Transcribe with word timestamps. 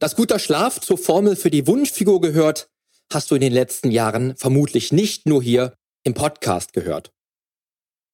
Dass 0.00 0.14
guter 0.14 0.38
Schlaf 0.38 0.80
zur 0.80 0.96
Formel 0.96 1.34
für 1.34 1.50
die 1.50 1.66
Wunschfigur 1.66 2.20
gehört, 2.20 2.70
hast 3.12 3.30
du 3.30 3.34
in 3.34 3.40
den 3.40 3.52
letzten 3.52 3.90
Jahren 3.90 4.36
vermutlich 4.36 4.92
nicht 4.92 5.26
nur 5.26 5.42
hier 5.42 5.74
im 6.04 6.14
Podcast 6.14 6.72
gehört. 6.72 7.12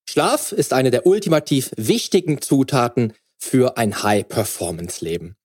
Schlaf 0.09 0.53
ist 0.53 0.73
eine 0.73 0.91
der 0.91 1.07
ultimativ 1.07 1.73
wichtigen 1.77 2.41
Zutaten 2.41 3.13
für 3.39 3.77
ein 3.77 4.03
High-Performance-Leben. 4.03 5.37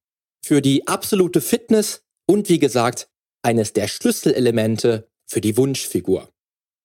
Für 0.42 0.62
die 0.62 0.88
absolute 0.88 1.42
Fitness 1.42 2.04
und 2.26 2.48
wie 2.48 2.60
gesagt, 2.60 3.10
eines 3.42 3.74
der 3.74 3.88
Schlüsselelemente 3.88 5.10
für 5.26 5.42
die 5.42 5.58
Wunschfigur. 5.58 6.30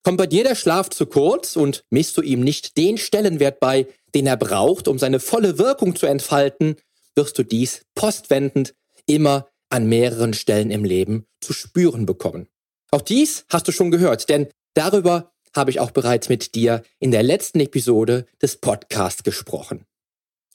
Kommt 0.02 0.18
bei 0.18 0.26
dir 0.26 0.42
der 0.42 0.56
Schlaf 0.56 0.90
zu 0.90 1.06
kurz 1.06 1.56
und 1.56 1.84
misst 1.90 2.16
du 2.16 2.22
ihm 2.22 2.40
nicht 2.40 2.76
den 2.76 2.98
Stellenwert 2.98 3.60
bei, 3.60 3.86
den 4.14 4.26
er 4.26 4.36
braucht, 4.36 4.88
um 4.88 4.98
seine 4.98 5.20
volle 5.20 5.58
Wirkung 5.58 5.94
zu 5.94 6.06
entfalten, 6.06 6.76
wirst 7.14 7.38
du 7.38 7.44
dies 7.44 7.82
postwendend 7.94 8.74
immer 9.06 9.48
an 9.70 9.86
mehreren 9.86 10.34
Stellen 10.34 10.70
im 10.70 10.84
Leben 10.84 11.26
zu 11.40 11.52
spüren 11.52 12.06
bekommen. 12.06 12.48
Auch 12.90 13.02
dies 13.02 13.44
hast 13.48 13.66
du 13.66 13.72
schon 13.72 13.90
gehört, 13.90 14.28
denn 14.28 14.48
darüber 14.74 15.32
habe 15.54 15.70
ich 15.70 15.80
auch 15.80 15.90
bereits 15.90 16.28
mit 16.28 16.54
dir 16.54 16.82
in 16.98 17.10
der 17.10 17.22
letzten 17.22 17.60
Episode 17.60 18.26
des 18.42 18.56
Podcasts 18.56 19.22
gesprochen. 19.22 19.84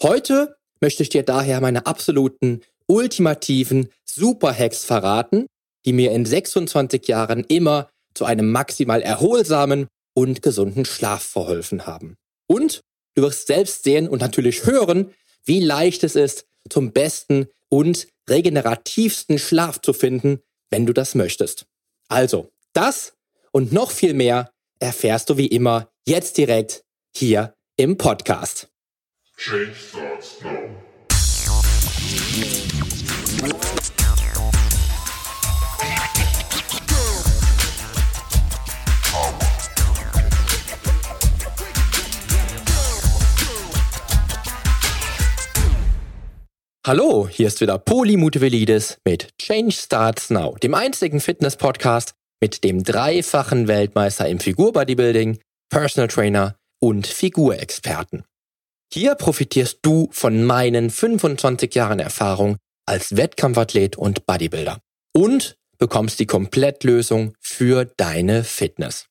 Heute 0.01 0.57
möchte 0.81 1.03
ich 1.03 1.09
dir 1.09 1.23
daher 1.23 1.61
meine 1.61 1.85
absoluten, 1.85 2.61
ultimativen 2.87 3.89
Superhacks 4.05 4.85
verraten, 4.85 5.45
die 5.85 5.93
mir 5.93 6.11
in 6.11 6.25
26 6.25 7.07
Jahren 7.07 7.43
immer 7.45 7.89
zu 8.13 8.25
einem 8.25 8.51
maximal 8.51 9.01
erholsamen 9.01 9.87
und 10.13 10.41
gesunden 10.41 10.85
Schlaf 10.85 11.23
verholfen 11.23 11.85
haben. 11.85 12.15
Und 12.47 12.81
du 13.15 13.21
wirst 13.21 13.47
selbst 13.47 13.83
sehen 13.83 14.09
und 14.09 14.21
natürlich 14.21 14.65
hören, 14.65 15.13
wie 15.45 15.59
leicht 15.59 16.03
es 16.03 16.15
ist, 16.15 16.45
zum 16.69 16.91
besten 16.91 17.47
und 17.69 18.07
regenerativsten 18.29 19.39
Schlaf 19.39 19.81
zu 19.81 19.93
finden, 19.93 20.41
wenn 20.69 20.85
du 20.85 20.93
das 20.93 21.15
möchtest. 21.15 21.65
Also, 22.07 22.51
das 22.73 23.13
und 23.51 23.71
noch 23.71 23.91
viel 23.91 24.13
mehr 24.13 24.51
erfährst 24.79 25.29
du 25.29 25.37
wie 25.37 25.47
immer 25.47 25.91
jetzt 26.07 26.37
direkt 26.37 26.83
hier 27.15 27.55
im 27.77 27.97
Podcast. 27.97 28.69
Change 29.37 29.73
starts 29.73 30.41
now. 30.41 30.88
Hallo, 46.89 47.27
hier 47.29 47.45
ist 47.45 47.61
wieder 47.61 47.77
Poli 47.77 48.17
Mutevelidis 48.17 48.97
mit 49.05 49.37
Change 49.37 49.73
Starts 49.73 50.31
Now, 50.31 50.55
dem 50.55 50.73
einzigen 50.73 51.19
Fitness-Podcast 51.19 52.15
mit 52.41 52.63
dem 52.63 52.83
dreifachen 52.83 53.67
Weltmeister 53.67 54.27
im 54.27 54.39
Figurbodybuilding, 54.39 55.37
Personal 55.69 56.07
Trainer 56.07 56.55
und 56.81 57.05
Figurexperten. 57.05 58.23
Hier 58.91 59.13
profitierst 59.13 59.77
du 59.83 60.09
von 60.11 60.43
meinen 60.43 60.89
25 60.89 61.75
Jahren 61.75 61.99
Erfahrung 61.99 62.57
als 62.87 63.15
Wettkampfathlet 63.15 63.95
und 63.95 64.25
Bodybuilder 64.25 64.79
und 65.15 65.57
bekommst 65.77 66.19
die 66.19 66.25
Komplettlösung 66.25 67.35
für 67.39 67.85
deine 67.85 68.43
Fitness. 68.43 69.05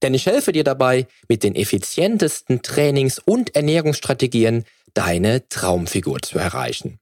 Denn 0.00 0.14
ich 0.14 0.26
helfe 0.26 0.52
dir 0.52 0.62
dabei, 0.62 1.08
mit 1.28 1.42
den 1.42 1.56
effizientesten 1.56 2.62
Trainings- 2.62 3.18
und 3.18 3.56
Ernährungsstrategien 3.56 4.64
deine 4.94 5.48
Traumfigur 5.48 6.22
zu 6.22 6.38
erreichen. 6.38 7.00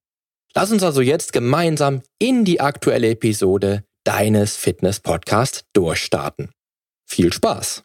Lass 0.56 0.70
uns 0.70 0.84
also 0.84 1.00
jetzt 1.00 1.32
gemeinsam 1.32 2.02
in 2.20 2.44
die 2.44 2.60
aktuelle 2.60 3.10
Episode 3.10 3.82
deines 4.04 4.56
Fitness-Podcasts 4.56 5.64
durchstarten. 5.72 6.52
Viel 7.04 7.32
Spaß! 7.32 7.82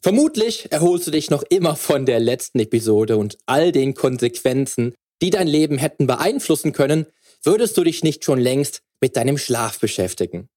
Vermutlich 0.00 0.70
erholst 0.70 1.08
du 1.08 1.10
dich 1.10 1.30
noch 1.30 1.42
immer 1.42 1.74
von 1.74 2.06
der 2.06 2.20
letzten 2.20 2.60
Episode 2.60 3.16
und 3.16 3.36
all 3.46 3.72
den 3.72 3.94
Konsequenzen, 3.94 4.94
die 5.20 5.30
dein 5.30 5.48
Leben 5.48 5.78
hätten 5.78 6.06
beeinflussen 6.06 6.72
können, 6.72 7.06
würdest 7.42 7.76
du 7.76 7.82
dich 7.82 8.04
nicht 8.04 8.24
schon 8.24 8.38
längst 8.38 8.82
mit 9.00 9.16
deinem 9.16 9.36
Schlaf 9.36 9.80
beschäftigen. 9.80 10.48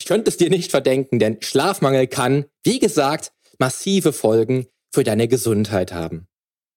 Ich 0.00 0.06
könnte 0.06 0.28
es 0.28 0.36
dir 0.36 0.50
nicht 0.50 0.72
verdenken, 0.72 1.20
denn 1.20 1.40
Schlafmangel 1.40 2.08
kann, 2.08 2.46
wie 2.64 2.80
gesagt, 2.80 3.30
massive 3.60 4.12
Folgen 4.12 4.66
für 4.92 5.04
deine 5.04 5.28
Gesundheit 5.28 5.92
haben. 5.92 6.26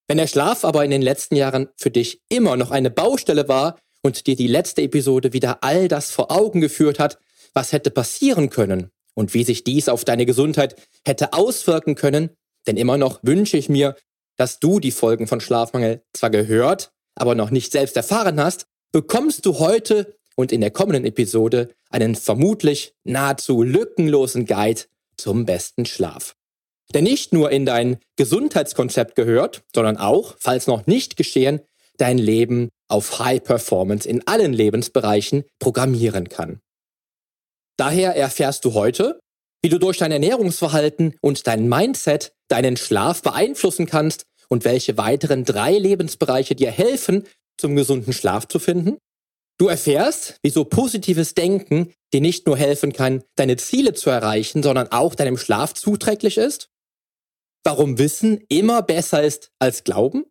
Wenn 0.08 0.18
der 0.18 0.28
Schlaf 0.28 0.64
aber 0.64 0.86
in 0.86 0.92
den 0.92 1.02
letzten 1.02 1.36
Jahren 1.36 1.70
für 1.78 1.90
dich 1.90 2.22
immer 2.30 2.58
noch 2.58 2.72
eine 2.72 2.92
Baustelle 2.92 3.48
war 3.48 3.80
und 4.04 4.28
dir 4.28 4.36
die 4.36 4.48
letzte 4.48 4.84
Episode 4.84 5.34
wieder 5.34 5.64
all 5.64 5.88
das 5.88 6.12
vor 6.12 6.32
Augen 6.32 6.62
geführt 6.62 7.00
hat, 7.00 7.18
was 7.54 7.72
hätte 7.72 7.90
passieren 7.90 8.50
können 8.50 8.92
und 9.16 9.34
wie 9.34 9.44
sich 9.44 9.64
dies 9.64 9.90
auf 9.90 10.06
deine 10.06 10.28
Gesundheit 10.28 10.76
hätte 11.06 11.34
auswirken 11.34 11.96
können, 11.96 12.30
denn 12.68 12.78
immer 12.78 12.98
noch 12.98 13.20
wünsche 13.24 13.58
ich 13.58 13.68
mir, 13.68 13.96
dass 14.38 14.60
du 14.60 14.80
die 14.80 14.92
Folgen 14.92 15.28
von 15.28 15.42
Schlafmangel 15.42 16.04
zwar 16.14 16.30
gehört, 16.30 16.92
aber 17.16 17.34
noch 17.34 17.50
nicht 17.50 17.72
selbst 17.72 17.96
erfahren 17.96 18.40
hast, 18.40 18.68
bekommst 18.92 19.46
du 19.46 19.60
heute 19.60 20.16
und 20.36 20.52
in 20.52 20.62
der 20.62 20.72
kommenden 20.72 21.06
Episode 21.06 21.70
einen 21.90 22.16
vermutlich 22.16 22.94
nahezu 23.06 23.64
lückenlosen 23.64 24.46
Guide 24.46 24.82
zum 25.18 25.46
besten 25.46 25.86
Schlaf 25.86 26.36
der 26.94 27.02
nicht 27.02 27.34
nur 27.34 27.52
in 27.52 27.66
dein 27.66 27.98
Gesundheitskonzept 28.16 29.16
gehört, 29.16 29.64
sondern 29.74 29.98
auch, 29.98 30.36
falls 30.40 30.68
noch 30.68 30.88
nicht 30.88 31.18
geschehen, 31.18 31.62
dein 31.98 32.18
Leben 32.18 32.70
auf 32.88 33.20
High 33.20 33.44
Performance 33.44 34.08
in 34.08 34.28
allen 34.28 34.54
Lebensbereichen 34.54 35.44
programmieren 35.60 36.30
kann. 36.30 36.60
Daher 37.78 38.16
erfährst 38.16 38.64
du 38.66 38.74
heute, 38.74 39.20
wie 39.62 39.70
du 39.70 39.80
durch 39.80 39.98
dein 39.98 40.12
Ernährungsverhalten 40.12 41.16
und 41.22 41.48
dein 41.48 41.68
Mindset 41.68 42.34
deinen 42.48 42.78
Schlaf 42.78 43.22
beeinflussen 43.22 43.88
kannst 43.88 44.24
und 44.48 44.64
welche 44.64 44.98
weiteren 44.98 45.44
drei 45.44 45.78
Lebensbereiche 45.78 46.56
dir 46.56 46.72
helfen, 46.72 47.26
zum 47.58 47.76
gesunden 47.76 48.14
Schlaf 48.14 48.48
zu 48.48 48.60
finden. 48.60 48.98
Du 49.58 49.68
erfährst, 49.68 50.38
wieso 50.44 50.66
positives 50.66 51.34
Denken 51.34 51.94
dir 52.14 52.22
nicht 52.22 52.46
nur 52.46 52.58
helfen 52.58 52.94
kann, 52.94 53.24
deine 53.36 53.58
Ziele 53.58 53.94
zu 53.94 54.10
erreichen, 54.10 54.62
sondern 54.62 54.92
auch 54.92 55.16
deinem 55.16 55.38
Schlaf 55.38 55.74
zuträglich 55.74 56.38
ist 56.38 56.70
warum 57.66 57.98
Wissen 57.98 58.42
immer 58.48 58.82
besser 58.84 59.24
ist 59.24 59.52
als 59.60 59.84
Glauben? 59.84 60.26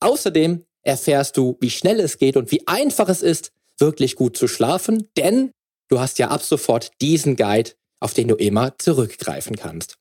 Außerdem 0.00 0.64
erfährst 0.82 1.36
du, 1.36 1.56
wie 1.60 1.70
schnell 1.70 2.00
es 2.00 2.18
geht 2.18 2.36
und 2.36 2.50
wie 2.50 2.66
einfach 2.66 3.08
es 3.08 3.22
ist, 3.22 3.52
wirklich 3.78 4.16
gut 4.16 4.36
zu 4.36 4.48
schlafen, 4.48 5.08
denn 5.16 5.52
du 5.88 6.00
hast 6.00 6.18
ja 6.18 6.28
ab 6.28 6.42
sofort 6.42 6.90
diesen 7.00 7.36
Guide, 7.36 7.72
auf 8.00 8.14
den 8.14 8.28
du 8.28 8.34
immer 8.34 8.76
zurückgreifen 8.78 9.56
kannst. 9.56 9.98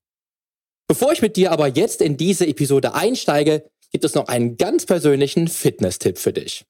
Bevor 0.88 1.12
ich 1.12 1.22
mit 1.22 1.36
dir 1.36 1.52
aber 1.52 1.68
jetzt 1.68 2.02
in 2.02 2.18
diese 2.18 2.48
Episode 2.48 2.96
einsteige, 2.96 3.70
gibt 3.92 4.06
es 4.06 4.16
noch 4.16 4.28
einen 4.28 4.58
ganz 4.58 4.86
persönlichen 4.86 5.48
Fitness-Tipp 5.48 6.18
für 6.18 6.34
dich. 6.34 6.66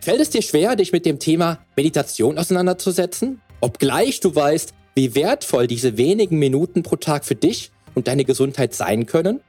Fällt 0.00 0.20
es 0.20 0.30
dir 0.30 0.42
schwer, 0.42 0.76
dich 0.76 0.92
mit 0.92 1.04
dem 1.04 1.18
Thema 1.18 1.64
Meditation 1.76 2.38
auseinanderzusetzen? 2.38 3.40
Obgleich 3.60 4.20
du 4.20 4.34
weißt, 4.34 4.72
wie 4.96 5.14
wertvoll 5.14 5.66
diese 5.66 5.98
wenigen 5.98 6.38
Minuten 6.38 6.82
pro 6.82 6.96
Tag 6.96 7.26
für 7.26 7.34
dich 7.34 7.70
und 7.94 8.08
deine 8.08 8.24
Gesundheit 8.24 8.74
sein 8.74 9.04
können? 9.04 9.40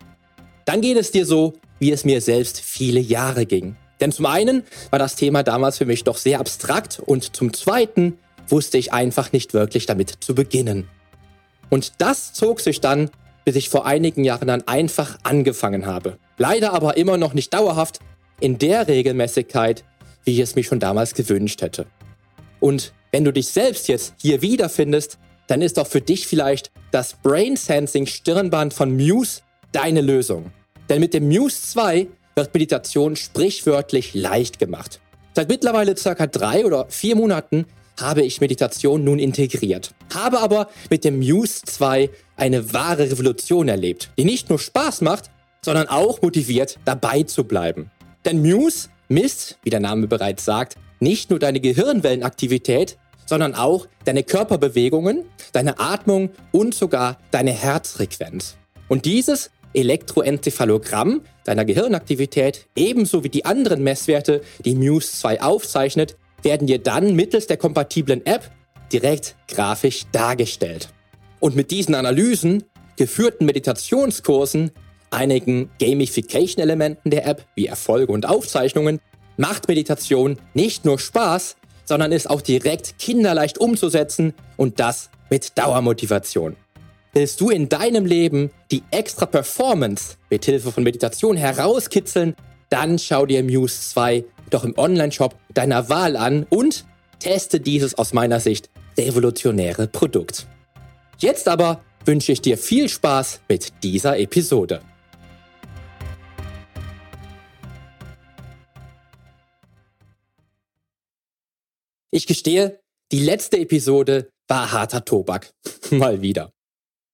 Dann 0.65 0.81
geht 0.81 0.97
es 0.97 1.11
dir 1.11 1.25
so, 1.25 1.53
wie 1.79 1.91
es 1.91 2.03
mir 2.03 2.19
selbst 2.19 2.59
viele 2.59 2.99
Jahre 2.99 3.45
ging. 3.45 3.77
Denn 4.01 4.11
zum 4.11 4.25
einen 4.25 4.63
war 4.89 4.99
das 4.99 5.15
Thema 5.15 5.43
damals 5.43 5.77
für 5.77 5.85
mich 5.85 6.03
doch 6.03 6.17
sehr 6.17 6.41
abstrakt 6.41 6.99
und 6.99 7.35
zum 7.35 7.53
zweiten 7.53 8.17
wusste 8.49 8.77
ich 8.77 8.91
einfach 8.91 9.31
nicht 9.31 9.53
wirklich 9.53 9.85
damit 9.85 10.09
zu 10.19 10.35
beginnen. 10.35 10.89
Und 11.69 11.93
das 11.99 12.33
zog 12.33 12.59
sich 12.59 12.81
dann, 12.81 13.09
bis 13.45 13.55
ich 13.55 13.69
vor 13.69 13.85
einigen 13.85 14.25
Jahren 14.25 14.49
dann 14.49 14.67
einfach 14.67 15.17
angefangen 15.23 15.85
habe. 15.85 16.17
Leider 16.37 16.73
aber 16.73 16.97
immer 16.97 17.15
noch 17.15 17.33
nicht 17.33 17.53
dauerhaft 17.53 17.99
in 18.41 18.57
der 18.57 18.89
Regelmäßigkeit, 18.89 19.85
wie 20.25 20.33
ich 20.33 20.39
es 20.39 20.55
mir 20.55 20.63
schon 20.63 20.81
damals 20.81 21.13
gewünscht 21.13 21.61
hätte. 21.61 21.87
Und 22.59 22.93
wenn 23.11 23.23
du 23.23 23.31
dich 23.31 23.47
selbst 23.47 23.87
jetzt 23.87 24.13
hier 24.17 24.41
wiederfindest, 24.41 25.17
dann 25.47 25.61
ist 25.61 25.77
doch 25.77 25.87
für 25.87 26.01
dich 26.01 26.27
vielleicht 26.27 26.71
das 26.91 27.13
Brain 27.13 27.55
Sensing 27.55 28.05
Stirnband 28.05 28.73
von 28.73 28.95
Muse 28.95 29.41
deine 29.71 30.01
Lösung. 30.01 30.51
Denn 30.89 30.99
mit 30.99 31.13
dem 31.13 31.27
Muse 31.27 31.61
2 31.61 32.07
wird 32.35 32.53
Meditation 32.53 33.15
sprichwörtlich 33.15 34.13
leicht 34.13 34.59
gemacht. 34.59 34.99
Seit 35.33 35.49
mittlerweile 35.49 35.95
circa 35.97 36.27
drei 36.27 36.65
oder 36.65 36.87
vier 36.89 37.15
Monaten 37.15 37.65
habe 37.99 38.21
ich 38.21 38.41
Meditation 38.41 39.03
nun 39.03 39.19
integriert. 39.19 39.91
Habe 40.13 40.39
aber 40.39 40.69
mit 40.89 41.03
dem 41.03 41.19
Muse 41.19 41.61
2 41.65 42.09
eine 42.35 42.73
wahre 42.73 43.09
Revolution 43.11 43.67
erlebt, 43.67 44.11
die 44.17 44.25
nicht 44.25 44.49
nur 44.49 44.59
Spaß 44.59 45.01
macht, 45.01 45.31
sondern 45.63 45.87
auch 45.87 46.21
motiviert, 46.21 46.77
dabei 46.85 47.23
zu 47.23 47.43
bleiben. 47.43 47.91
Denn 48.23 48.41
Muse 48.41 48.89
misst, 49.09 49.57
wie 49.63 49.69
der 49.69 49.79
Name 49.79 50.07
bereits 50.07 50.45
sagt, 50.45 50.75
nicht 50.99 51.29
nur 51.29 51.39
deine 51.39 51.59
Gehirnwellenaktivität, 51.59 52.97
sondern 53.27 53.53
auch 53.53 53.87
deine 54.05 54.23
Körperbewegungen, 54.23 55.25
deine 55.51 55.79
Atmung 55.79 56.31
und 56.51 56.73
sogar 56.73 57.19
deine 57.29 57.51
Herzfrequenz. 57.51 58.57
Und 58.87 59.05
dieses 59.05 59.51
Elektroenzephalogramm 59.73 61.21
deiner 61.43 61.65
Gehirnaktivität 61.65 62.65
ebenso 62.75 63.23
wie 63.23 63.29
die 63.29 63.45
anderen 63.45 63.83
Messwerte, 63.83 64.41
die 64.65 64.73
Muse 64.73 65.11
2 65.11 65.41
aufzeichnet, 65.41 66.17
werden 66.41 66.67
dir 66.67 66.79
dann 66.79 67.15
mittels 67.15 67.47
der 67.47 67.57
kompatiblen 67.57 68.25
App 68.25 68.49
direkt 68.91 69.35
grafisch 69.47 70.05
dargestellt. 70.11 70.89
Und 71.39 71.55
mit 71.55 71.71
diesen 71.71 71.93
Analysen, 71.93 72.63
geführten 72.95 73.45
Meditationskursen, 73.45 74.71
einigen 75.11 75.69
Gamification-Elementen 75.79 77.11
der 77.11 77.27
App 77.27 77.45
wie 77.55 77.67
Erfolge 77.67 78.11
und 78.11 78.27
Aufzeichnungen, 78.27 78.99
macht 79.37 79.67
Meditation 79.67 80.37
nicht 80.53 80.85
nur 80.85 80.97
Spaß, 80.97 81.57
sondern 81.87 82.11
ist 82.11 82.29
auch 82.29 82.41
direkt 82.41 82.99
kinderleicht 82.99 83.57
umzusetzen 83.57 84.33
und 84.57 84.79
das 84.79 85.09
mit 85.29 85.57
Dauermotivation. 85.57 86.55
Willst 87.13 87.41
du 87.41 87.49
in 87.49 87.69
deinem 87.69 88.05
Leben 88.05 88.51
die 88.69 88.83
extra 88.91 89.25
Performance 89.25 90.17
mit 90.29 90.45
Hilfe 90.45 90.71
von 90.71 90.83
Meditation 90.83 91.37
herauskitzeln, 91.37 92.35
dann 92.69 92.99
schau 92.99 93.25
dir 93.25 93.43
Muse 93.43 93.81
2 93.89 94.25
doch 94.49 94.63
im 94.63 94.77
Online-Shop 94.77 95.35
deiner 95.53 95.89
Wahl 95.89 96.15
an 96.15 96.45
und 96.49 96.85
teste 97.19 97.59
dieses 97.59 97.97
aus 97.97 98.13
meiner 98.13 98.39
Sicht 98.39 98.69
revolutionäre 98.97 99.87
Produkt. 99.87 100.47
Jetzt 101.17 101.47
aber 101.47 101.81
wünsche 102.05 102.31
ich 102.31 102.41
dir 102.41 102.57
viel 102.57 102.89
Spaß 102.89 103.41
mit 103.49 103.83
dieser 103.83 104.19
Episode. 104.19 104.81
Ich 112.17 112.25
gestehe, 112.25 112.79
die 113.11 113.19
letzte 113.19 113.59
Episode 113.59 114.31
war 114.47 114.71
harter 114.71 115.05
Tobak. 115.05 115.53
Mal 115.91 116.23
wieder. 116.23 116.51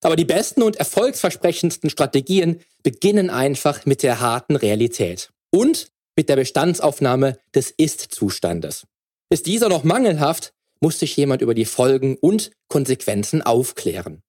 Aber 0.01 0.15
die 0.15 0.23
besten 0.23 0.63
und 0.63 0.77
erfolgsversprechendsten 0.77 1.89
Strategien 1.89 2.61
beginnen 2.83 3.29
einfach 3.29 3.85
mit 3.85 4.01
der 4.01 4.21
harten 4.21 4.55
Realität 4.55 5.29
und 5.51 5.87
mit 6.15 6.29
der 6.29 6.37
Bestandsaufnahme 6.37 7.37
des 7.53 7.71
Ist-Zustandes. 7.71 8.85
Ist 9.29 9.45
dieser 9.45 9.67
noch 9.67 9.83
mangelhaft, 9.83 10.53
muss 10.79 10.99
sich 10.99 11.17
jemand 11.17 11.41
über 11.41 11.53
die 11.53 11.65
Folgen 11.65 12.15
und 12.15 12.51
Konsequenzen 12.69 13.41
aufklären. 13.41 14.21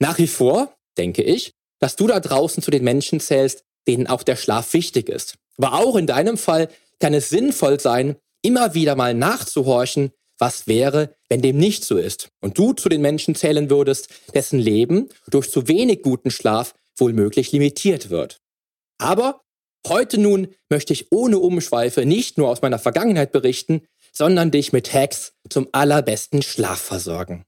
Nach 0.00 0.18
wie 0.18 0.26
vor 0.26 0.74
denke 0.98 1.22
ich, 1.22 1.52
dass 1.78 1.94
du 1.94 2.08
da 2.08 2.18
draußen 2.18 2.64
zu 2.64 2.72
den 2.72 2.82
Menschen 2.82 3.20
zählst, 3.20 3.62
denen 3.86 4.08
auch 4.08 4.24
der 4.24 4.34
Schlaf 4.34 4.72
wichtig 4.72 5.08
ist. 5.08 5.36
Aber 5.56 5.74
auch 5.74 5.94
in 5.94 6.08
deinem 6.08 6.36
Fall 6.36 6.68
kann 6.98 7.14
es 7.14 7.28
sinnvoll 7.28 7.78
sein, 7.78 8.16
immer 8.46 8.74
wieder 8.74 8.94
mal 8.94 9.12
nachzuhorchen, 9.12 10.12
was 10.38 10.68
wäre, 10.68 11.16
wenn 11.28 11.42
dem 11.42 11.56
nicht 11.56 11.84
so 11.84 11.96
ist 11.96 12.28
und 12.40 12.56
du 12.56 12.74
zu 12.74 12.88
den 12.88 13.00
Menschen 13.00 13.34
zählen 13.34 13.70
würdest, 13.70 14.08
dessen 14.34 14.60
Leben 14.60 15.08
durch 15.28 15.50
zu 15.50 15.66
wenig 15.66 16.02
guten 16.02 16.30
Schlaf 16.30 16.74
wohl 16.96 17.12
möglich 17.12 17.50
limitiert 17.50 18.10
wird. 18.10 18.38
Aber 18.98 19.40
heute 19.86 20.18
nun 20.18 20.48
möchte 20.68 20.92
ich 20.92 21.10
ohne 21.10 21.38
Umschweife 21.38 22.06
nicht 22.06 22.38
nur 22.38 22.48
aus 22.48 22.62
meiner 22.62 22.78
Vergangenheit 22.78 23.32
berichten, 23.32 23.82
sondern 24.12 24.52
dich 24.52 24.72
mit 24.72 24.92
Hacks 24.94 25.32
zum 25.50 25.68
allerbesten 25.72 26.42
Schlaf 26.42 26.80
versorgen. 26.80 27.44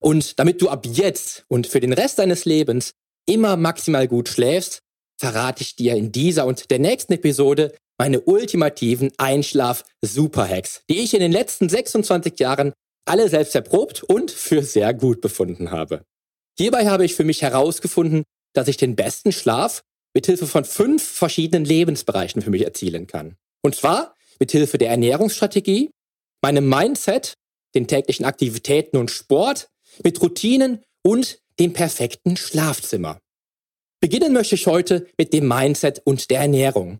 Und 0.00 0.38
damit 0.38 0.62
du 0.62 0.70
ab 0.70 0.86
jetzt 0.86 1.44
und 1.48 1.66
für 1.66 1.80
den 1.80 1.92
Rest 1.92 2.18
deines 2.18 2.44
Lebens 2.44 2.94
immer 3.26 3.56
maximal 3.56 4.08
gut 4.08 4.28
schläfst, 4.28 4.80
verrate 5.16 5.62
ich 5.62 5.76
dir 5.76 5.94
in 5.94 6.12
dieser 6.12 6.46
und 6.46 6.70
der 6.70 6.78
nächsten 6.78 7.12
Episode 7.12 7.74
meine 7.98 8.20
ultimativen 8.20 9.12
Einschlaf-Superhacks, 9.18 10.82
die 10.90 11.00
ich 11.00 11.14
in 11.14 11.20
den 11.20 11.32
letzten 11.32 11.68
26 11.68 12.38
Jahren 12.38 12.72
alle 13.06 13.28
selbst 13.28 13.54
erprobt 13.54 14.02
und 14.02 14.30
für 14.30 14.62
sehr 14.62 14.94
gut 14.94 15.20
befunden 15.20 15.70
habe. 15.70 16.04
Hierbei 16.58 16.86
habe 16.86 17.04
ich 17.04 17.14
für 17.14 17.24
mich 17.24 17.42
herausgefunden, 17.42 18.24
dass 18.54 18.68
ich 18.68 18.76
den 18.76 18.96
besten 18.96 19.32
Schlaf 19.32 19.82
mit 20.14 20.26
Hilfe 20.26 20.46
von 20.46 20.64
fünf 20.64 21.02
verschiedenen 21.02 21.64
Lebensbereichen 21.64 22.40
für 22.40 22.50
mich 22.50 22.62
erzielen 22.62 23.06
kann. 23.06 23.36
Und 23.62 23.74
zwar 23.74 24.14
mit 24.38 24.52
Hilfe 24.52 24.78
der 24.78 24.90
Ernährungsstrategie, 24.90 25.90
meinem 26.42 26.68
Mindset, 26.68 27.34
den 27.74 27.86
täglichen 27.86 28.24
Aktivitäten 28.24 28.96
und 28.96 29.10
Sport, 29.10 29.68
mit 30.02 30.20
Routinen 30.20 30.82
und 31.02 31.38
dem 31.58 31.72
perfekten 31.72 32.36
Schlafzimmer. 32.36 33.20
Beginnen 34.00 34.32
möchte 34.32 34.54
ich 34.54 34.66
heute 34.66 35.06
mit 35.18 35.32
dem 35.32 35.48
Mindset 35.48 36.02
und 36.04 36.30
der 36.30 36.40
Ernährung. 36.40 36.98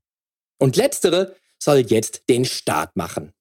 Und 0.58 0.76
letztere 0.76 1.36
soll 1.58 1.78
jetzt 1.78 2.28
den 2.28 2.44
Start 2.44 2.96
machen. 2.96 3.32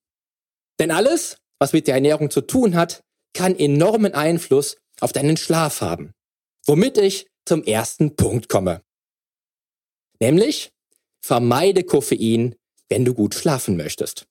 Denn 0.79 0.91
alles, 0.91 1.37
was 1.59 1.73
mit 1.73 1.87
der 1.87 1.95
Ernährung 1.95 2.29
zu 2.29 2.41
tun 2.41 2.75
hat, 2.75 3.03
kann 3.33 3.57
enormen 3.57 4.13
Einfluss 4.13 4.77
auf 4.99 5.11
deinen 5.11 5.37
Schlaf 5.37 5.81
haben. 5.81 6.13
Womit 6.65 6.97
ich 6.97 7.27
zum 7.45 7.63
ersten 7.63 8.15
Punkt 8.15 8.47
komme. 8.49 8.81
Nämlich, 10.19 10.71
vermeide 11.21 11.83
Koffein, 11.83 12.55
wenn 12.89 13.05
du 13.05 13.13
gut 13.13 13.35
schlafen 13.35 13.75
möchtest. 13.75 14.25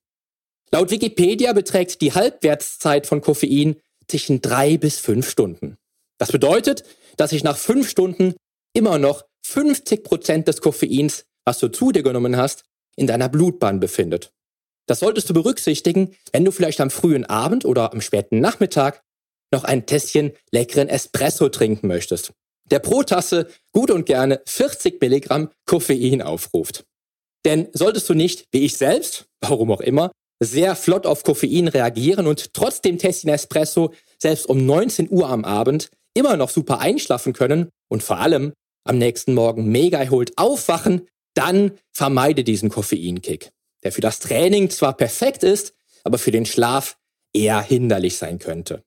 Laut 0.70 0.90
Wikipedia 0.90 1.52
beträgt 1.52 2.00
die 2.00 2.14
Halbwertszeit 2.14 3.06
von 3.06 3.20
Koffein 3.20 3.80
zwischen 4.08 4.40
drei 4.40 4.78
bis 4.78 4.98
fünf 4.98 5.28
Stunden. 5.28 5.76
Das 6.18 6.32
bedeutet, 6.32 6.84
dass 7.16 7.30
sich 7.30 7.44
nach 7.44 7.58
fünf 7.58 7.90
Stunden 7.90 8.34
immer 8.72 8.98
noch 8.98 9.24
50 9.44 10.04
Prozent 10.04 10.48
des 10.48 10.60
Koffeins, 10.60 11.24
was 11.44 11.58
du 11.58 11.68
zu 11.68 11.92
dir 11.92 12.02
genommen 12.02 12.36
hast, 12.36 12.64
in 12.96 13.06
deiner 13.06 13.28
Blutbahn 13.28 13.80
befindet. 13.80 14.32
Das 14.86 15.00
solltest 15.00 15.30
du 15.30 15.34
berücksichtigen, 15.34 16.14
wenn 16.32 16.44
du 16.44 16.50
vielleicht 16.50 16.80
am 16.80 16.90
frühen 16.90 17.24
Abend 17.24 17.64
oder 17.64 17.92
am 17.92 18.00
späten 18.00 18.40
Nachmittag 18.40 19.02
noch 19.52 19.64
ein 19.64 19.86
Tässchen 19.86 20.32
leckeren 20.50 20.88
Espresso 20.88 21.48
trinken 21.48 21.86
möchtest, 21.86 22.32
der 22.70 22.78
pro 22.78 23.02
Tasse 23.02 23.48
gut 23.72 23.90
und 23.90 24.06
gerne 24.06 24.40
40 24.46 25.00
Milligramm 25.00 25.50
Koffein 25.66 26.22
aufruft. 26.22 26.84
Denn 27.44 27.68
solltest 27.72 28.08
du 28.08 28.14
nicht, 28.14 28.46
wie 28.50 28.64
ich 28.64 28.76
selbst, 28.76 29.26
warum 29.40 29.70
auch 29.72 29.80
immer, 29.80 30.10
sehr 30.40 30.74
flott 30.74 31.06
auf 31.06 31.22
Koffein 31.22 31.68
reagieren 31.68 32.26
und 32.26 32.52
trotzdem 32.54 32.98
Tässchen 32.98 33.30
Espresso 33.30 33.92
selbst 34.18 34.46
um 34.48 34.64
19 34.64 35.10
Uhr 35.10 35.28
am 35.28 35.44
Abend 35.44 35.90
immer 36.14 36.36
noch 36.36 36.50
super 36.50 36.80
einschlafen 36.80 37.32
können 37.32 37.68
und 37.88 38.02
vor 38.02 38.18
allem 38.18 38.52
am 38.84 38.98
nächsten 38.98 39.34
Morgen 39.34 39.70
mega 39.70 40.00
erholt 40.00 40.32
aufwachen, 40.36 41.06
dann 41.34 41.78
vermeide 41.92 42.44
diesen 42.44 42.68
Koffeinkick, 42.68 43.50
der 43.82 43.92
für 43.92 44.00
das 44.00 44.18
Training 44.18 44.70
zwar 44.70 44.96
perfekt 44.96 45.42
ist, 45.42 45.74
aber 46.04 46.18
für 46.18 46.30
den 46.30 46.46
Schlaf 46.46 46.96
eher 47.32 47.60
hinderlich 47.60 48.16
sein 48.16 48.38
könnte. 48.38 48.82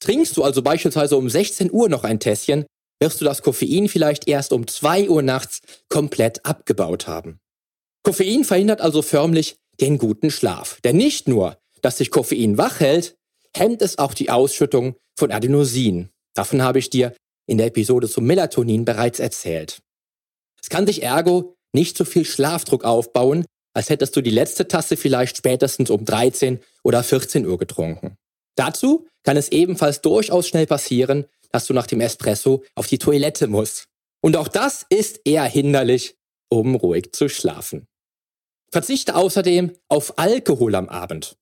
Trinkst 0.00 0.36
du 0.36 0.42
also 0.42 0.62
beispielsweise 0.62 1.16
um 1.16 1.28
16 1.28 1.70
Uhr 1.70 1.88
noch 1.88 2.04
ein 2.04 2.18
Tässchen, 2.18 2.66
wirst 2.98 3.20
du 3.20 3.24
das 3.24 3.42
Koffein 3.42 3.88
vielleicht 3.88 4.28
erst 4.28 4.52
um 4.52 4.66
2 4.66 5.08
Uhr 5.08 5.22
nachts 5.22 5.60
komplett 5.88 6.44
abgebaut 6.44 7.06
haben. 7.06 7.40
Koffein 8.02 8.44
verhindert 8.44 8.80
also 8.80 9.02
förmlich 9.02 9.56
den 9.80 9.98
guten 9.98 10.30
Schlaf. 10.30 10.80
Denn 10.82 10.96
nicht 10.96 11.28
nur, 11.28 11.58
dass 11.82 11.98
sich 11.98 12.10
Koffein 12.10 12.58
wach 12.58 12.80
hält, 12.80 13.16
hemmt 13.56 13.82
es 13.82 13.98
auch 13.98 14.14
die 14.14 14.30
Ausschüttung 14.30 14.96
von 15.16 15.30
Adenosin. 15.30 16.10
Davon 16.34 16.62
habe 16.62 16.78
ich 16.78 16.90
dir 16.90 17.14
in 17.46 17.58
der 17.58 17.68
Episode 17.68 18.08
zum 18.08 18.24
Melatonin 18.24 18.84
bereits 18.84 19.20
erzählt. 19.20 19.82
Es 20.62 20.68
kann 20.68 20.86
sich 20.86 21.02
ergo 21.02 21.56
nicht 21.72 21.96
so 21.96 22.04
viel 22.04 22.24
Schlafdruck 22.24 22.84
aufbauen, 22.84 23.44
als 23.74 23.88
hättest 23.88 24.14
du 24.16 24.20
die 24.20 24.30
letzte 24.30 24.68
Tasse 24.68 24.96
vielleicht 24.96 25.36
spätestens 25.36 25.90
um 25.90 26.04
13 26.04 26.60
oder 26.82 27.02
14 27.02 27.46
Uhr 27.46 27.58
getrunken. 27.58 28.16
Dazu 28.56 29.06
kann 29.22 29.36
es 29.36 29.50
ebenfalls 29.50 30.02
durchaus 30.02 30.48
schnell 30.48 30.66
passieren, 30.66 31.24
dass 31.50 31.66
du 31.66 31.74
nach 31.74 31.86
dem 31.86 32.00
Espresso 32.00 32.64
auf 32.74 32.86
die 32.86 32.98
Toilette 32.98 33.46
musst. 33.46 33.86
Und 34.20 34.36
auch 34.36 34.48
das 34.48 34.86
ist 34.88 35.20
eher 35.24 35.44
hinderlich, 35.44 36.16
um 36.50 36.74
ruhig 36.74 37.12
zu 37.12 37.28
schlafen. 37.28 37.86
Verzichte 38.70 39.14
außerdem 39.14 39.72
auf 39.88 40.18
Alkohol 40.18 40.74
am 40.74 40.88
Abend. 40.88 41.36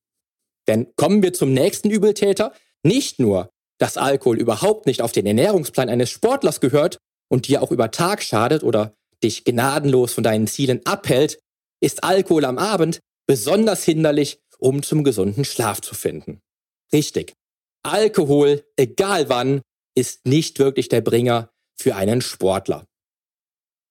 Denn 0.66 0.92
kommen 0.96 1.22
wir 1.22 1.32
zum 1.32 1.52
nächsten 1.52 1.90
Übeltäter, 1.90 2.52
nicht 2.82 3.18
nur, 3.18 3.50
dass 3.78 3.96
Alkohol 3.96 4.38
überhaupt 4.38 4.86
nicht 4.86 5.02
auf 5.02 5.12
den 5.12 5.26
Ernährungsplan 5.26 5.88
eines 5.88 6.10
Sportlers 6.10 6.60
gehört 6.60 6.98
und 7.28 7.48
dir 7.48 7.62
auch 7.62 7.70
über 7.70 7.90
Tag 7.90 8.22
schadet 8.22 8.62
oder 8.62 8.94
dich 9.22 9.44
gnadenlos 9.44 10.12
von 10.12 10.24
deinen 10.24 10.46
Zielen 10.46 10.80
abhält, 10.84 11.38
ist 11.80 12.04
Alkohol 12.04 12.44
am 12.44 12.58
Abend 12.58 13.00
besonders 13.26 13.84
hinderlich, 13.84 14.40
um 14.58 14.82
zum 14.82 15.04
gesunden 15.04 15.44
Schlaf 15.44 15.80
zu 15.80 15.94
finden. 15.94 16.40
Richtig. 16.92 17.34
Alkohol, 17.82 18.64
egal 18.76 19.28
wann, 19.28 19.62
ist 19.94 20.26
nicht 20.26 20.58
wirklich 20.58 20.88
der 20.88 21.00
Bringer 21.00 21.50
für 21.78 21.96
einen 21.96 22.20
Sportler. 22.20 22.84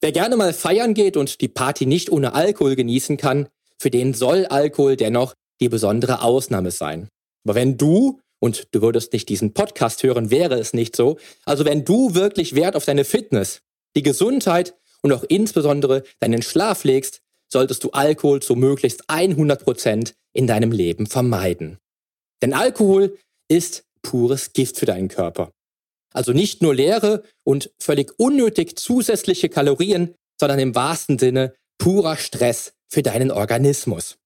Wer 0.01 0.11
gerne 0.11 0.37
mal 0.37 0.53
feiern 0.53 0.93
geht 0.93 1.17
und 1.17 1.41
die 1.41 1.47
Party 1.47 1.85
nicht 1.85 2.11
ohne 2.11 2.33
Alkohol 2.33 2.75
genießen 2.75 3.17
kann, 3.17 3.49
für 3.81 3.89
den 3.89 4.13
soll 4.13 4.45
Alkohol 4.45 4.95
dennoch 4.95 5.33
die 5.59 5.69
besondere 5.69 6.21
Ausnahme 6.21 6.71
sein. 6.71 7.09
Aber 7.45 7.55
wenn 7.55 7.77
du, 7.77 8.19
und 8.39 8.67
du 8.71 8.81
würdest 8.81 9.11
nicht 9.11 9.27
diesen 9.27 9.53
Podcast 9.53 10.03
hören, 10.03 10.29
wäre 10.29 10.57
es 10.57 10.73
nicht 10.73 10.95
so, 10.95 11.17
also 11.45 11.65
wenn 11.65 11.83
du 11.83 12.13
wirklich 12.13 12.55
Wert 12.55 12.75
auf 12.75 12.85
deine 12.85 13.03
Fitness, 13.03 13.59
die 13.95 14.03
Gesundheit 14.03 14.75
und 15.01 15.11
auch 15.13 15.23
insbesondere 15.23 16.03
deinen 16.19 16.41
Schlaf 16.41 16.83
legst, 16.83 17.21
solltest 17.51 17.83
du 17.83 17.91
Alkohol 17.91 18.41
zu 18.41 18.55
möglichst 18.55 19.03
100 19.07 19.63
Prozent 19.63 20.13
in 20.33 20.47
deinem 20.47 20.71
Leben 20.71 21.07
vermeiden. 21.07 21.79
Denn 22.41 22.53
Alkohol 22.53 23.17
ist 23.49 23.83
pures 24.01 24.53
Gift 24.53 24.77
für 24.77 24.85
deinen 24.85 25.07
Körper. 25.07 25.51
Also 26.13 26.33
nicht 26.33 26.61
nur 26.61 26.73
leere 26.73 27.23
und 27.43 27.71
völlig 27.79 28.17
unnötig 28.17 28.77
zusätzliche 28.77 29.49
Kalorien, 29.49 30.15
sondern 30.39 30.59
im 30.59 30.75
wahrsten 30.75 31.19
Sinne 31.19 31.53
purer 31.77 32.17
Stress 32.17 32.73
für 32.87 33.03
deinen 33.03 33.31
Organismus. 33.31 34.17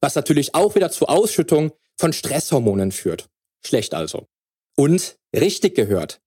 Was 0.00 0.14
natürlich 0.14 0.54
auch 0.54 0.74
wieder 0.74 0.90
zur 0.90 1.10
Ausschüttung 1.10 1.72
von 1.98 2.12
Stresshormonen 2.12 2.92
führt. 2.92 3.28
Schlecht 3.64 3.94
also. 3.94 4.26
Und 4.76 5.16
richtig 5.34 5.74
gehört. 5.74 6.20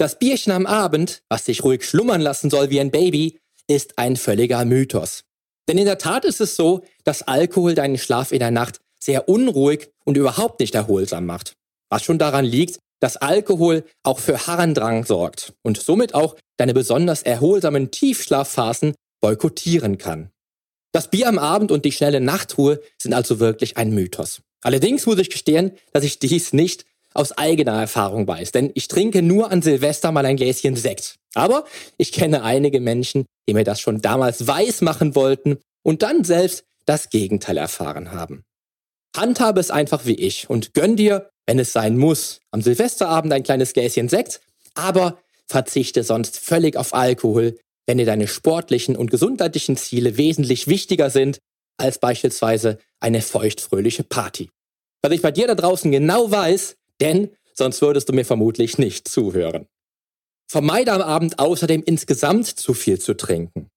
Das 0.00 0.16
Bierchen 0.16 0.52
am 0.52 0.64
Abend, 0.64 1.22
was 1.28 1.44
dich 1.44 1.64
ruhig 1.64 1.84
schlummern 1.84 2.20
lassen 2.20 2.50
soll 2.50 2.70
wie 2.70 2.78
ein 2.78 2.92
Baby, 2.92 3.40
ist 3.66 3.98
ein 3.98 4.14
völliger 4.14 4.64
Mythos. 4.64 5.24
Denn 5.68 5.76
in 5.76 5.86
der 5.86 5.98
Tat 5.98 6.24
ist 6.24 6.40
es 6.40 6.54
so, 6.54 6.84
dass 7.02 7.22
Alkohol 7.22 7.74
deinen 7.74 7.98
Schlaf 7.98 8.30
in 8.30 8.38
der 8.38 8.52
Nacht 8.52 8.78
sehr 9.00 9.28
unruhig 9.28 9.90
und 10.04 10.16
überhaupt 10.16 10.60
nicht 10.60 10.76
erholsam 10.76 11.26
macht. 11.26 11.54
Was 11.90 12.04
schon 12.04 12.18
daran 12.18 12.44
liegt, 12.44 12.78
dass 13.00 13.16
Alkohol 13.16 13.84
auch 14.04 14.20
für 14.20 14.46
Harndrang 14.46 15.04
sorgt 15.04 15.52
und 15.62 15.80
somit 15.80 16.14
auch 16.14 16.36
deine 16.58 16.74
besonders 16.74 17.24
erholsamen 17.24 17.90
Tiefschlafphasen 17.90 18.94
boykottieren 19.20 19.98
kann. 19.98 20.30
Das 20.92 21.10
Bier 21.10 21.26
am 21.26 21.40
Abend 21.40 21.72
und 21.72 21.84
die 21.84 21.92
schnelle 21.92 22.20
Nachtruhe 22.20 22.80
sind 23.02 23.14
also 23.14 23.40
wirklich 23.40 23.76
ein 23.76 23.90
Mythos. 23.90 24.42
Allerdings 24.62 25.06
muss 25.06 25.18
ich 25.18 25.30
gestehen, 25.30 25.72
dass 25.92 26.04
ich 26.04 26.20
dies 26.20 26.52
nicht 26.52 26.84
aus 27.14 27.32
eigener 27.36 27.80
Erfahrung 27.80 28.26
weiß, 28.26 28.52
denn 28.52 28.70
ich 28.74 28.88
trinke 28.88 29.22
nur 29.22 29.50
an 29.50 29.62
Silvester 29.62 30.12
mal 30.12 30.26
ein 30.26 30.36
Gläschen 30.36 30.76
Sekt. 30.76 31.16
Aber 31.34 31.64
ich 31.96 32.12
kenne 32.12 32.42
einige 32.42 32.80
Menschen, 32.80 33.26
die 33.48 33.54
mir 33.54 33.64
das 33.64 33.80
schon 33.80 34.00
damals 34.00 34.46
weiß 34.46 34.82
machen 34.82 35.14
wollten 35.14 35.58
und 35.82 36.02
dann 36.02 36.24
selbst 36.24 36.64
das 36.86 37.10
Gegenteil 37.10 37.56
erfahren 37.56 38.12
haben. 38.12 38.44
Handhabe 39.16 39.60
es 39.60 39.70
einfach 39.70 40.06
wie 40.06 40.14
ich 40.14 40.48
und 40.48 40.74
gönn 40.74 40.96
dir, 40.96 41.30
wenn 41.46 41.58
es 41.58 41.72
sein 41.72 41.96
muss, 41.96 42.40
am 42.50 42.62
Silvesterabend 42.62 43.32
ein 43.32 43.42
kleines 43.42 43.72
Gläschen 43.72 44.08
Sekt, 44.08 44.40
aber 44.74 45.18
verzichte 45.46 46.04
sonst 46.04 46.38
völlig 46.38 46.76
auf 46.76 46.94
Alkohol, 46.94 47.58
wenn 47.86 47.98
dir 47.98 48.06
deine 48.06 48.28
sportlichen 48.28 48.96
und 48.96 49.10
gesundheitlichen 49.10 49.76
Ziele 49.76 50.18
wesentlich 50.18 50.68
wichtiger 50.68 51.10
sind 51.10 51.38
als 51.78 51.98
beispielsweise 51.98 52.78
eine 53.00 53.22
feuchtfröhliche 53.22 54.04
Party. 54.04 54.50
Was 55.02 55.12
ich 55.12 55.22
bei 55.22 55.30
dir 55.30 55.46
da 55.46 55.54
draußen 55.54 55.90
genau 55.90 56.30
weiß, 56.30 56.76
denn 57.00 57.30
sonst 57.54 57.82
würdest 57.82 58.08
du 58.08 58.12
mir 58.12 58.24
vermutlich 58.24 58.78
nicht 58.78 59.08
zuhören. 59.08 59.66
Vermeide 60.50 60.92
am 60.92 61.02
Abend 61.02 61.38
außerdem 61.38 61.82
insgesamt 61.84 62.46
zu 62.46 62.72
viel 62.72 62.98
zu 62.98 63.14
trinken. 63.14 63.68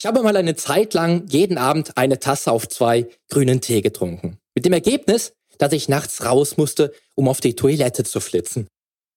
Ich 0.00 0.06
habe 0.06 0.22
mal 0.22 0.36
eine 0.36 0.56
Zeit 0.56 0.94
lang 0.94 1.26
jeden 1.28 1.58
Abend 1.58 1.96
eine 1.96 2.18
Tasse 2.18 2.52
auf 2.52 2.68
zwei 2.68 3.08
grünen 3.28 3.60
Tee 3.60 3.80
getrunken. 3.80 4.38
Mit 4.54 4.64
dem 4.64 4.72
Ergebnis, 4.72 5.32
dass 5.58 5.72
ich 5.72 5.88
nachts 5.88 6.24
raus 6.24 6.56
musste, 6.56 6.92
um 7.14 7.28
auf 7.28 7.40
die 7.40 7.54
Toilette 7.54 8.04
zu 8.04 8.20
flitzen. 8.20 8.68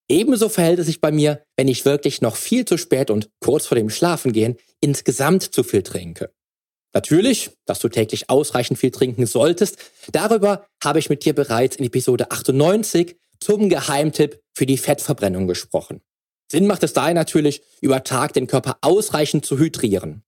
Ebenso 0.10 0.50
verhält 0.50 0.80
es 0.80 0.88
sich 0.88 1.00
bei 1.00 1.12
mir, 1.12 1.44
wenn 1.56 1.68
ich 1.68 1.86
wirklich 1.86 2.22
noch 2.22 2.36
viel 2.36 2.66
zu 2.66 2.78
spät 2.78 3.10
und 3.10 3.30
kurz 3.40 3.68
vor 3.68 3.76
dem 3.76 3.90
Schlafengehen 3.90 4.58
insgesamt 4.80 5.44
zu 5.44 5.64
viel 5.64 5.84
trinke. 5.84 6.32
Natürlich, 6.94 7.52
dass 7.66 7.80
du 7.80 7.88
täglich 7.88 8.30
ausreichend 8.30 8.78
viel 8.78 8.92
trinken 8.92 9.26
solltest, 9.26 9.78
darüber 10.12 10.66
habe 10.84 11.00
ich 11.00 11.10
mit 11.10 11.24
dir 11.24 11.34
bereits 11.34 11.78
in 11.78 11.86
Episode 11.86 12.32
98 12.32 13.16
zum 13.42 13.68
Geheimtipp 13.68 14.42
für 14.54 14.66
die 14.66 14.78
Fettverbrennung 14.78 15.48
gesprochen. 15.48 16.02
Sinn 16.50 16.68
macht 16.68 16.84
es 16.84 16.94
daher 16.94 17.14
natürlich, 17.14 17.62
über 17.82 18.04
Tag 18.04 18.34
den 18.34 18.48
Körper 18.48 18.78
ausreichend 18.82 19.46
zu 19.46 19.58
hydrieren. 19.58 20.24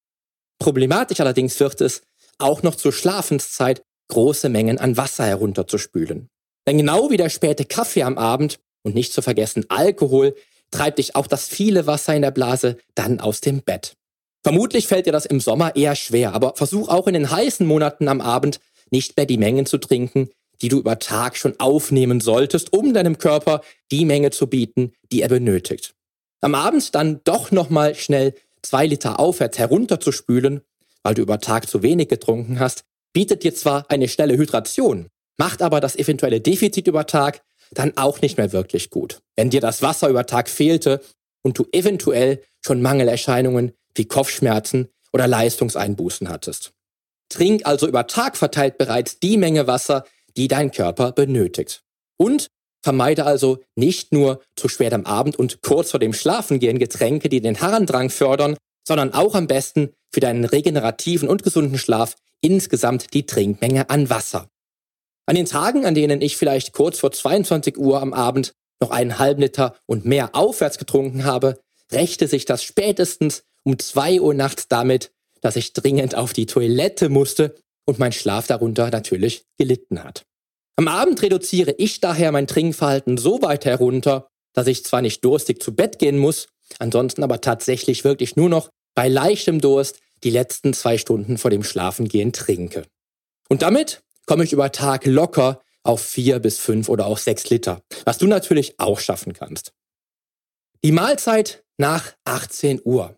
Problematisch 0.60 1.20
allerdings 1.20 1.60
wird 1.60 1.82
es, 1.82 2.02
auch 2.38 2.64
noch 2.64 2.76
zur 2.76 2.92
Schlafenszeit 2.92 3.84
große 4.08 4.50
Mengen 4.50 4.80
an 4.80 4.98
Wasser 4.98 5.26
herunterzuspülen. 5.26 6.30
Denn 6.68 6.78
genau 6.78 7.10
wie 7.10 7.18
der 7.18 7.30
späte 7.30 7.66
Kaffee 7.66 8.04
am 8.04 8.18
Abend 8.18 8.60
und 8.84 8.96
nicht 8.96 9.14
zu 9.14 9.22
vergessen 9.22 9.66
Alkohol, 9.70 10.36
treibt 10.72 10.98
dich 10.98 11.16
auch 11.16 11.28
das 11.28 11.48
viele 11.48 11.88
Wasser 11.88 12.16
in 12.16 12.22
der 12.22 12.32
Blase 12.32 12.78
dann 12.96 13.20
aus 13.20 13.42
dem 13.42 13.62
Bett. 13.62 13.96
Vermutlich 14.44 14.88
fällt 14.88 15.06
dir 15.06 15.14
das 15.14 15.26
im 15.26 15.40
Sommer 15.40 15.76
eher 15.76 15.96
schwer, 15.96 16.34
aber 16.34 16.56
versuch 16.56 16.90
auch 16.90 17.08
in 17.08 17.14
den 17.14 17.32
heißen 17.32 17.66
Monaten 17.66 18.08
am 18.08 18.22
Abend 18.22 18.60
nicht 18.92 19.16
mehr 19.16 19.26
die 19.26 19.38
Mengen 19.38 19.66
zu 19.66 19.78
trinken, 19.78 20.30
die 20.64 20.70
du 20.70 20.80
über 20.80 20.98
Tag 20.98 21.38
schon 21.38 21.60
aufnehmen 21.60 22.22
solltest, 22.22 22.74
um 22.74 22.94
deinem 22.94 23.18
Körper 23.18 23.62
die 23.92 24.06
Menge 24.06 24.32
zu 24.32 24.48
bieten, 24.48 24.94
die 25.12 25.22
er 25.22 25.28
benötigt. 25.28 25.94
Am 26.42 26.56
Abend 26.56 26.96
dann 26.96 27.20
doch 27.26 27.52
nochmal 27.52 27.96
schnell 27.96 28.34
zwei 28.62 28.88
Liter 28.88 29.20
aufwärts 29.20 29.60
herunterzuspülen, 29.60 30.62
weil 31.04 31.14
du 31.14 31.22
über 31.22 31.40
Tag 31.40 31.70
zu 31.70 31.84
wenig 31.84 32.08
getrunken 32.08 32.60
hast, 32.60 32.86
bietet 33.12 33.44
dir 33.44 33.54
zwar 33.54 33.86
eine 33.90 34.08
schnelle 34.08 34.38
Hydration, 34.38 35.10
macht 35.38 35.62
aber 35.62 35.82
das 35.82 35.98
eventuelle 35.98 36.40
Defizit 36.40 36.88
über 36.88 37.06
Tag 37.06 37.44
dann 37.72 37.98
auch 37.98 38.22
nicht 38.22 38.38
mehr 38.38 38.54
wirklich 38.54 38.90
gut. 38.90 39.22
Wenn 39.36 39.50
dir 39.50 39.62
das 39.62 39.82
Wasser 39.82 40.08
über 40.08 40.26
Tag 40.26 40.50
fehlte 40.50 41.02
und 41.42 41.60
du 41.60 41.66
eventuell 41.74 42.42
schon 42.62 42.82
Mangelerscheinungen 42.82 43.74
wie 43.96 44.06
Kopfschmerzen 44.06 44.88
oder 45.12 45.28
Leistungseinbußen 45.28 46.30
hattest. 46.30 46.72
Trink 47.30 47.66
also 47.66 47.88
über 47.88 48.08
Tag 48.08 48.38
verteilt 48.38 48.78
bereits 48.78 49.20
die 49.20 49.38
Menge 49.38 49.68
Wasser, 49.68 50.06
die 50.38 50.48
dein 50.48 50.72
Körper 50.72 51.12
benötigt. 51.12 51.84
Und 52.18 52.48
vermeide 52.84 53.26
also 53.26 53.60
nicht 53.76 54.12
nur 54.12 54.42
zu 54.56 54.68
spät 54.68 54.94
am 54.94 55.06
Abend 55.06 55.38
und 55.38 55.62
kurz 55.62 55.92
vor 55.92 56.00
dem 56.00 56.14
Schlafengehen 56.14 56.80
Getränke, 56.80 57.30
die 57.30 57.42
den 57.42 57.62
Harndrang 57.62 58.10
fördern, 58.10 58.58
sondern 58.86 59.14
auch 59.14 59.36
am 59.36 59.48
besten 59.48 59.94
für 60.12 60.20
deinen 60.20 60.44
regenerativen 60.44 61.30
und 61.30 61.44
gesunden 61.44 61.78
Schlaf 61.78 62.16
insgesamt 62.42 63.14
die 63.14 63.26
Trinkmenge 63.26 63.90
an 63.90 64.10
Wasser. 64.10 64.50
An 65.26 65.36
den 65.36 65.46
Tagen, 65.46 65.86
an 65.86 65.96
denen 65.96 66.22
ich 66.22 66.36
vielleicht 66.36 66.74
kurz 66.74 67.00
vor 67.00 67.12
22 67.12 67.78
Uhr 67.78 68.02
am 68.02 68.14
Abend 68.14 68.54
noch 68.82 68.92
einen 68.92 69.18
halben 69.18 69.42
Liter 69.42 69.76
und 69.86 70.06
mehr 70.06 70.36
aufwärts 70.36 70.78
getrunken 70.78 71.24
habe, 71.24 71.60
rächte 71.92 72.28
sich 72.28 72.44
das 72.44 72.64
spätestens 72.64 73.44
um 73.64 73.80
2 73.80 74.20
Uhr 74.20 74.34
nachts 74.34 74.68
damit, 74.68 75.12
dass 75.40 75.56
ich 75.56 75.72
dringend 75.72 76.16
auf 76.16 76.34
die 76.34 76.46
Toilette 76.46 77.08
musste 77.08 77.56
und 77.86 78.00
mein 78.00 78.12
Schlaf 78.12 78.48
darunter 78.48 78.90
natürlich 78.90 79.46
gelitten 79.58 80.04
hat. 80.04 80.24
Am 80.76 80.88
Abend 80.88 81.22
reduziere 81.22 81.76
ich 81.78 82.00
daher 82.00 82.32
mein 82.32 82.48
Trinkverhalten 82.48 83.18
so 83.18 83.42
weit 83.42 83.66
herunter, 83.66 84.28
dass 84.54 84.68
ich 84.68 84.84
zwar 84.84 85.02
nicht 85.02 85.24
durstig 85.24 85.62
zu 85.62 85.76
Bett 85.76 86.00
gehen 86.00 86.18
muss, 86.18 86.48
ansonsten 86.80 87.24
aber 87.24 87.42
tatsächlich 87.42 88.04
wirklich 88.04 88.36
nur 88.36 88.50
noch 88.50 88.70
bei 88.96 89.08
leichtem 89.08 89.62
Durst 89.62 90.00
die 90.24 90.30
letzten 90.30 90.74
zwei 90.74 90.98
Stunden 90.98 91.38
vor 91.38 91.52
dem 91.52 91.64
Schlafengehen 91.64 92.34
trinke. 92.34 92.86
Und 93.50 93.62
damit 93.62 94.02
komme 94.26 94.44
ich 94.44 94.54
über 94.54 94.72
Tag 94.72 95.06
locker 95.06 95.62
auf 95.84 96.02
vier 96.02 96.40
bis 96.40 96.60
fünf 96.60 96.90
oder 96.90 97.06
auch 97.06 97.18
sechs 97.18 97.50
Liter, 97.50 97.82
was 98.06 98.18
du 98.18 98.28
natürlich 98.28 98.80
auch 98.80 99.00
schaffen 99.00 99.34
kannst. 99.34 99.74
Die 100.84 100.92
Mahlzeit 100.92 101.64
nach 101.78 102.14
18 102.26 102.82
Uhr. 102.84 103.16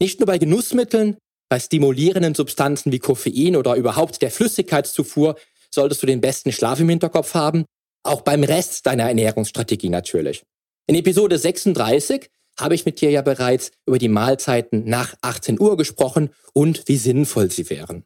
Nicht 0.00 0.20
nur 0.20 0.26
bei 0.26 0.38
Genussmitteln, 0.38 1.16
bei 1.48 1.58
stimulierenden 1.60 2.34
Substanzen 2.34 2.92
wie 2.92 2.98
Koffein 2.98 3.56
oder 3.56 3.74
überhaupt 3.74 4.22
der 4.22 4.30
Flüssigkeitszufuhr 4.30 5.36
solltest 5.70 6.02
du 6.02 6.06
den 6.06 6.20
besten 6.20 6.52
Schlaf 6.52 6.80
im 6.80 6.88
Hinterkopf 6.88 7.34
haben, 7.34 7.64
auch 8.02 8.22
beim 8.22 8.44
Rest 8.44 8.86
deiner 8.86 9.04
Ernährungsstrategie 9.04 9.88
natürlich. 9.88 10.42
In 10.86 10.94
Episode 10.94 11.38
36 11.38 12.30
habe 12.58 12.74
ich 12.74 12.86
mit 12.86 13.00
dir 13.00 13.10
ja 13.10 13.22
bereits 13.22 13.72
über 13.86 13.98
die 13.98 14.08
Mahlzeiten 14.08 14.84
nach 14.88 15.14
18 15.20 15.60
Uhr 15.60 15.76
gesprochen 15.76 16.30
und 16.52 16.88
wie 16.88 16.96
sinnvoll 16.96 17.50
sie 17.50 17.68
wären. 17.68 18.04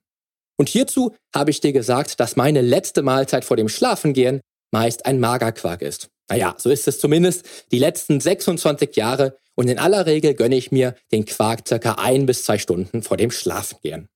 Und 0.57 0.69
hierzu 0.69 1.15
habe 1.35 1.51
ich 1.51 1.61
dir 1.61 1.73
gesagt, 1.73 2.21
dass 2.21 2.37
meine 2.37 2.61
letzte 2.61 3.03
Mahlzeit 3.03 3.45
vor 3.45 3.57
dem 3.57 3.69
Schlafengehen 3.69 4.41
meist 4.73 5.07
ein 5.07 5.21
Magerquark 5.21 5.83
ist. 5.83 6.09
Naja, 6.29 6.55
so 6.59 6.71
ist 6.71 6.87
es 6.87 6.99
zumindest 6.99 7.45
die 7.73 7.79
letzten 7.79 8.21
26 8.21 8.95
Jahre 8.95 9.37
und 9.55 9.69
in 9.69 9.79
aller 9.79 10.07
Regel 10.07 10.35
gönne 10.35 10.57
ich 10.57 10.73
mir 10.73 10.95
den 11.13 11.25
Quark 11.25 11.67
circa 11.67 11.93
ein 11.95 12.27
bis 12.27 12.45
zwei 12.45 12.59
Stunden 12.59 13.03
vor 13.03 13.17
dem 13.17 13.31
Schlafengehen. 13.31 14.09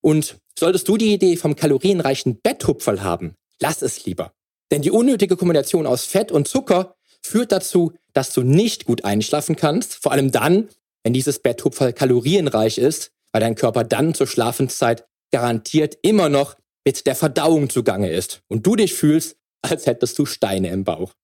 Und 0.00 0.36
solltest 0.58 0.88
du 0.88 0.96
die 0.96 1.12
Idee 1.12 1.36
vom 1.36 1.56
kalorienreichen 1.56 2.40
Betthupferl 2.40 3.02
haben, 3.02 3.34
lass 3.60 3.82
es 3.82 4.04
lieber. 4.04 4.32
Denn 4.70 4.82
die 4.82 4.90
unnötige 4.90 5.36
Kombination 5.36 5.86
aus 5.86 6.04
Fett 6.04 6.32
und 6.32 6.48
Zucker 6.48 6.96
führt 7.22 7.52
dazu, 7.52 7.92
dass 8.12 8.32
du 8.32 8.42
nicht 8.42 8.84
gut 8.84 9.04
einschlafen 9.04 9.56
kannst, 9.56 9.94
vor 9.94 10.12
allem 10.12 10.30
dann, 10.30 10.68
wenn 11.02 11.12
dieses 11.12 11.40
Betthupferl 11.40 11.92
kalorienreich 11.92 12.78
ist, 12.78 13.12
weil 13.32 13.40
dein 13.40 13.54
Körper 13.54 13.84
dann 13.84 14.14
zur 14.14 14.26
Schlafenszeit 14.26 15.06
garantiert 15.30 15.98
immer 16.02 16.28
noch 16.28 16.56
mit 16.84 17.06
der 17.06 17.16
Verdauung 17.16 17.68
zugange 17.68 18.10
ist 18.10 18.42
und 18.48 18.66
du 18.66 18.76
dich 18.76 18.94
fühlst, 18.94 19.36
als 19.62 19.86
hättest 19.86 20.18
du 20.18 20.26
Steine 20.26 20.70
im 20.70 20.84
Bauch. 20.84 21.14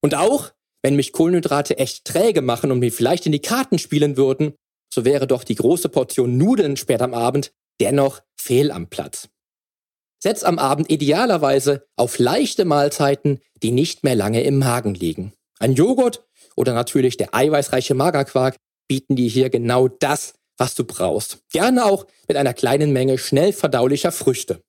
Und 0.00 0.14
auch, 0.14 0.52
wenn 0.82 0.96
mich 0.96 1.12
Kohlenhydrate 1.12 1.78
echt 1.78 2.04
träge 2.04 2.42
machen 2.42 2.70
und 2.70 2.78
mir 2.78 2.92
vielleicht 2.92 3.26
in 3.26 3.32
die 3.32 3.40
Karten 3.40 3.78
spielen 3.78 4.16
würden, 4.16 4.54
so 4.92 5.04
wäre 5.04 5.26
doch 5.26 5.44
die 5.44 5.54
große 5.54 5.88
Portion 5.88 6.36
Nudeln 6.36 6.76
spät 6.76 7.02
am 7.02 7.14
Abend 7.14 7.52
dennoch 7.80 8.20
fehl 8.36 8.70
am 8.70 8.88
Platz. 8.88 9.28
Setz 10.20 10.42
am 10.42 10.58
Abend 10.58 10.90
idealerweise 10.90 11.86
auf 11.96 12.18
leichte 12.18 12.64
Mahlzeiten, 12.64 13.40
die 13.62 13.70
nicht 13.70 14.02
mehr 14.02 14.16
lange 14.16 14.42
im 14.42 14.58
Magen 14.58 14.94
liegen. 14.94 15.32
Ein 15.60 15.74
Joghurt 15.74 16.24
oder 16.56 16.74
natürlich 16.74 17.16
der 17.16 17.34
eiweißreiche 17.34 17.94
Magerquark 17.94 18.56
bieten 18.88 19.14
dir 19.14 19.28
hier 19.28 19.50
genau 19.50 19.86
das, 19.86 20.34
was 20.56 20.74
du 20.74 20.84
brauchst. 20.84 21.38
Gerne 21.52 21.84
auch 21.84 22.06
mit 22.26 22.36
einer 22.36 22.54
kleinen 22.54 22.92
Menge 22.92 23.18
schnell 23.18 23.52
verdaulicher 23.52 24.10
Früchte. 24.10 24.60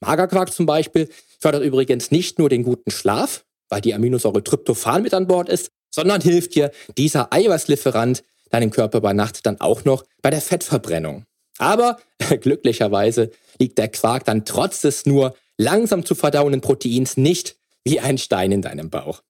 Magerquark 0.00 0.52
zum 0.52 0.66
Beispiel 0.66 1.08
fördert 1.40 1.64
übrigens 1.64 2.10
nicht 2.10 2.38
nur 2.38 2.48
den 2.48 2.62
guten 2.62 2.90
Schlaf, 2.90 3.44
weil 3.68 3.80
die 3.80 3.94
Aminosäure 3.94 4.42
Tryptophan 4.42 5.02
mit 5.02 5.14
an 5.14 5.26
Bord 5.26 5.48
ist, 5.48 5.70
sondern 5.90 6.20
hilft 6.20 6.54
dir 6.54 6.70
dieser 6.96 7.32
Eiweißlieferant 7.32 8.22
deinem 8.50 8.70
Körper 8.70 9.00
bei 9.00 9.12
Nacht 9.12 9.46
dann 9.46 9.60
auch 9.60 9.84
noch 9.84 10.04
bei 10.22 10.30
der 10.30 10.40
Fettverbrennung. 10.40 11.24
Aber 11.58 11.98
glücklicherweise 12.40 13.30
liegt 13.58 13.78
der 13.78 13.88
Quark 13.88 14.24
dann 14.24 14.44
trotz 14.44 14.80
des 14.80 15.06
nur 15.06 15.36
langsam 15.56 16.04
zu 16.04 16.14
verdauenden 16.14 16.60
Proteins 16.60 17.16
nicht 17.16 17.56
wie 17.84 18.00
ein 18.00 18.18
Stein 18.18 18.52
in 18.52 18.62
deinem 18.62 18.90
Bauch. 18.90 19.22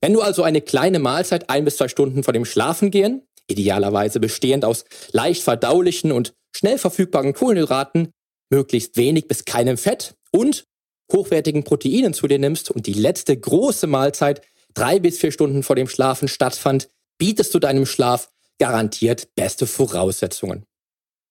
Wenn 0.00 0.12
du 0.12 0.20
also 0.20 0.42
eine 0.42 0.60
kleine 0.60 0.98
Mahlzeit 0.98 1.48
ein 1.48 1.64
bis 1.64 1.76
zwei 1.76 1.88
Stunden 1.88 2.24
vor 2.24 2.32
dem 2.32 2.44
Schlafengehen, 2.44 3.22
idealerweise 3.46 4.20
bestehend 4.20 4.64
aus 4.64 4.84
leicht 5.12 5.42
verdaulichen 5.42 6.12
und 6.12 6.34
schnell 6.54 6.78
verfügbaren 6.78 7.34
Kohlenhydraten, 7.34 8.10
möglichst 8.50 8.96
wenig 8.96 9.28
bis 9.28 9.44
keinem 9.44 9.76
Fett 9.76 10.14
und 10.30 10.64
hochwertigen 11.12 11.64
Proteinen 11.64 12.14
zu 12.14 12.26
dir 12.26 12.38
nimmst 12.38 12.70
und 12.70 12.86
die 12.86 12.94
letzte 12.94 13.36
große 13.36 13.86
Mahlzeit 13.86 14.42
drei 14.74 14.98
bis 14.98 15.18
vier 15.18 15.32
Stunden 15.32 15.62
vor 15.62 15.76
dem 15.76 15.88
Schlafen 15.88 16.28
stattfand, 16.28 16.88
bietest 17.18 17.54
du 17.54 17.58
deinem 17.58 17.86
Schlaf 17.86 18.30
garantiert 18.58 19.28
beste 19.34 19.66
Voraussetzungen. 19.66 20.64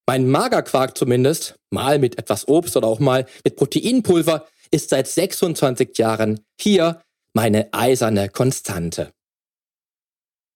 Mein 0.07 0.29
Magerquark 0.29 0.97
zumindest, 0.97 1.55
mal 1.71 1.97
mit 1.97 2.17
etwas 2.17 2.47
Obst 2.47 2.75
oder 2.75 2.87
auch 2.87 2.99
mal 2.99 3.25
mit 3.43 3.55
Proteinpulver, 3.55 4.47
ist 4.71 4.89
seit 4.89 5.07
26 5.07 5.97
Jahren 5.97 6.41
hier 6.59 7.01
meine 7.33 7.73
eiserne 7.73 8.29
Konstante. 8.29 9.11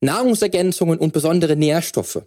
Nahrungsergänzungen 0.02 1.00
und 1.00 1.14
besondere 1.14 1.56
Nährstoffe. 1.56 2.24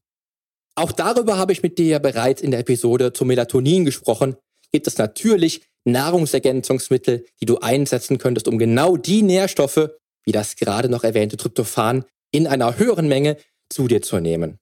Auch 0.75 0.93
darüber 0.93 1.37
habe 1.37 1.53
ich 1.53 1.63
mit 1.63 1.79
dir 1.79 1.87
ja 1.87 1.99
bereits 1.99 2.43
in 2.43 2.51
der 2.51 2.61
Episode 2.61 3.13
zu 3.13 3.25
Melatonin 3.25 3.85
gesprochen. 3.85 4.37
Gibt 4.73 4.87
es 4.87 4.99
natürlich 4.99 5.63
Nahrungsergänzungsmittel, 5.85 7.25
die 7.41 7.47
du 7.47 7.59
einsetzen 7.59 8.19
könntest, 8.19 8.49
um 8.49 8.59
genau 8.59 8.97
die 8.97 9.23
Nährstoffe, 9.23 9.91
wie 10.25 10.33
das 10.33 10.57
gerade 10.57 10.89
noch 10.89 11.05
erwähnte 11.05 11.37
Tryptophan, 11.37 12.05
in 12.31 12.47
einer 12.47 12.79
höheren 12.79 13.09
Menge 13.09 13.37
zu 13.69 13.89
dir 13.89 14.03
zu 14.03 14.19
nehmen. 14.19 14.59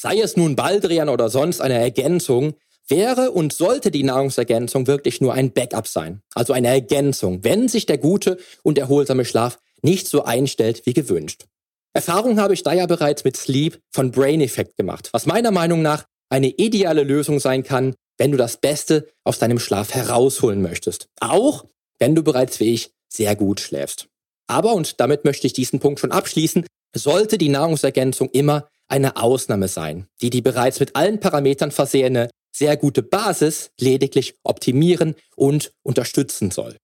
Sei 0.00 0.18
es 0.18 0.36
nun 0.36 0.56
Baldrian 0.56 1.08
oder 1.08 1.28
sonst 1.28 1.60
eine 1.60 1.74
Ergänzung, 1.74 2.54
wäre 2.90 3.30
und 3.30 3.52
sollte 3.52 3.90
die 3.90 4.02
Nahrungsergänzung 4.02 4.86
wirklich 4.86 5.20
nur 5.20 5.32
ein 5.34 5.52
Backup 5.52 5.86
sein, 5.86 6.22
also 6.34 6.52
eine 6.52 6.68
Ergänzung, 6.68 7.44
wenn 7.44 7.68
sich 7.68 7.86
der 7.86 7.98
gute 7.98 8.38
und 8.62 8.78
erholsame 8.78 9.24
Schlaf 9.24 9.58
nicht 9.82 10.08
so 10.08 10.24
einstellt 10.24 10.82
wie 10.86 10.92
gewünscht. 10.92 11.46
Erfahrung 11.92 12.38
habe 12.40 12.54
ich 12.54 12.62
da 12.62 12.72
ja 12.72 12.86
bereits 12.86 13.24
mit 13.24 13.36
Sleep 13.36 13.80
von 13.90 14.10
Brain 14.10 14.40
Effect 14.40 14.76
gemacht, 14.76 15.08
was 15.12 15.26
meiner 15.26 15.50
Meinung 15.50 15.82
nach 15.82 16.04
eine 16.28 16.48
ideale 16.48 17.02
Lösung 17.02 17.40
sein 17.40 17.64
kann, 17.64 17.94
wenn 18.20 18.32
du 18.32 18.36
das 18.36 18.58
Beste 18.58 19.08
aus 19.24 19.38
deinem 19.38 19.58
Schlaf 19.58 19.94
herausholen 19.94 20.60
möchtest. 20.60 21.08
Auch 21.20 21.64
wenn 21.98 22.14
du 22.14 22.22
bereits 22.22 22.60
wie 22.60 22.74
ich 22.74 22.90
sehr 23.08 23.34
gut 23.34 23.60
schläfst. 23.60 24.08
Aber, 24.46 24.74
und 24.74 25.00
damit 25.00 25.24
möchte 25.24 25.46
ich 25.46 25.54
diesen 25.54 25.80
Punkt 25.80 26.00
schon 26.00 26.12
abschließen, 26.12 26.66
sollte 26.94 27.38
die 27.38 27.48
Nahrungsergänzung 27.48 28.28
immer 28.30 28.68
eine 28.88 29.16
Ausnahme 29.16 29.68
sein, 29.68 30.06
die 30.20 30.28
die 30.28 30.42
bereits 30.42 30.80
mit 30.80 30.96
allen 30.96 31.18
Parametern 31.18 31.70
versehene 31.70 32.28
sehr 32.54 32.76
gute 32.76 33.02
Basis 33.02 33.70
lediglich 33.80 34.36
optimieren 34.42 35.14
und 35.34 35.72
unterstützen 35.82 36.50
soll. 36.50 36.76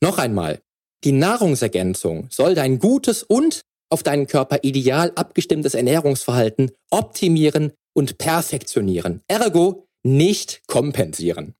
Noch 0.00 0.16
einmal, 0.16 0.60
die 1.04 1.12
Nahrungsergänzung 1.12 2.28
soll 2.30 2.54
dein 2.54 2.78
gutes 2.78 3.22
und 3.22 3.60
auf 3.90 4.02
deinen 4.02 4.26
Körper 4.26 4.60
ideal 4.62 5.12
abgestimmtes 5.14 5.74
Ernährungsverhalten 5.74 6.70
optimieren 6.90 7.72
und 7.92 8.16
perfektionieren, 8.16 9.20
ergo 9.28 9.87
nicht 10.02 10.62
kompensieren. 10.66 11.54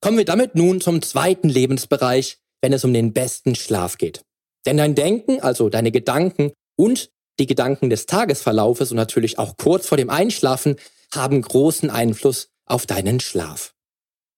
Kommen 0.00 0.18
wir 0.18 0.24
damit 0.24 0.54
nun 0.54 0.80
zum 0.80 1.02
zweiten 1.02 1.48
Lebensbereich, 1.48 2.38
wenn 2.62 2.72
es 2.72 2.84
um 2.84 2.92
den 2.92 3.12
besten 3.12 3.54
Schlaf 3.54 3.98
geht. 3.98 4.22
Denn 4.66 4.76
dein 4.76 4.94
Denken, 4.94 5.40
also 5.40 5.68
deine 5.68 5.90
Gedanken 5.90 6.52
und 6.76 7.10
die 7.38 7.46
Gedanken 7.46 7.90
des 7.90 8.06
Tagesverlaufes 8.06 8.90
und 8.90 8.96
natürlich 8.96 9.38
auch 9.38 9.56
kurz 9.56 9.86
vor 9.86 9.96
dem 9.96 10.10
Einschlafen 10.10 10.76
haben 11.12 11.40
großen 11.42 11.90
Einfluss 11.90 12.48
auf 12.66 12.86
deinen 12.86 13.20
Schlaf. 13.20 13.74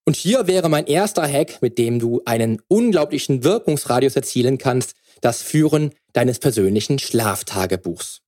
Und 0.05 0.17
hier 0.17 0.47
wäre 0.47 0.69
mein 0.69 0.87
erster 0.87 1.27
Hack, 1.27 1.63
mit 1.63 1.79
dem 1.79 1.99
du 1.99 2.23
einen 2.25 2.61
unglaublichen 2.69 3.45
Wirkungsradius 3.45 4.17
erzielen 4.17 4.59
kannst, 4.59 4.95
das 5.21 5.43
Führen 5.43 5.93
deines 6.13 6.39
persönlichen 6.39 6.99
Schlaftagebuchs. 6.99 8.21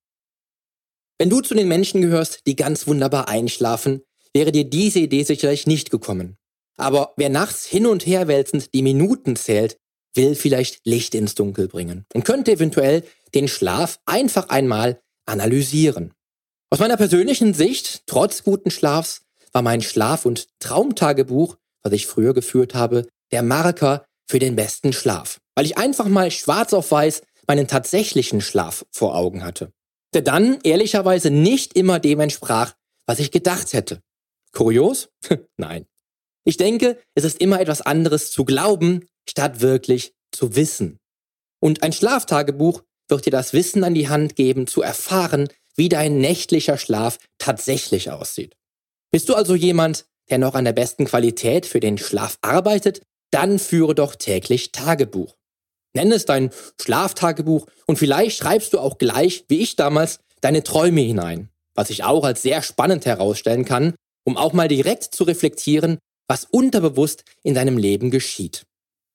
Wenn 1.19 1.31
du 1.31 1.41
zu 1.41 1.55
den 1.55 1.69
Menschen 1.69 2.01
gehörst, 2.01 2.41
die 2.47 2.57
ganz 2.57 2.87
wunderbar 2.87 3.29
einschlafen, 3.29 4.03
wäre 4.35 4.53
dir 4.53 4.65
diese 4.65 4.99
Idee 4.99 5.23
sicherlich 5.23 5.67
nicht 5.67 5.91
gekommen. 5.91 6.37
Aber 6.77 7.15
wer 7.17 7.31
nachts 7.31 7.65
hin 7.65 7.87
und 7.87 8.05
her 8.07 8.29
wälzend 8.29 8.75
die 8.75 8.83
Minuten 8.83 9.37
zählt, 9.37 9.79
will 10.15 10.35
vielleicht 10.35 10.81
Licht 10.85 11.15
ins 11.15 11.35
Dunkel 11.35 11.69
bringen 11.69 12.05
und 12.15 12.25
könnte 12.25 12.53
eventuell 12.53 13.05
den 13.35 13.49
Schlaf 13.49 14.01
einfach 14.07 14.49
einmal 14.49 15.01
analysieren. 15.27 16.13
Aus 16.71 16.81
meiner 16.81 16.97
persönlichen 16.97 17.55
Sicht, 17.55 18.03
trotz 18.07 18.43
guten 18.43 18.71
Schlafs, 18.71 19.23
war 19.53 19.63
mein 19.63 19.83
Schlaf- 19.83 20.27
und 20.27 20.49
Traumtagebuch, 20.59 21.57
was 21.83 21.93
ich 21.93 22.07
früher 22.07 22.35
geführt 22.35 22.75
habe, 22.75 23.07
der 23.31 23.43
Marker 23.43 24.05
für 24.29 24.39
den 24.39 24.57
besten 24.57 24.93
Schlaf, 24.93 25.39
weil 25.55 25.67
ich 25.67 25.79
einfach 25.79 26.09
mal 26.09 26.31
schwarz 26.31 26.73
auf 26.73 26.91
weiß 26.91 27.23
meinen 27.47 27.69
tatsächlichen 27.69 28.41
Schlaf 28.41 28.87
vor 28.91 29.15
Augen 29.15 29.45
hatte, 29.45 29.71
der 30.15 30.23
dann 30.23 30.59
ehrlicherweise 30.63 31.31
nicht 31.31 31.77
immer 31.77 32.01
dem 32.01 32.21
entsprach, 32.21 32.75
was 33.07 33.19
ich 33.19 33.31
gedacht 33.31 33.73
hätte. 33.73 34.01
Kurios? 34.55 35.11
Nein. 35.57 35.87
Ich 36.45 36.57
denke, 36.57 36.99
es 37.15 37.25
ist 37.25 37.41
immer 37.41 37.61
etwas 37.61 37.81
anderes 37.81 38.31
zu 38.31 38.45
glauben, 38.45 39.07
statt 39.29 39.61
wirklich 39.61 40.15
zu 40.33 40.57
wissen. 40.57 40.99
Und 41.61 41.83
ein 41.83 41.93
Schlaftagebuch 41.93 42.83
wird 43.09 43.27
dir 43.27 43.31
das 43.31 43.53
Wissen 43.53 43.85
an 43.85 43.95
die 43.95 44.09
Hand 44.09 44.37
geben, 44.37 44.67
zu 44.67 44.83
erfahren, 44.83 45.49
wie 45.77 45.89
dein 45.89 46.19
nächtlicher 46.19 46.79
Schlaf 46.79 47.19
tatsächlich 47.39 48.11
aussieht. 48.11 48.57
Bist 49.11 49.29
du 49.29 49.35
also 49.35 49.55
jemand, 49.55 50.07
der 50.31 50.39
noch 50.39 50.55
an 50.55 50.65
der 50.65 50.73
besten 50.73 51.05
Qualität 51.05 51.67
für 51.67 51.81
den 51.81 51.99
Schlaf 51.99 52.39
arbeitet, 52.43 53.03
dann 53.31 53.59
führe 53.59 53.95
doch 53.95 54.15
täglich 54.15 54.73
Tagebuch. 54.73 55.37
Nenne 55.95 56.15
es 56.15 56.25
dein 56.25 56.51
Schlaftagebuch 56.81 57.67
und 57.87 57.99
vielleicht 57.99 58.39
schreibst 58.39 58.73
du 58.73 58.79
auch 58.79 58.99
gleich, 58.99 59.45
wie 59.49 59.61
ich 59.61 59.77
damals, 59.77 60.19
deine 60.41 60.63
Träume 60.63 61.01
hinein, 61.01 61.51
was 61.75 61.91
ich 61.91 62.05
auch 62.05 62.25
als 62.25 62.43
sehr 62.43 62.63
spannend 62.63 63.07
herausstellen 63.07 63.65
kann, 63.65 63.95
um 64.25 64.37
auch 64.37 64.53
mal 64.53 64.69
direkt 64.69 65.05
zu 65.05 65.25
reflektieren, 65.25 65.99
was 66.29 66.47
unterbewusst 66.51 67.25
in 67.43 67.55
deinem 67.55 67.79
Leben 67.79 68.11
geschieht. 68.11 68.65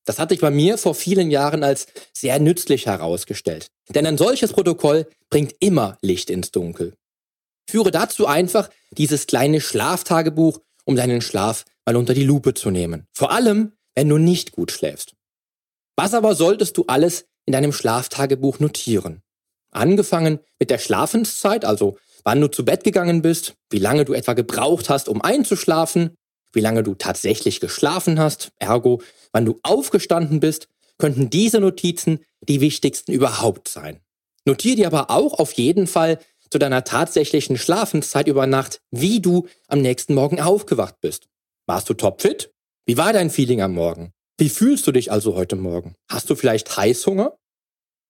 Das 0.06 0.18
hat 0.18 0.30
sich 0.30 0.40
bei 0.40 0.50
mir 0.50 0.78
vor 0.78 0.96
vielen 0.96 1.30
Jahren 1.30 1.64
als 1.64 1.88
sehr 2.14 2.40
nützlich 2.40 2.86
herausgestellt. 2.86 3.68
Denn 3.90 4.08
ein 4.08 4.18
solches 4.18 4.54
Protokoll 4.54 5.08
bringt 5.30 5.54
immer 5.60 5.98
Licht 6.02 6.30
ins 6.30 6.52
Dunkel. 6.52 6.96
Führe 7.70 7.92
dazu 7.92 8.26
einfach 8.26 8.70
dieses 8.92 9.28
kleine 9.28 9.62
Schlaftagebuch, 9.62 10.60
um 10.86 10.96
deinen 10.96 11.22
Schlaf 11.22 11.66
mal 11.86 11.96
unter 11.96 12.16
die 12.16 12.24
Lupe 12.24 12.56
zu 12.56 12.72
nehmen. 12.72 13.06
Vor 13.14 13.32
allem, 13.32 13.74
wenn 13.94 14.10
du 14.10 14.18
nicht 14.18 14.52
gut 14.52 14.72
schläfst. 14.72 15.14
Was 15.96 16.14
aber 16.14 16.34
solltest 16.34 16.78
du 16.78 16.86
alles 16.88 17.26
in 17.46 17.54
deinem 17.54 17.74
Schlaftagebuch 17.74 18.60
notieren? 18.60 19.22
Angefangen 19.72 20.40
mit 20.58 20.72
der 20.72 20.80
Schlafenszeit, 20.80 21.66
also 21.66 21.98
wann 22.24 22.42
du 22.42 22.48
zu 22.48 22.66
Bett 22.66 22.84
gegangen 22.84 23.22
bist, 23.22 23.56
wie 23.70 23.80
lange 23.80 24.06
du 24.06 24.14
etwa 24.14 24.34
gebraucht 24.34 24.90
hast, 24.90 25.10
um 25.10 25.22
einzuschlafen, 25.22 26.16
wie 26.54 26.62
lange 26.62 26.84
du 26.84 26.96
tatsächlich 26.96 27.60
geschlafen 27.60 28.20
hast, 28.20 28.52
ergo, 28.58 29.02
wann 29.32 29.46
du 29.46 29.60
aufgestanden 29.64 30.40
bist, 30.40 30.68
könnten 30.98 31.30
diese 31.30 31.60
Notizen 31.60 32.20
die 32.42 32.62
wichtigsten 32.62 33.12
überhaupt 33.12 33.68
sein. 33.68 34.00
Notier 34.46 34.76
dir 34.76 34.88
aber 34.88 35.10
auch 35.12 35.40
auf 35.40 35.54
jeden 35.54 35.88
Fall 35.88 36.20
zu 36.50 36.58
deiner 36.58 36.84
tatsächlichen 36.84 37.58
Schlafenszeit 37.58 38.28
über 38.28 38.48
Nacht, 38.48 38.82
wie 38.92 39.20
du 39.20 39.48
am 39.68 39.82
nächsten 39.82 40.16
Morgen 40.16 40.42
aufgewacht 40.42 41.00
bist. 41.02 41.28
Warst 41.68 41.90
du 41.90 41.94
topfit? 41.94 42.52
Wie 42.86 42.98
war 42.98 43.14
dein 43.14 43.30
Feeling 43.30 43.62
am 43.62 43.74
Morgen? 43.74 44.12
Wie 44.40 44.50
fühlst 44.50 44.88
du 44.88 44.92
dich 44.92 45.12
also 45.12 45.36
heute 45.36 45.56
Morgen? 45.56 45.96
Hast 46.10 46.30
du 46.30 46.36
vielleicht 46.36 46.76
Heißhunger? 46.76 47.38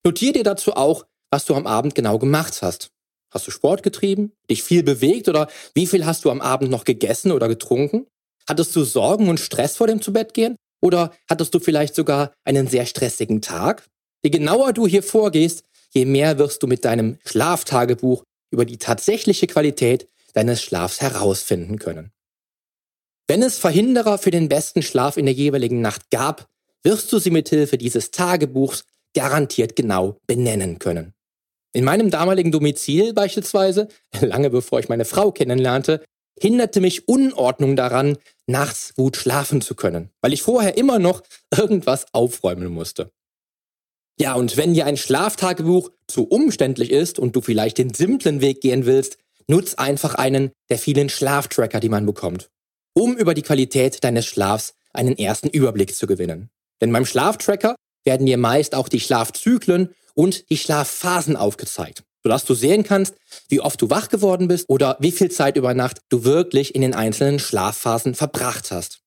Notier 0.05 0.31
dir 0.31 0.43
dazu 0.43 0.73
auch, 0.73 1.05
was 1.29 1.45
du 1.45 1.55
am 1.55 1.67
Abend 1.67 1.95
genau 1.95 2.17
gemacht 2.17 2.61
hast. 2.61 2.91
Hast 3.31 3.47
du 3.47 3.51
Sport 3.51 3.83
getrieben, 3.83 4.31
dich 4.49 4.63
viel 4.63 4.83
bewegt 4.83 5.29
oder 5.29 5.49
wie 5.73 5.87
viel 5.87 6.05
hast 6.05 6.25
du 6.25 6.31
am 6.31 6.41
Abend 6.41 6.71
noch 6.71 6.83
gegessen 6.83 7.31
oder 7.31 7.47
getrunken? 7.47 8.07
Hattest 8.47 8.75
du 8.75 8.83
Sorgen 8.83 9.29
und 9.29 9.39
Stress 9.39 9.77
vor 9.77 9.87
dem 9.87 10.01
Zubettgehen? 10.01 10.55
Oder 10.81 11.11
hattest 11.29 11.53
du 11.53 11.59
vielleicht 11.59 11.93
sogar 11.93 12.33
einen 12.45 12.67
sehr 12.67 12.85
stressigen 12.85 13.41
Tag? 13.41 13.85
Je 14.23 14.31
genauer 14.31 14.73
du 14.73 14.87
hier 14.87 15.03
vorgehst, 15.03 15.63
je 15.93 16.05
mehr 16.05 16.37
wirst 16.39 16.63
du 16.63 16.67
mit 16.67 16.85
deinem 16.85 17.17
Schlaftagebuch 17.25 18.23
über 18.51 18.65
die 18.65 18.77
tatsächliche 18.77 19.47
Qualität 19.47 20.07
deines 20.33 20.63
Schlafs 20.63 21.01
herausfinden 21.01 21.77
können. 21.77 22.11
Wenn 23.27 23.43
es 23.43 23.59
Verhinderer 23.59 24.17
für 24.17 24.31
den 24.31 24.49
besten 24.49 24.81
Schlaf 24.81 25.17
in 25.17 25.25
der 25.25 25.35
jeweiligen 25.35 25.81
Nacht 25.81 26.09
gab, 26.09 26.47
wirst 26.83 27.11
du 27.13 27.19
sie 27.19 27.29
mithilfe 27.29 27.77
dieses 27.77 28.09
Tagebuchs 28.09 28.83
garantiert 29.13 29.75
genau 29.75 30.17
benennen 30.25 30.79
können. 30.79 31.13
In 31.73 31.83
meinem 31.83 32.09
damaligen 32.09 32.51
Domizil 32.51 33.13
beispielsweise, 33.13 33.87
lange 34.21 34.49
bevor 34.49 34.79
ich 34.79 34.89
meine 34.89 35.05
Frau 35.05 35.31
kennenlernte, 35.31 36.03
hinderte 36.39 36.81
mich 36.81 37.07
Unordnung 37.07 37.75
daran, 37.75 38.17
nachts 38.47 38.93
gut 38.95 39.17
schlafen 39.17 39.61
zu 39.61 39.75
können, 39.75 40.09
weil 40.21 40.33
ich 40.33 40.41
vorher 40.41 40.77
immer 40.77 40.99
noch 40.99 41.21
irgendwas 41.55 42.13
aufräumen 42.13 42.67
musste. 42.69 43.11
Ja, 44.19 44.33
und 44.33 44.57
wenn 44.57 44.73
dir 44.73 44.85
ein 44.85 44.97
Schlaftagebuch 44.97 45.91
zu 46.07 46.27
umständlich 46.27 46.91
ist 46.91 47.19
und 47.19 47.35
du 47.35 47.41
vielleicht 47.41 47.77
den 47.77 47.93
simplen 47.93 48.41
Weg 48.41 48.61
gehen 48.61 48.85
willst, 48.85 49.17
nutz 49.47 49.75
einfach 49.75 50.15
einen 50.15 50.51
der 50.69 50.77
vielen 50.77 51.09
Schlaftracker, 51.09 51.79
die 51.79 51.89
man 51.89 52.05
bekommt, 52.05 52.49
um 52.93 53.15
über 53.15 53.33
die 53.33 53.41
Qualität 53.41 54.03
deines 54.03 54.25
Schlafs 54.25 54.73
einen 54.93 55.17
ersten 55.17 55.49
Überblick 55.49 55.95
zu 55.95 56.05
gewinnen. 56.05 56.49
Denn 56.81 56.91
beim 56.91 57.05
Schlaftracker 57.05 57.75
werden 58.03 58.25
dir 58.25 58.37
meist 58.37 58.75
auch 58.75 58.89
die 58.89 58.99
Schlafzyklen 58.99 59.93
und 60.13 60.49
die 60.49 60.57
Schlafphasen 60.57 61.35
aufgezeigt, 61.35 62.03
sodass 62.23 62.45
du 62.45 62.53
sehen 62.53 62.83
kannst, 62.83 63.15
wie 63.47 63.61
oft 63.61 63.81
du 63.81 63.89
wach 63.89 64.09
geworden 64.09 64.47
bist 64.47 64.69
oder 64.69 64.97
wie 64.99 65.11
viel 65.11 65.31
Zeit 65.31 65.57
über 65.57 65.73
Nacht 65.73 66.01
du 66.09 66.23
wirklich 66.23 66.75
in 66.75 66.81
den 66.81 66.93
einzelnen 66.93 67.39
Schlafphasen 67.39 68.15
verbracht 68.15 68.71
hast. 68.71 69.01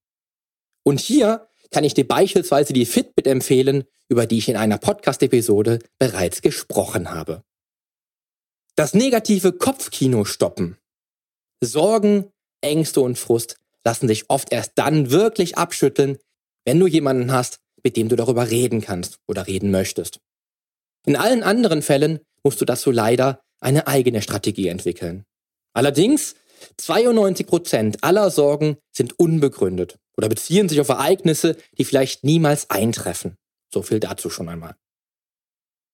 Und 0.85 1.01
hier 1.01 1.49
kann 1.71 1.85
ich 1.85 1.95
dir 1.95 2.07
beispielsweise 2.07 2.73
die 2.73 2.87
Fitbit 2.87 3.27
empfehlen, 3.27 3.85
über 4.09 4.27
die 4.27 4.39
ich 4.39 4.49
in 4.49 4.57
einer 4.57 4.79
Podcast-Episode 4.79 5.79
bereits 5.99 6.43
gesprochen 6.43 7.11
habe. 7.11 7.43
Das 8.75 8.95
negative 8.95 9.53
Kopfkino 9.53 10.25
stoppen. 10.25 10.79
Sorgen, 11.63 12.31
Ängste 12.61 13.01
und 13.01 13.19
Frust 13.19 13.57
lassen 13.85 14.09
sich 14.09 14.31
oft 14.31 14.53
erst 14.53 14.73
dann 14.77 15.11
wirklich 15.11 15.57
abschütteln, 15.59 16.19
wenn 16.65 16.79
du 16.79 16.87
jemanden 16.87 17.33
hast, 17.33 17.61
mit 17.83 17.97
dem 17.97 18.09
du 18.09 18.17
darüber 18.17 18.51
reden 18.51 18.81
kannst 18.81 19.19
oder 19.27 19.47
reden 19.47 19.71
möchtest. 19.71 20.21
In 21.07 21.17
allen 21.17 21.43
anderen 21.43 21.83
Fällen 21.83 22.21
musst 22.45 22.61
du 22.61 22.65
dazu 22.65 22.91
leider 22.91 23.41
eine 23.61 23.87
eigene 23.87 24.23
Strategie 24.23 24.69
entwickeln. 24.69 25.25
Allerdings, 25.73 26.35
92 26.77 27.47
Prozent 27.47 28.05
aller 28.05 28.31
Sorgen 28.31 28.77
sind 28.93 29.19
unbegründet 29.19 29.99
oder 30.17 30.29
beziehen 30.29 30.69
sich 30.69 30.81
auf 30.81 30.89
Ereignisse, 30.89 31.57
die 31.79 31.85
vielleicht 31.85 32.25
niemals 32.25 32.71
eintreffen. 32.71 33.37
So 33.73 33.83
viel 33.83 34.01
dazu 34.01 34.31
schon 34.31 34.49
einmal. 34.49 34.77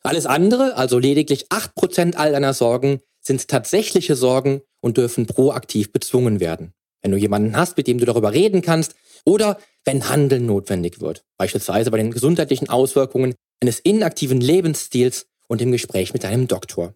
Alles 0.02 0.26
andere, 0.26 0.76
also 0.76 0.98
lediglich 0.98 1.48
8% 1.48 2.16
all 2.16 2.32
deiner 2.32 2.54
Sorgen, 2.54 3.00
sind 3.20 3.48
tatsächliche 3.48 4.16
Sorgen 4.16 4.62
und 4.80 4.96
dürfen 4.96 5.26
proaktiv 5.26 5.92
bezwungen 5.92 6.40
werden. 6.40 6.72
Wenn 7.02 7.12
du 7.12 7.16
jemanden 7.16 7.56
hast, 7.56 7.76
mit 7.76 7.86
dem 7.86 7.98
du 7.98 8.06
darüber 8.06 8.32
reden 8.32 8.62
kannst 8.62 8.94
oder 9.24 9.58
wenn 9.84 10.08
Handeln 10.08 10.46
notwendig 10.46 11.00
wird, 11.00 11.24
beispielsweise 11.36 11.90
bei 11.90 11.98
den 11.98 12.10
gesundheitlichen 12.10 12.68
Auswirkungen 12.68 13.34
eines 13.60 13.80
inaktiven 13.80 14.40
Lebensstils 14.40 15.26
und 15.46 15.62
im 15.62 15.72
Gespräch 15.72 16.12
mit 16.12 16.24
deinem 16.24 16.48
Doktor. 16.48 16.94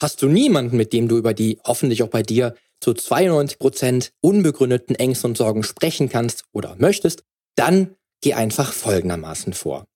Hast 0.00 0.22
du 0.22 0.28
niemanden, 0.28 0.76
mit 0.76 0.92
dem 0.92 1.08
du 1.08 1.18
über 1.18 1.34
die 1.34 1.58
hoffentlich 1.64 2.02
auch 2.02 2.08
bei 2.08 2.22
dir 2.22 2.54
zu 2.80 2.94
92 2.94 3.58
Prozent 3.58 4.12
unbegründeten 4.20 4.96
Ängsten 4.96 5.30
und 5.30 5.36
Sorgen 5.36 5.62
sprechen 5.62 6.08
kannst 6.08 6.44
oder 6.52 6.76
möchtest, 6.78 7.22
dann 7.54 7.96
geh 8.22 8.34
einfach 8.34 8.72
folgendermaßen 8.72 9.52
vor. 9.52 9.86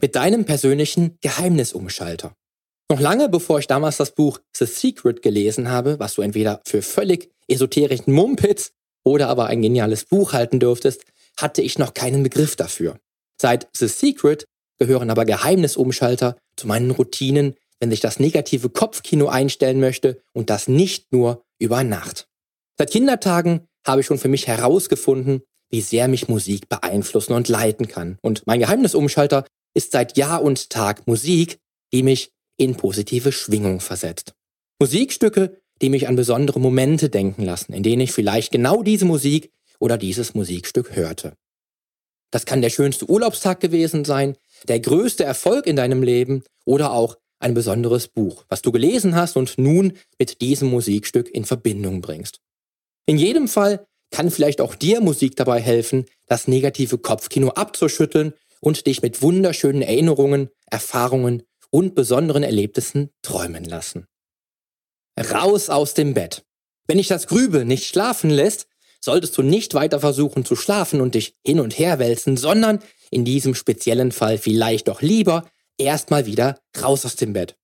Mit 0.00 0.16
deinem 0.16 0.44
persönlichen 0.44 1.18
Geheimnisumschalter. 1.20 2.34
Noch 2.90 3.00
lange 3.00 3.28
bevor 3.28 3.60
ich 3.60 3.68
damals 3.68 3.98
das 3.98 4.14
Buch 4.14 4.40
The 4.56 4.66
Secret 4.66 5.22
gelesen 5.22 5.68
habe, 5.68 6.00
was 6.00 6.14
du 6.14 6.22
entweder 6.22 6.60
für 6.66 6.82
völlig 6.82 7.30
esoterischen 7.46 8.12
Mumpitz 8.12 8.72
oder 9.04 9.28
aber 9.28 9.46
ein 9.46 9.62
geniales 9.62 10.04
Buch 10.04 10.32
halten 10.32 10.58
dürftest, 10.58 11.04
hatte 11.36 11.62
ich 11.62 11.78
noch 11.78 11.94
keinen 11.94 12.24
Begriff 12.24 12.56
dafür. 12.56 12.98
Seit 13.40 13.68
The 13.76 13.86
Secret 13.86 14.46
gehören 14.80 15.10
aber 15.10 15.24
Geheimnisumschalter 15.24 16.36
zu 16.56 16.66
meinen 16.66 16.90
Routinen, 16.90 17.54
wenn 17.78 17.90
sich 17.90 18.00
das 18.00 18.18
negative 18.18 18.70
Kopfkino 18.70 19.28
einstellen 19.28 19.78
möchte 19.78 20.20
und 20.32 20.50
das 20.50 20.66
nicht 20.66 21.12
nur 21.12 21.44
über 21.58 21.84
Nacht. 21.84 22.26
Seit 22.76 22.90
Kindertagen 22.90 23.68
habe 23.86 24.00
ich 24.00 24.06
schon 24.06 24.18
für 24.18 24.28
mich 24.28 24.46
herausgefunden, 24.48 25.42
wie 25.68 25.82
sehr 25.82 26.08
mich 26.08 26.28
Musik 26.28 26.68
beeinflussen 26.68 27.34
und 27.34 27.48
leiten 27.48 27.88
kann. 27.88 28.18
Und 28.22 28.46
mein 28.46 28.58
Geheimnisumschalter 28.58 29.44
ist 29.74 29.92
seit 29.92 30.16
Jahr 30.16 30.42
und 30.42 30.70
Tag 30.70 31.06
Musik, 31.06 31.58
die 31.92 32.02
mich 32.02 32.32
in 32.56 32.76
positive 32.76 33.32
Schwingung 33.32 33.80
versetzt. 33.80 34.32
Musikstücke, 34.80 35.60
die 35.80 35.90
mich 35.90 36.08
an 36.08 36.16
besondere 36.16 36.58
Momente 36.58 37.08
denken 37.10 37.44
lassen, 37.44 37.72
in 37.72 37.82
denen 37.82 38.02
ich 38.02 38.12
vielleicht 38.12 38.50
genau 38.50 38.82
diese 38.82 39.04
Musik 39.04 39.50
oder 39.78 39.96
dieses 39.96 40.34
Musikstück 40.34 40.96
hörte. 40.96 41.34
Das 42.30 42.46
kann 42.46 42.62
der 42.62 42.70
schönste 42.70 43.08
Urlaubstag 43.08 43.60
gewesen 43.60 44.04
sein, 44.04 44.36
der 44.68 44.80
größte 44.80 45.24
Erfolg 45.24 45.66
in 45.66 45.76
deinem 45.76 46.02
Leben 46.02 46.42
oder 46.64 46.92
auch 46.92 47.16
ein 47.38 47.54
besonderes 47.54 48.08
Buch, 48.08 48.44
was 48.48 48.62
du 48.62 48.70
gelesen 48.70 49.16
hast 49.16 49.36
und 49.36 49.58
nun 49.58 49.94
mit 50.18 50.40
diesem 50.40 50.68
Musikstück 50.68 51.28
in 51.28 51.44
Verbindung 51.44 52.00
bringst. 52.00 52.40
In 53.06 53.18
jedem 53.18 53.48
Fall 53.48 53.86
kann 54.10 54.30
vielleicht 54.30 54.60
auch 54.60 54.74
dir 54.74 55.00
Musik 55.00 55.36
dabei 55.36 55.60
helfen, 55.60 56.04
das 56.26 56.48
negative 56.48 56.98
Kopfkino 56.98 57.50
abzuschütteln 57.50 58.34
und 58.60 58.86
dich 58.86 59.02
mit 59.02 59.22
wunderschönen 59.22 59.82
Erinnerungen, 59.82 60.50
Erfahrungen 60.66 61.42
und 61.70 61.94
besonderen 61.94 62.42
Erlebnissen 62.42 63.10
träumen 63.22 63.64
lassen. 63.64 64.06
Raus 65.18 65.70
aus 65.70 65.94
dem 65.94 66.14
Bett. 66.14 66.44
Wenn 66.86 66.98
dich 66.98 67.08
das 67.08 67.26
Grübeln 67.26 67.68
nicht 67.68 67.86
schlafen 67.86 68.30
lässt, 68.30 68.66
solltest 69.00 69.36
du 69.38 69.42
nicht 69.42 69.74
weiter 69.74 70.00
versuchen 70.00 70.44
zu 70.44 70.56
schlafen 70.56 71.00
und 71.00 71.14
dich 71.14 71.36
hin 71.44 71.60
und 71.60 71.78
her 71.78 71.98
wälzen, 71.98 72.36
sondern 72.36 72.80
in 73.10 73.24
diesem 73.24 73.54
speziellen 73.54 74.12
Fall 74.12 74.38
vielleicht 74.38 74.88
doch 74.88 75.02
lieber 75.02 75.48
erstmal 75.78 76.26
wieder 76.26 76.60
raus 76.80 77.04
aus 77.04 77.16
dem 77.16 77.32
Bett. 77.32 77.56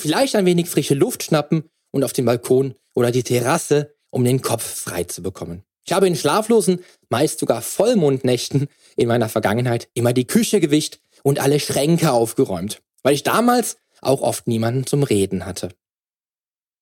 Vielleicht 0.00 0.36
ein 0.36 0.46
wenig 0.46 0.68
frische 0.68 0.94
Luft 0.94 1.24
schnappen 1.24 1.64
und 1.90 2.04
auf 2.04 2.12
den 2.12 2.24
Balkon 2.24 2.74
oder 2.94 3.10
die 3.10 3.22
Terrasse, 3.22 3.94
um 4.10 4.24
den 4.24 4.42
Kopf 4.42 4.62
frei 4.62 5.04
zu 5.04 5.22
bekommen. 5.22 5.64
Ich 5.84 5.92
habe 5.92 6.06
in 6.06 6.16
schlaflosen, 6.16 6.84
meist 7.08 7.38
sogar 7.38 7.62
Vollmondnächten 7.62 8.68
in 8.96 9.08
meiner 9.08 9.28
Vergangenheit 9.28 9.88
immer 9.94 10.12
die 10.12 10.26
Küche 10.26 10.60
gewischt 10.60 10.98
und 11.22 11.40
alle 11.40 11.60
Schränke 11.60 12.12
aufgeräumt, 12.12 12.82
weil 13.02 13.14
ich 13.14 13.22
damals 13.22 13.78
auch 14.00 14.20
oft 14.20 14.46
niemanden 14.46 14.86
zum 14.86 15.02
Reden 15.02 15.46
hatte. 15.46 15.70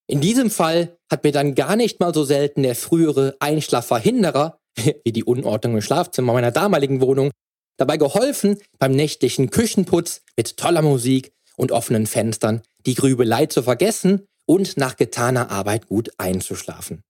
In 0.09 0.21
diesem 0.21 0.51
Fall 0.51 0.99
hat 1.11 1.25
mir 1.25 1.33
dann 1.33 1.55
gar 1.55 1.77
nicht 1.77 2.01
mal 2.01 2.15
so 2.15 2.25
selten 2.25 2.63
der 2.63 2.75
frühere 2.75 3.37
Einschlafverhinderer, 3.41 4.59
wie 5.05 5.13
die 5.13 5.25
Unordnung 5.25 5.75
im 5.75 5.83
Schlafzimmer 5.83 6.33
meiner 6.33 6.53
damaligen 6.53 7.01
Wohnung, 7.01 7.31
dabei 7.77 7.97
geholfen, 7.97 8.59
beim 8.79 8.93
nächtlichen 8.93 9.51
Küchenputz 9.51 10.23
mit 10.37 10.57
toller 10.57 10.83
Musik 10.83 11.33
und 11.57 11.73
offenen 11.73 12.07
Fenstern 12.07 12.63
die 12.87 12.95
Grübelei 12.95 13.47
zu 13.47 13.63
vergessen 13.63 14.27
und 14.47 14.77
nach 14.77 14.97
getaner 14.97 15.51
Arbeit 15.51 15.87
gut 15.87 16.11
einzuschlafen. 16.19 17.03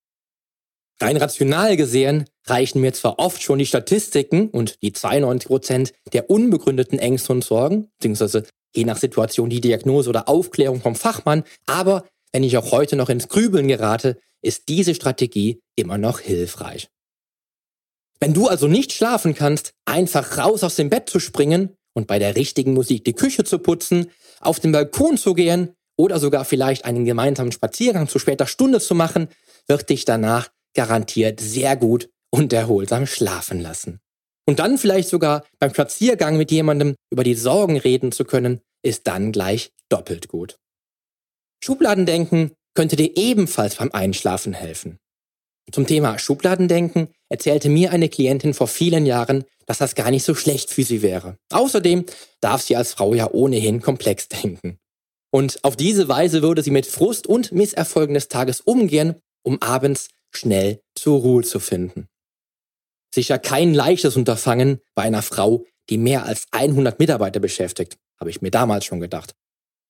Rein 1.00 1.18
rational 1.18 1.76
gesehen 1.76 2.24
reichen 2.46 2.80
mir 2.80 2.94
zwar 2.94 3.18
oft 3.18 3.42
schon 3.42 3.58
die 3.58 3.66
Statistiken 3.66 4.48
und 4.48 4.82
die 4.82 4.92
92 4.92 5.46
Prozent 5.46 5.92
der 6.12 6.30
unbegründeten 6.30 6.98
Ängste 6.98 7.32
und 7.32 7.44
Sorgen, 7.44 7.88
beziehungsweise 7.98 8.44
je 8.74 8.84
nach 8.84 8.96
Situation 8.96 9.50
die 9.50 9.60
Diagnose 9.60 10.08
oder 10.08 10.28
Aufklärung 10.28 10.80
vom 10.80 10.94
Fachmann, 10.94 11.44
aber 11.66 12.06
wenn 12.32 12.44
ich 12.44 12.56
auch 12.56 12.72
heute 12.72 12.96
noch 12.96 13.08
ins 13.08 13.28
Grübeln 13.28 13.68
gerate, 13.68 14.18
ist 14.42 14.68
diese 14.68 14.94
Strategie 14.94 15.60
immer 15.74 15.98
noch 15.98 16.20
hilfreich. 16.20 16.88
Wenn 18.20 18.34
du 18.34 18.48
also 18.48 18.66
nicht 18.66 18.92
schlafen 18.92 19.34
kannst, 19.34 19.72
einfach 19.84 20.38
raus 20.38 20.64
aus 20.64 20.76
dem 20.76 20.90
Bett 20.90 21.08
zu 21.08 21.20
springen 21.20 21.76
und 21.94 22.06
bei 22.06 22.18
der 22.18 22.36
richtigen 22.36 22.74
Musik 22.74 23.04
die 23.04 23.14
Küche 23.14 23.44
zu 23.44 23.58
putzen, 23.58 24.10
auf 24.40 24.60
den 24.60 24.72
Balkon 24.72 25.18
zu 25.18 25.34
gehen 25.34 25.74
oder 25.96 26.18
sogar 26.18 26.44
vielleicht 26.44 26.84
einen 26.84 27.04
gemeinsamen 27.04 27.52
Spaziergang 27.52 28.08
zu 28.08 28.18
später 28.18 28.46
Stunde 28.46 28.80
zu 28.80 28.94
machen, 28.94 29.28
wird 29.66 29.88
dich 29.88 30.04
danach 30.04 30.50
garantiert 30.74 31.40
sehr 31.40 31.76
gut 31.76 32.10
und 32.30 32.52
erholsam 32.52 33.06
schlafen 33.06 33.60
lassen. 33.60 34.00
Und 34.46 34.60
dann 34.60 34.78
vielleicht 34.78 35.08
sogar 35.08 35.44
beim 35.58 35.70
Spaziergang 35.70 36.36
mit 36.36 36.50
jemandem 36.50 36.94
über 37.10 37.24
die 37.24 37.34
Sorgen 37.34 37.76
reden 37.76 38.12
zu 38.12 38.24
können, 38.24 38.60
ist 38.82 39.06
dann 39.06 39.32
gleich 39.32 39.72
doppelt 39.88 40.28
gut. 40.28 40.58
Schubladendenken 41.64 42.52
könnte 42.74 42.94
dir 42.96 43.16
ebenfalls 43.16 43.76
beim 43.76 43.90
Einschlafen 43.92 44.52
helfen. 44.52 44.98
Zum 45.72 45.86
Thema 45.86 46.18
Schubladendenken 46.18 47.08
erzählte 47.28 47.68
mir 47.68 47.90
eine 47.90 48.08
Klientin 48.08 48.54
vor 48.54 48.68
vielen 48.68 49.04
Jahren, 49.04 49.44
dass 49.66 49.78
das 49.78 49.96
gar 49.96 50.10
nicht 50.10 50.24
so 50.24 50.34
schlecht 50.34 50.70
für 50.70 50.84
sie 50.84 51.02
wäre. 51.02 51.36
Außerdem 51.50 52.06
darf 52.40 52.62
sie 52.62 52.76
als 52.76 52.92
Frau 52.92 53.14
ja 53.14 53.28
ohnehin 53.30 53.82
komplex 53.82 54.28
denken. 54.42 54.78
Und 55.32 55.62
auf 55.64 55.76
diese 55.76 56.08
Weise 56.08 56.40
würde 56.42 56.62
sie 56.62 56.70
mit 56.70 56.86
Frust 56.86 57.26
und 57.26 57.52
Misserfolgen 57.52 58.14
des 58.14 58.28
Tages 58.28 58.60
umgehen, 58.60 59.16
um 59.42 59.60
abends 59.60 60.08
schnell 60.30 60.80
zur 60.94 61.20
Ruhe 61.20 61.42
zu 61.42 61.58
finden. 61.58 62.08
Sicher 63.12 63.38
kein 63.38 63.74
leichtes 63.74 64.16
Unterfangen 64.16 64.80
bei 64.94 65.02
einer 65.02 65.22
Frau, 65.22 65.64
die 65.90 65.98
mehr 65.98 66.26
als 66.26 66.46
100 66.52 66.98
Mitarbeiter 66.98 67.40
beschäftigt, 67.40 67.98
habe 68.20 68.30
ich 68.30 68.40
mir 68.40 68.50
damals 68.50 68.84
schon 68.84 69.00
gedacht. 69.00 69.34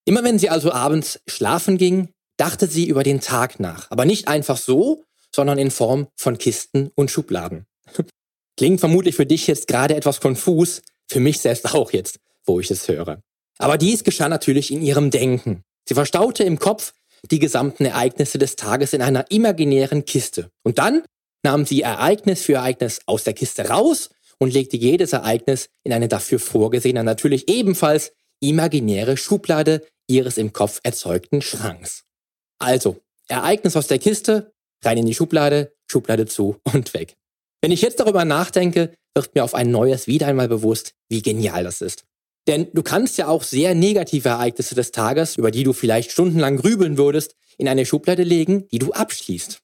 Immer 0.05 0.25
wenn 0.25 0.39
sie 0.39 0.49
also 0.49 0.73
abends 0.73 1.21
schlafen 1.27 1.79
ging, 1.79 2.11
dachte 2.37 2.67
sie 2.67 2.87
über 2.87 3.03
den 3.03 3.21
Tag 3.21 3.59
nach, 3.61 3.91
aber 3.91 4.05
nicht 4.05 4.29
einfach 4.29 4.57
so, 4.57 5.05
sondern 5.37 5.59
in 5.59 5.71
Form 5.71 6.09
von 6.17 6.39
Kisten 6.39 6.91
und 6.95 7.11
Schubladen. 7.11 7.67
Klingt 8.57 8.81
vermutlich 8.81 9.15
für 9.15 9.27
dich 9.27 9.47
jetzt 9.47 9.69
gerade 9.69 9.95
etwas 9.95 10.21
konfus, 10.21 10.83
für 11.09 11.21
mich 11.21 11.41
selbst 11.41 11.73
auch 11.75 11.93
jetzt, 11.93 12.19
wo 12.45 12.59
ich 12.59 12.71
es 12.71 12.89
höre. 12.89 13.21
Aber 13.59 13.79
dies 13.79 14.03
geschah 14.03 14.29
natürlich 14.29 14.73
in 14.73 14.83
ihrem 14.83 15.11
Denken. 15.11 15.63
Sie 15.89 15.95
verstaute 15.95 16.43
im 16.43 16.59
Kopf 16.59 16.93
die 17.31 17.39
gesamten 17.39 17.85
Ereignisse 17.85 18.39
des 18.39 18.57
Tages 18.57 18.93
in 18.93 19.03
einer 19.03 19.31
imaginären 19.31 20.05
Kiste. 20.05 20.51
Und 20.63 20.79
dann 20.79 21.03
nahm 21.43 21.65
sie 21.65 21.83
Ereignis 21.83 22.43
für 22.43 22.55
Ereignis 22.55 23.01
aus 23.07 23.25
der 23.25 23.35
Kiste 23.35 23.69
raus 23.69 24.11
und 24.39 24.53
legte 24.53 24.77
jedes 24.77 25.13
Ereignis 25.13 25.69
in 25.85 25.93
eine 25.93 26.09
dafür 26.09 26.39
vorgesehene, 26.39 27.05
natürlich 27.05 27.49
ebenfalls 27.49 28.13
imaginäre 28.41 29.17
Schublade 29.17 29.87
ihres 30.09 30.39
im 30.39 30.53
Kopf 30.53 30.81
erzeugten 30.83 31.43
Schranks. 31.43 32.05
Also, 32.59 33.01
Ereignis 33.29 33.77
aus 33.77 33.87
der 33.87 33.99
Kiste, 33.99 34.53
rein 34.87 34.99
in 34.99 35.07
die 35.07 35.15
Schublade, 35.15 35.73
Schublade 35.91 36.27
zu 36.27 36.57
und 36.73 36.95
weg. 36.95 37.15
Wenn 37.61 37.73
ich 37.73 37.83
jetzt 37.83 38.01
darüber 38.01 38.25
nachdenke, 38.25 38.93
wird 39.15 39.35
mir 39.35 39.45
auf 39.45 39.55
ein 39.55 39.71
neues 39.71 40.07
wieder 40.07 40.27
einmal 40.27 40.49
bewusst, 40.49 40.93
wie 41.09 41.23
genial 41.23 41.65
das 41.65 41.81
ist. 41.81 42.05
Denn 42.47 42.69
du 42.73 42.83
kannst 42.83 43.19
ja 43.19 43.27
auch 43.27 43.43
sehr 43.43 43.75
negative 43.75 44.29
Ereignisse 44.29 44.75
des 44.75 44.93
Tages, 44.93 45.37
über 45.37 45.51
die 45.51 45.65
du 45.65 45.73
vielleicht 45.73 46.13
stundenlang 46.13 46.59
grübeln 46.59 46.97
würdest, 46.97 47.35
in 47.59 47.67
eine 47.67 47.87
Schublade 47.87 48.23
legen, 48.23 48.69
die 48.69 48.79
du 48.79 48.93
abschließt. 48.93 49.61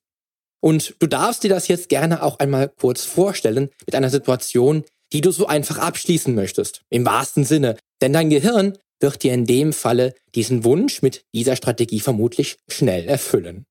Und 0.60 0.94
du 0.98 1.06
darfst 1.06 1.44
dir 1.44 1.50
das 1.50 1.68
jetzt 1.68 1.88
gerne 1.88 2.22
auch 2.22 2.38
einmal 2.38 2.68
kurz 2.68 3.04
vorstellen 3.04 3.68
mit 3.86 3.94
einer 3.94 4.10
Situation, 4.10 4.84
die 5.12 5.20
du 5.20 5.30
so 5.30 5.46
einfach 5.46 5.78
abschließen 5.78 6.34
möchtest. 6.34 6.82
Im 6.88 7.04
wahrsten 7.04 7.44
Sinne. 7.44 7.76
Denn 8.00 8.12
dein 8.12 8.30
Gehirn 8.30 8.78
wird 9.00 9.22
dir 9.22 9.34
in 9.34 9.44
dem 9.44 9.72
Falle 9.72 10.14
diesen 10.34 10.64
Wunsch 10.64 11.02
mit 11.02 11.24
dieser 11.34 11.56
Strategie 11.56 12.00
vermutlich 12.00 12.56
schnell 12.68 13.04
erfüllen. 13.04 13.66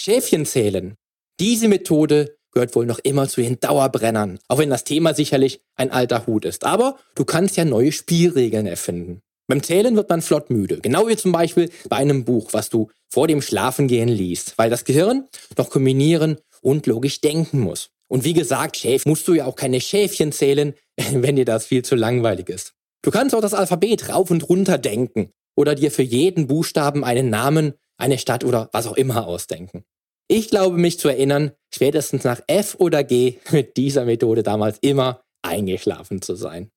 Schäfchen 0.00 0.46
zählen. 0.46 0.94
Diese 1.40 1.68
Methode 1.68 2.36
gehört 2.52 2.74
wohl 2.74 2.86
noch 2.86 3.00
immer 3.00 3.28
zu 3.28 3.42
den 3.42 3.60
Dauerbrennern, 3.60 4.38
auch 4.48 4.56
wenn 4.56 4.70
das 4.70 4.84
Thema 4.84 5.12
sicherlich 5.12 5.60
ein 5.76 5.90
alter 5.90 6.26
Hut 6.26 6.46
ist. 6.46 6.64
Aber 6.64 6.98
du 7.14 7.26
kannst 7.26 7.58
ja 7.58 7.66
neue 7.66 7.92
Spielregeln 7.92 8.66
erfinden. 8.66 9.20
Beim 9.46 9.62
Zählen 9.62 9.96
wird 9.96 10.08
man 10.08 10.22
flott 10.22 10.48
müde, 10.48 10.78
genau 10.80 11.06
wie 11.06 11.16
zum 11.16 11.32
Beispiel 11.32 11.70
bei 11.90 11.96
einem 11.96 12.24
Buch, 12.24 12.52
was 12.52 12.70
du 12.70 12.88
vor 13.10 13.26
dem 13.26 13.42
Schlafengehen 13.42 14.08
liest, 14.08 14.54
weil 14.56 14.70
das 14.70 14.86
Gehirn 14.86 15.28
noch 15.58 15.68
kombinieren 15.68 16.38
und 16.62 16.86
logisch 16.86 17.20
denken 17.20 17.60
muss. 17.60 17.90
Und 18.08 18.24
wie 18.24 18.32
gesagt, 18.32 18.78
Schäf, 18.78 19.04
musst 19.04 19.28
du 19.28 19.34
ja 19.34 19.44
auch 19.44 19.56
keine 19.56 19.82
Schäfchen 19.82 20.32
zählen, 20.32 20.72
wenn 21.12 21.36
dir 21.36 21.44
das 21.44 21.66
viel 21.66 21.84
zu 21.84 21.94
langweilig 21.94 22.48
ist. 22.48 22.72
Du 23.02 23.10
kannst 23.10 23.34
auch 23.34 23.42
das 23.42 23.54
Alphabet 23.54 24.08
rauf 24.08 24.30
und 24.30 24.48
runter 24.48 24.78
denken 24.78 25.30
oder 25.56 25.74
dir 25.74 25.90
für 25.90 26.02
jeden 26.02 26.46
Buchstaben 26.46 27.04
einen 27.04 27.28
Namen, 27.28 27.74
eine 28.00 28.18
Stadt 28.18 28.44
oder 28.44 28.68
was 28.72 28.86
auch 28.86 28.96
immer 28.96 29.26
ausdenken. 29.26 29.84
Ich 30.28 30.48
glaube 30.48 30.78
mich 30.78 30.98
zu 30.98 31.08
erinnern, 31.08 31.52
spätestens 31.74 32.24
nach 32.24 32.40
F 32.46 32.76
oder 32.78 33.04
G 33.04 33.38
mit 33.50 33.76
dieser 33.76 34.04
Methode 34.04 34.42
damals 34.42 34.78
immer 34.80 35.22
eingeschlafen 35.42 36.22
zu 36.22 36.34
sein. 36.34 36.70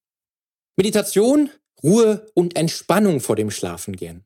Meditation, 0.76 1.50
Ruhe 1.84 2.26
und 2.34 2.56
Entspannung 2.58 3.20
vor 3.20 3.36
dem 3.36 3.52
Schlafengehen. 3.52 4.26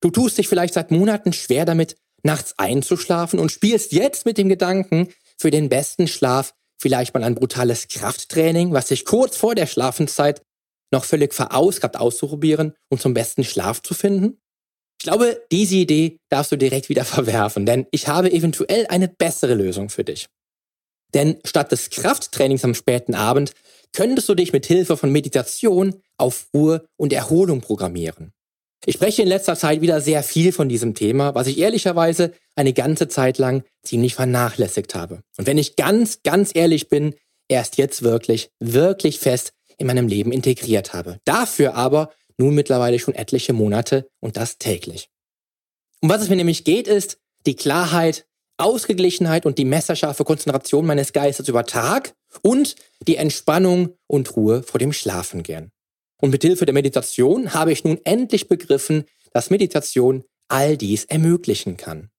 Du 0.00 0.10
tust 0.10 0.38
dich 0.38 0.48
vielleicht 0.48 0.74
seit 0.74 0.90
Monaten 0.90 1.32
schwer 1.32 1.64
damit, 1.64 1.96
nachts 2.24 2.58
einzuschlafen 2.58 3.38
und 3.38 3.52
spielst 3.52 3.92
jetzt 3.92 4.26
mit 4.26 4.38
dem 4.38 4.48
Gedanken, 4.48 5.08
für 5.38 5.50
den 5.50 5.68
besten 5.68 6.08
Schlaf 6.08 6.54
vielleicht 6.80 7.14
mal 7.14 7.22
ein 7.22 7.36
brutales 7.36 7.88
Krafttraining, 7.88 8.72
was 8.72 8.88
sich 8.88 9.04
kurz 9.04 9.36
vor 9.36 9.54
der 9.54 9.66
Schlafenszeit 9.66 10.42
noch 10.92 11.04
völlig 11.04 11.32
verausgabt 11.32 11.96
auszuprobieren 11.96 12.74
und 12.90 13.00
zum 13.00 13.14
besten 13.14 13.44
Schlaf 13.44 13.82
zu 13.82 13.94
finden? 13.94 14.41
Ich 15.02 15.08
glaube, 15.10 15.42
diese 15.50 15.74
Idee 15.74 16.20
darfst 16.28 16.52
du 16.52 16.56
direkt 16.56 16.88
wieder 16.88 17.04
verwerfen, 17.16 17.66
denn 17.66 17.86
ich 17.90 18.06
habe 18.06 18.30
eventuell 18.30 18.86
eine 18.86 19.08
bessere 19.08 19.54
Lösung 19.54 19.88
für 19.88 20.04
dich. 20.04 20.28
Denn 21.12 21.40
statt 21.44 21.72
des 21.72 21.90
Krafttrainings 21.90 22.64
am 22.64 22.76
späten 22.76 23.16
Abend 23.16 23.50
könntest 23.92 24.28
du 24.28 24.36
dich 24.36 24.52
mit 24.52 24.64
Hilfe 24.64 24.96
von 24.96 25.10
Meditation 25.10 26.00
auf 26.18 26.46
Ruhe 26.54 26.86
und 26.96 27.12
Erholung 27.12 27.62
programmieren. 27.62 28.30
Ich 28.86 28.94
spreche 28.94 29.22
in 29.22 29.28
letzter 29.28 29.56
Zeit 29.56 29.80
wieder 29.80 30.00
sehr 30.00 30.22
viel 30.22 30.52
von 30.52 30.68
diesem 30.68 30.94
Thema, 30.94 31.34
was 31.34 31.48
ich 31.48 31.58
ehrlicherweise 31.58 32.32
eine 32.54 32.72
ganze 32.72 33.08
Zeit 33.08 33.38
lang 33.38 33.64
ziemlich 33.82 34.14
vernachlässigt 34.14 34.94
habe. 34.94 35.22
Und 35.36 35.48
wenn 35.48 35.58
ich 35.58 35.74
ganz, 35.74 36.22
ganz 36.22 36.52
ehrlich 36.54 36.88
bin, 36.88 37.16
erst 37.48 37.76
jetzt 37.76 38.04
wirklich, 38.04 38.50
wirklich 38.60 39.18
fest 39.18 39.52
in 39.78 39.88
meinem 39.88 40.06
Leben 40.06 40.30
integriert 40.30 40.94
habe. 40.94 41.18
Dafür 41.24 41.74
aber 41.74 42.12
nun 42.42 42.54
mittlerweile 42.54 42.98
schon 42.98 43.14
etliche 43.14 43.52
Monate 43.52 44.08
und 44.20 44.36
das 44.36 44.58
täglich. 44.58 45.08
Um 46.00 46.08
was 46.08 46.22
es 46.22 46.28
mir 46.28 46.36
nämlich 46.36 46.64
geht, 46.64 46.88
ist 46.88 47.18
die 47.46 47.54
Klarheit, 47.54 48.26
Ausgeglichenheit 48.56 49.46
und 49.46 49.58
die 49.58 49.64
messerscharfe 49.64 50.24
Konzentration 50.24 50.84
meines 50.84 51.12
Geistes 51.12 51.48
über 51.48 51.64
Tag 51.64 52.14
und 52.42 52.74
die 53.06 53.16
Entspannung 53.16 53.96
und 54.06 54.36
Ruhe 54.36 54.62
vor 54.62 54.78
dem 54.78 54.92
Schlafengehen. 54.92 55.70
Und 56.20 56.30
mit 56.30 56.42
Hilfe 56.42 56.66
der 56.66 56.74
Meditation 56.74 57.54
habe 57.54 57.72
ich 57.72 57.84
nun 57.84 58.00
endlich 58.04 58.48
begriffen, 58.48 59.04
dass 59.32 59.50
Meditation 59.50 60.24
all 60.48 60.76
dies 60.76 61.04
ermöglichen 61.04 61.76
kann. 61.76 62.10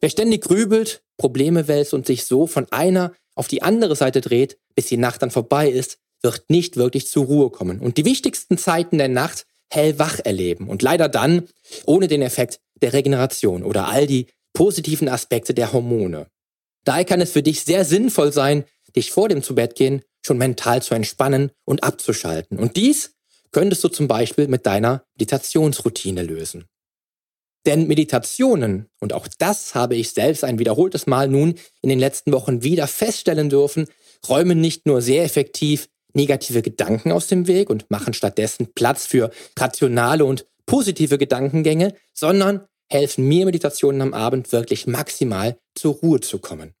Wer 0.00 0.10
ständig 0.10 0.42
grübelt, 0.42 1.02
Probleme 1.16 1.68
wälzt 1.68 1.94
und 1.94 2.06
sich 2.06 2.24
so 2.24 2.46
von 2.46 2.66
einer 2.70 3.12
auf 3.34 3.48
die 3.48 3.62
andere 3.62 3.96
Seite 3.96 4.20
dreht, 4.20 4.58
bis 4.74 4.86
die 4.86 4.96
Nacht 4.96 5.22
dann 5.22 5.30
vorbei 5.30 5.70
ist, 5.70 5.98
wird 6.22 6.50
nicht 6.50 6.76
wirklich 6.76 7.06
zur 7.06 7.26
Ruhe 7.26 7.50
kommen 7.50 7.80
und 7.80 7.96
die 7.96 8.04
wichtigsten 8.04 8.58
Zeiten 8.58 8.98
der 8.98 9.08
Nacht 9.08 9.46
hellwach 9.70 10.20
erleben 10.24 10.68
und 10.68 10.82
leider 10.82 11.08
dann 11.08 11.48
ohne 11.86 12.08
den 12.08 12.22
Effekt 12.22 12.60
der 12.80 12.92
Regeneration 12.92 13.62
oder 13.62 13.88
all 13.88 14.06
die 14.06 14.26
positiven 14.52 15.08
Aspekte 15.08 15.54
der 15.54 15.72
Hormone. 15.72 16.26
Daher 16.84 17.04
kann 17.04 17.20
es 17.20 17.32
für 17.32 17.42
dich 17.42 17.64
sehr 17.64 17.84
sinnvoll 17.84 18.32
sein, 18.32 18.64
dich 18.96 19.10
vor 19.10 19.28
dem 19.28 19.42
Zubettgehen 19.42 20.02
schon 20.24 20.38
mental 20.38 20.82
zu 20.82 20.94
entspannen 20.94 21.52
und 21.64 21.84
abzuschalten. 21.84 22.58
Und 22.58 22.76
dies 22.76 23.14
könntest 23.52 23.84
du 23.84 23.88
zum 23.88 24.08
Beispiel 24.08 24.48
mit 24.48 24.66
deiner 24.66 25.04
Meditationsroutine 25.14 26.22
lösen. 26.22 26.66
Denn 27.66 27.86
Meditationen, 27.86 28.88
und 29.00 29.12
auch 29.12 29.28
das 29.38 29.74
habe 29.74 29.96
ich 29.96 30.12
selbst 30.12 30.44
ein 30.44 30.58
wiederholtes 30.58 31.06
Mal 31.06 31.28
nun 31.28 31.54
in 31.82 31.88
den 31.88 31.98
letzten 31.98 32.32
Wochen 32.32 32.62
wieder 32.62 32.86
feststellen 32.86 33.50
dürfen, 33.50 33.88
räumen 34.28 34.60
nicht 34.60 34.86
nur 34.86 35.02
sehr 35.02 35.24
effektiv 35.24 35.88
negative 36.18 36.62
Gedanken 36.62 37.12
aus 37.12 37.28
dem 37.28 37.46
Weg 37.46 37.70
und 37.70 37.90
machen 37.90 38.12
stattdessen 38.12 38.72
Platz 38.74 39.06
für 39.06 39.30
rationale 39.58 40.24
und 40.24 40.46
positive 40.66 41.16
Gedankengänge, 41.16 41.94
sondern 42.12 42.66
helfen 42.90 43.26
mir 43.26 43.46
Meditationen 43.46 44.02
am 44.02 44.14
Abend 44.14 44.52
wirklich 44.52 44.86
maximal 44.86 45.56
zur 45.74 45.94
Ruhe 45.94 46.20
zu 46.20 46.38
kommen. 46.38 46.74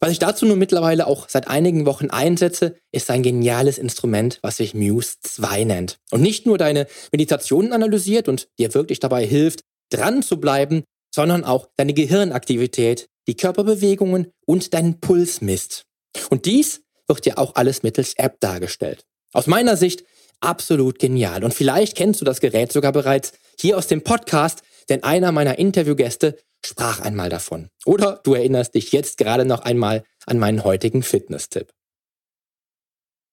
Was 0.00 0.12
ich 0.12 0.18
dazu 0.18 0.44
nun 0.44 0.58
mittlerweile 0.58 1.06
auch 1.06 1.30
seit 1.30 1.48
einigen 1.48 1.86
Wochen 1.86 2.10
einsetze, 2.10 2.76
ist 2.92 3.10
ein 3.10 3.22
geniales 3.22 3.78
Instrument, 3.78 4.38
was 4.42 4.58
sich 4.58 4.74
Muse 4.74 5.14
2 5.22 5.64
nennt. 5.64 5.98
Und 6.10 6.20
nicht 6.20 6.44
nur 6.44 6.58
deine 6.58 6.86
Meditationen 7.10 7.72
analysiert 7.72 8.28
und 8.28 8.48
dir 8.58 8.74
wirklich 8.74 9.00
dabei 9.00 9.24
hilft, 9.24 9.60
dran 9.90 10.22
zu 10.22 10.38
bleiben, 10.38 10.84
sondern 11.14 11.44
auch 11.44 11.68
deine 11.76 11.94
Gehirnaktivität, 11.94 13.06
die 13.26 13.36
Körperbewegungen 13.36 14.30
und 14.46 14.74
deinen 14.74 15.00
Puls 15.00 15.40
misst. 15.40 15.84
Und 16.28 16.44
dies 16.44 16.82
wird 17.06 17.26
ja 17.26 17.38
auch 17.38 17.54
alles 17.54 17.82
mittels 17.82 18.14
App 18.14 18.40
dargestellt. 18.40 19.04
Aus 19.32 19.46
meiner 19.46 19.76
Sicht 19.76 20.04
absolut 20.40 20.98
genial. 20.98 21.44
Und 21.44 21.54
vielleicht 21.54 21.96
kennst 21.96 22.20
du 22.20 22.24
das 22.24 22.40
Gerät 22.40 22.72
sogar 22.72 22.92
bereits 22.92 23.32
hier 23.58 23.78
aus 23.78 23.86
dem 23.86 24.02
Podcast, 24.02 24.62
denn 24.88 25.02
einer 25.02 25.32
meiner 25.32 25.58
Interviewgäste 25.58 26.38
sprach 26.64 27.00
einmal 27.00 27.30
davon. 27.30 27.68
Oder 27.84 28.20
du 28.24 28.34
erinnerst 28.34 28.74
dich 28.74 28.92
jetzt 28.92 29.18
gerade 29.18 29.44
noch 29.44 29.60
einmal 29.60 30.04
an 30.26 30.38
meinen 30.38 30.64
heutigen 30.64 31.02
Fitness-Tipp. 31.02 31.72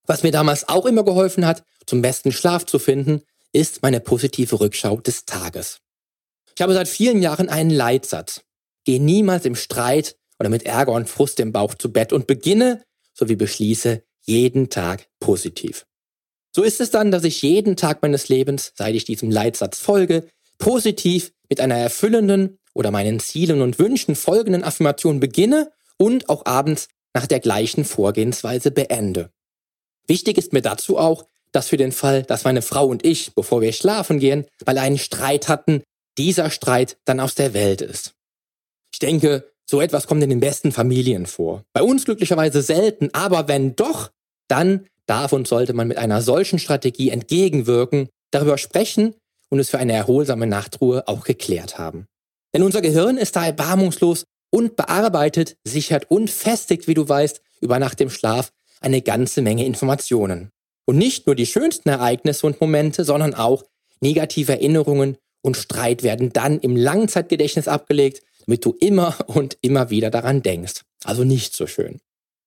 Was 0.07 0.23
mir 0.23 0.31
damals 0.31 0.67
auch 0.67 0.85
immer 0.85 1.03
geholfen 1.03 1.45
hat, 1.45 1.63
zum 1.85 2.01
besten 2.01 2.31
Schlaf 2.31 2.65
zu 2.65 2.79
finden, 2.79 3.21
ist 3.53 3.81
meine 3.81 3.99
positive 3.99 4.59
Rückschau 4.59 4.97
des 4.97 5.25
Tages. 5.25 5.79
Ich 6.55 6.61
habe 6.61 6.73
seit 6.73 6.87
vielen 6.87 7.21
Jahren 7.21 7.49
einen 7.49 7.69
Leitsatz. 7.69 8.41
Geh 8.83 8.99
niemals 8.99 9.45
im 9.45 9.55
Streit 9.55 10.15
oder 10.39 10.49
mit 10.49 10.63
Ärger 10.63 10.93
und 10.93 11.09
Frust 11.09 11.39
im 11.39 11.51
Bauch 11.51 11.75
zu 11.75 11.91
Bett 11.91 12.13
und 12.13 12.27
beginne 12.27 12.83
sowie 13.21 13.35
beschließe 13.35 14.03
jeden 14.25 14.69
Tag 14.69 15.07
positiv. 15.19 15.85
So 16.53 16.63
ist 16.63 16.81
es 16.81 16.91
dann, 16.91 17.11
dass 17.11 17.23
ich 17.23 17.41
jeden 17.41 17.77
Tag 17.77 18.01
meines 18.01 18.27
Lebens, 18.27 18.73
seit 18.75 18.95
ich 18.95 19.05
diesem 19.05 19.31
Leitsatz 19.31 19.79
folge, 19.79 20.27
positiv 20.57 21.31
mit 21.47 21.61
einer 21.61 21.77
erfüllenden 21.77 22.57
oder 22.73 22.91
meinen 22.91 23.19
Zielen 23.19 23.61
und 23.61 23.79
Wünschen 23.79 24.15
folgenden 24.15 24.63
Affirmation 24.63 25.19
beginne 25.19 25.71
und 25.97 26.29
auch 26.29 26.45
abends 26.45 26.87
nach 27.13 27.27
der 27.27 27.39
gleichen 27.39 27.85
Vorgehensweise 27.85 28.71
beende. 28.71 29.31
Wichtig 30.07 30.37
ist 30.37 30.51
mir 30.51 30.61
dazu 30.61 30.97
auch, 30.97 31.25
dass 31.51 31.67
für 31.67 31.77
den 31.77 31.91
Fall, 31.91 32.23
dass 32.23 32.43
meine 32.43 32.61
Frau 32.61 32.87
und 32.87 33.05
ich, 33.05 33.35
bevor 33.35 33.61
wir 33.61 33.71
schlafen 33.71 34.19
gehen, 34.19 34.45
mal 34.65 34.77
einen 34.77 34.97
Streit 34.97 35.47
hatten, 35.47 35.83
dieser 36.17 36.49
Streit 36.49 36.97
dann 37.05 37.19
aus 37.19 37.35
der 37.35 37.53
Welt 37.53 37.81
ist. 37.81 38.13
Ich 38.93 38.99
denke, 38.99 39.51
so 39.71 39.81
etwas 39.81 40.05
kommt 40.05 40.21
in 40.21 40.29
den 40.29 40.41
besten 40.41 40.73
Familien 40.73 41.25
vor. 41.25 41.63
Bei 41.73 41.81
uns 41.81 42.03
glücklicherweise 42.03 42.61
selten, 42.61 43.09
aber 43.13 43.47
wenn 43.47 43.75
doch, 43.75 44.11
dann 44.49 44.85
darf 45.07 45.31
und 45.31 45.47
sollte 45.47 45.73
man 45.73 45.87
mit 45.87 45.97
einer 45.97 46.21
solchen 46.21 46.59
Strategie 46.59 47.09
entgegenwirken, 47.09 48.09
darüber 48.31 48.57
sprechen 48.57 49.15
und 49.49 49.59
es 49.59 49.69
für 49.69 49.79
eine 49.79 49.93
erholsame 49.93 50.45
Nachtruhe 50.45 51.07
auch 51.07 51.23
geklärt 51.23 51.79
haben. 51.79 52.05
Denn 52.53 52.63
unser 52.63 52.81
Gehirn 52.81 53.17
ist 53.17 53.37
da 53.37 53.45
erbarmungslos 53.45 54.25
und 54.49 54.75
bearbeitet, 54.75 55.55
sichert 55.63 56.11
und 56.11 56.29
festigt, 56.29 56.89
wie 56.89 56.93
du 56.93 57.07
weißt, 57.07 57.41
über 57.61 57.79
Nacht 57.79 58.01
im 58.01 58.09
Schlaf 58.09 58.51
eine 58.81 59.01
ganze 59.01 59.41
Menge 59.41 59.65
Informationen. 59.65 60.49
Und 60.85 60.97
nicht 60.97 61.27
nur 61.27 61.35
die 61.35 61.45
schönsten 61.45 61.87
Ereignisse 61.87 62.45
und 62.45 62.59
Momente, 62.59 63.05
sondern 63.05 63.33
auch 63.35 63.63
negative 64.01 64.51
Erinnerungen 64.51 65.17
und 65.41 65.55
Streit 65.55 66.03
werden 66.03 66.33
dann 66.33 66.59
im 66.59 66.75
Langzeitgedächtnis 66.75 67.69
abgelegt 67.69 68.21
damit 68.51 68.65
du 68.65 68.75
immer 68.81 69.15
und 69.27 69.57
immer 69.61 69.89
wieder 69.89 70.09
daran 70.09 70.41
denkst. 70.41 70.81
Also 71.05 71.23
nicht 71.23 71.55
so 71.55 71.67
schön. 71.67 72.01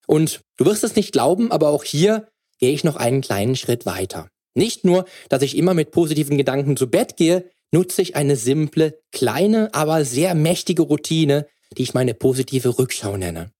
Und 0.07 0.43
du 0.59 0.67
wirst 0.67 0.85
es 0.85 0.97
nicht 0.97 1.13
glauben, 1.13 1.51
aber 1.51 1.71
auch 1.71 1.83
hier 1.83 2.29
gehe 2.59 2.73
ich 2.73 2.85
noch 2.85 2.97
einen 2.97 3.23
kleinen 3.23 3.57
Schritt 3.57 3.87
weiter. 3.87 4.29
Nicht 4.55 4.85
nur, 4.85 5.07
dass 5.31 5.43
ich 5.43 5.57
immer 5.57 5.73
mit 5.73 5.93
positiven 5.93 6.37
Gedanken 6.37 6.77
zu 6.77 6.91
Bett 6.91 7.17
gehe, 7.17 7.51
nutze 7.73 8.03
ich 8.03 8.15
eine 8.17 8.37
simple, 8.37 9.01
kleine, 9.13 9.73
aber 9.73 10.05
sehr 10.05 10.35
mächtige 10.35 10.83
Routine, 10.83 11.47
die 11.77 11.83
ich 11.83 11.95
meine 11.95 12.13
positive 12.13 12.79
Rückschau 12.79 13.17
nenne. 13.17 13.51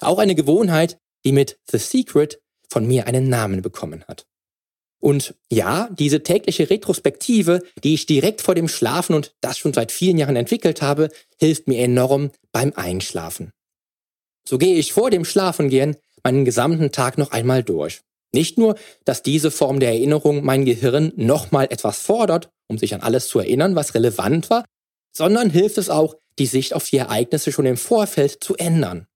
Auch 0.00 0.18
eine 0.18 0.34
Gewohnheit, 0.34 0.98
die 1.24 1.32
mit 1.32 1.58
The 1.70 1.78
Secret 1.78 2.40
von 2.68 2.86
mir 2.86 3.06
einen 3.06 3.30
Namen 3.30 3.62
bekommen 3.62 4.04
hat. 4.06 4.26
Und 5.06 5.36
ja, 5.52 5.88
diese 5.96 6.24
tägliche 6.24 6.68
Retrospektive, 6.68 7.62
die 7.84 7.94
ich 7.94 8.06
direkt 8.06 8.42
vor 8.42 8.56
dem 8.56 8.66
Schlafen 8.66 9.14
und 9.14 9.36
das 9.40 9.56
schon 9.56 9.72
seit 9.72 9.92
vielen 9.92 10.18
Jahren 10.18 10.34
entwickelt 10.34 10.82
habe, 10.82 11.10
hilft 11.38 11.68
mir 11.68 11.78
enorm 11.78 12.32
beim 12.50 12.72
Einschlafen. 12.74 13.52
So 14.48 14.58
gehe 14.58 14.74
ich 14.74 14.92
vor 14.92 15.10
dem 15.10 15.24
Schlafengehen 15.24 15.96
meinen 16.24 16.44
gesamten 16.44 16.90
Tag 16.90 17.18
noch 17.18 17.30
einmal 17.30 17.62
durch. 17.62 18.00
Nicht 18.34 18.58
nur, 18.58 18.74
dass 19.04 19.22
diese 19.22 19.52
Form 19.52 19.78
der 19.78 19.90
Erinnerung 19.90 20.44
mein 20.44 20.64
Gehirn 20.64 21.12
nochmal 21.14 21.68
etwas 21.70 22.00
fordert, 22.00 22.50
um 22.66 22.76
sich 22.76 22.92
an 22.92 23.00
alles 23.00 23.28
zu 23.28 23.38
erinnern, 23.38 23.76
was 23.76 23.94
relevant 23.94 24.50
war, 24.50 24.64
sondern 25.16 25.50
hilft 25.50 25.78
es 25.78 25.88
auch, 25.88 26.16
die 26.40 26.46
Sicht 26.46 26.74
auf 26.74 26.90
die 26.90 26.96
Ereignisse 26.96 27.52
schon 27.52 27.66
im 27.66 27.76
Vorfeld 27.76 28.42
zu 28.42 28.56
ändern. 28.56 29.06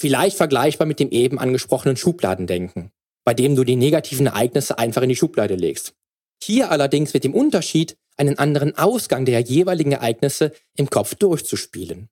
Vielleicht 0.00 0.36
vergleichbar 0.36 0.88
mit 0.88 0.98
dem 0.98 1.10
eben 1.10 1.38
angesprochenen 1.38 1.96
Schubladendenken, 1.96 2.90
bei 3.24 3.34
dem 3.34 3.56
du 3.56 3.64
die 3.64 3.76
negativen 3.76 4.26
Ereignisse 4.26 4.78
einfach 4.78 5.02
in 5.02 5.08
die 5.08 5.16
Schublade 5.16 5.54
legst. 5.54 5.94
Hier 6.42 6.70
allerdings 6.70 7.14
mit 7.14 7.24
dem 7.24 7.34
Unterschied, 7.34 7.96
einen 8.16 8.38
anderen 8.38 8.76
Ausgang 8.76 9.24
der 9.24 9.40
jeweiligen 9.40 9.92
Ereignisse 9.92 10.52
im 10.76 10.90
Kopf 10.90 11.14
durchzuspielen. 11.14 12.08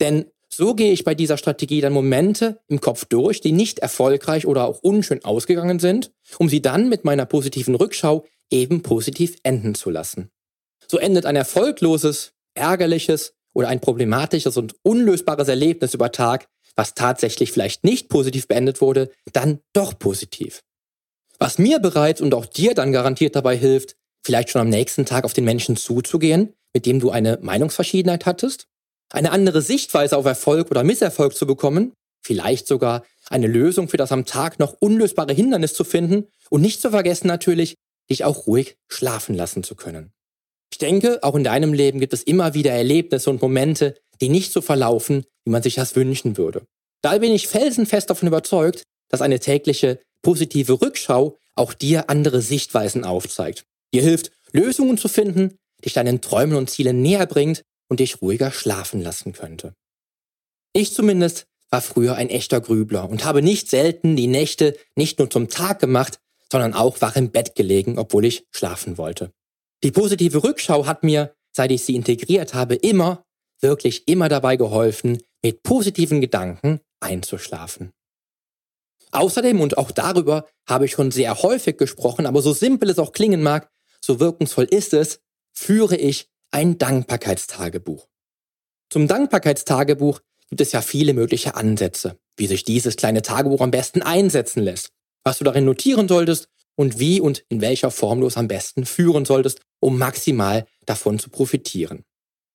Denn 0.00 0.30
so 0.48 0.74
gehe 0.74 0.92
ich 0.92 1.04
bei 1.04 1.14
dieser 1.14 1.36
Strategie 1.36 1.80
dann 1.80 1.92
Momente 1.92 2.60
im 2.68 2.80
Kopf 2.80 3.04
durch, 3.04 3.40
die 3.40 3.52
nicht 3.52 3.78
erfolgreich 3.78 4.46
oder 4.46 4.66
auch 4.66 4.80
unschön 4.80 5.24
ausgegangen 5.24 5.78
sind, 5.78 6.12
um 6.38 6.48
sie 6.48 6.60
dann 6.60 6.88
mit 6.88 7.04
meiner 7.04 7.26
positiven 7.26 7.74
Rückschau 7.74 8.26
eben 8.50 8.82
positiv 8.82 9.36
enden 9.42 9.74
zu 9.74 9.90
lassen. 9.90 10.30
So 10.88 10.98
endet 10.98 11.24
ein 11.24 11.36
erfolgloses, 11.36 12.32
ärgerliches 12.54 13.34
oder 13.60 13.68
ein 13.68 13.80
problematisches 13.82 14.56
und 14.56 14.74
unlösbares 14.82 15.46
Erlebnis 15.46 15.92
über 15.92 16.10
Tag, 16.12 16.48
was 16.76 16.94
tatsächlich 16.94 17.52
vielleicht 17.52 17.84
nicht 17.84 18.08
positiv 18.08 18.48
beendet 18.48 18.80
wurde, 18.80 19.10
dann 19.34 19.60
doch 19.74 19.98
positiv. 19.98 20.62
Was 21.38 21.58
mir 21.58 21.78
bereits 21.78 22.22
und 22.22 22.32
auch 22.32 22.46
dir 22.46 22.72
dann 22.72 22.90
garantiert 22.90 23.36
dabei 23.36 23.58
hilft, 23.58 23.96
vielleicht 24.24 24.48
schon 24.48 24.62
am 24.62 24.70
nächsten 24.70 25.04
Tag 25.04 25.24
auf 25.24 25.34
den 25.34 25.44
Menschen 25.44 25.76
zuzugehen, 25.76 26.54
mit 26.72 26.86
dem 26.86 27.00
du 27.00 27.10
eine 27.10 27.38
Meinungsverschiedenheit 27.42 28.24
hattest, 28.24 28.66
eine 29.10 29.30
andere 29.30 29.60
Sichtweise 29.60 30.16
auf 30.16 30.24
Erfolg 30.24 30.70
oder 30.70 30.82
Misserfolg 30.82 31.34
zu 31.34 31.46
bekommen, 31.46 31.92
vielleicht 32.22 32.66
sogar 32.66 33.04
eine 33.28 33.46
Lösung 33.46 33.90
für 33.90 33.98
das 33.98 34.10
am 34.10 34.24
Tag 34.24 34.58
noch 34.58 34.74
unlösbare 34.80 35.34
Hindernis 35.34 35.74
zu 35.74 35.84
finden 35.84 36.28
und 36.48 36.62
nicht 36.62 36.80
zu 36.80 36.90
vergessen 36.90 37.26
natürlich, 37.26 37.74
dich 38.08 38.24
auch 38.24 38.46
ruhig 38.46 38.76
schlafen 38.88 39.34
lassen 39.34 39.62
zu 39.62 39.74
können. 39.74 40.12
Ich 40.80 40.86
denke, 40.88 41.22
auch 41.22 41.34
in 41.34 41.44
deinem 41.44 41.74
Leben 41.74 42.00
gibt 42.00 42.14
es 42.14 42.22
immer 42.22 42.54
wieder 42.54 42.72
Erlebnisse 42.72 43.28
und 43.28 43.42
Momente, 43.42 43.96
die 44.22 44.30
nicht 44.30 44.50
so 44.50 44.62
verlaufen, 44.62 45.26
wie 45.44 45.50
man 45.50 45.62
sich 45.62 45.74
das 45.74 45.94
wünschen 45.94 46.38
würde. 46.38 46.64
Da 47.02 47.18
bin 47.18 47.34
ich 47.34 47.48
felsenfest 47.48 48.08
davon 48.08 48.28
überzeugt, 48.28 48.84
dass 49.10 49.20
eine 49.20 49.40
tägliche 49.40 50.00
positive 50.22 50.80
Rückschau 50.80 51.36
auch 51.54 51.74
dir 51.74 52.08
andere 52.08 52.40
Sichtweisen 52.40 53.04
aufzeigt. 53.04 53.66
Dir 53.92 54.00
hilft, 54.00 54.30
Lösungen 54.52 54.96
zu 54.96 55.08
finden, 55.08 55.58
dich 55.84 55.92
deinen 55.92 56.22
Träumen 56.22 56.56
und 56.56 56.70
Zielen 56.70 57.02
näher 57.02 57.26
bringt 57.26 57.62
und 57.90 58.00
dich 58.00 58.22
ruhiger 58.22 58.50
schlafen 58.50 59.02
lassen 59.02 59.34
könnte. 59.34 59.74
Ich 60.72 60.94
zumindest 60.94 61.44
war 61.68 61.82
früher 61.82 62.14
ein 62.14 62.30
echter 62.30 62.62
Grübler 62.62 63.06
und 63.10 63.26
habe 63.26 63.42
nicht 63.42 63.68
selten 63.68 64.16
die 64.16 64.28
Nächte 64.28 64.78
nicht 64.96 65.18
nur 65.18 65.28
zum 65.28 65.50
Tag 65.50 65.78
gemacht, 65.78 66.20
sondern 66.50 66.72
auch 66.72 67.02
wach 67.02 67.16
im 67.16 67.30
Bett 67.32 67.54
gelegen, 67.54 67.98
obwohl 67.98 68.24
ich 68.24 68.46
schlafen 68.50 68.96
wollte. 68.96 69.30
Die 69.82 69.92
positive 69.92 70.44
Rückschau 70.44 70.86
hat 70.86 71.02
mir, 71.02 71.34
seit 71.52 71.70
ich 71.70 71.84
sie 71.84 71.94
integriert 71.94 72.54
habe, 72.54 72.74
immer, 72.74 73.24
wirklich 73.60 74.06
immer 74.08 74.28
dabei 74.28 74.56
geholfen, 74.56 75.22
mit 75.42 75.62
positiven 75.62 76.20
Gedanken 76.20 76.80
einzuschlafen. 77.00 77.92
Außerdem, 79.12 79.60
und 79.60 79.78
auch 79.78 79.90
darüber 79.90 80.46
habe 80.68 80.84
ich 80.84 80.92
schon 80.92 81.10
sehr 81.10 81.42
häufig 81.42 81.78
gesprochen, 81.78 82.26
aber 82.26 82.42
so 82.42 82.52
simpel 82.52 82.90
es 82.90 82.98
auch 82.98 83.12
klingen 83.12 83.42
mag, 83.42 83.70
so 84.00 84.20
wirkungsvoll 84.20 84.64
ist 84.64 84.94
es, 84.94 85.20
führe 85.52 85.96
ich 85.96 86.28
ein 86.52 86.78
Dankbarkeitstagebuch. 86.78 88.08
Zum 88.88 89.08
Dankbarkeitstagebuch 89.08 90.20
gibt 90.48 90.60
es 90.60 90.72
ja 90.72 90.82
viele 90.82 91.14
mögliche 91.14 91.54
Ansätze, 91.54 92.18
wie 92.36 92.46
sich 92.46 92.64
dieses 92.64 92.96
kleine 92.96 93.22
Tagebuch 93.22 93.60
am 93.60 93.70
besten 93.70 94.02
einsetzen 94.02 94.62
lässt, 94.62 94.90
was 95.24 95.38
du 95.38 95.44
darin 95.44 95.64
notieren 95.64 96.08
solltest 96.08 96.48
und 96.76 96.98
wie 96.98 97.20
und 97.20 97.44
in 97.48 97.60
welcher 97.60 97.90
Form 97.90 98.20
du 98.20 98.26
es 98.26 98.36
am 98.36 98.48
besten 98.48 98.86
führen 98.86 99.24
solltest, 99.24 99.60
um 99.80 99.98
maximal 99.98 100.66
davon 100.86 101.18
zu 101.18 101.30
profitieren. 101.30 102.04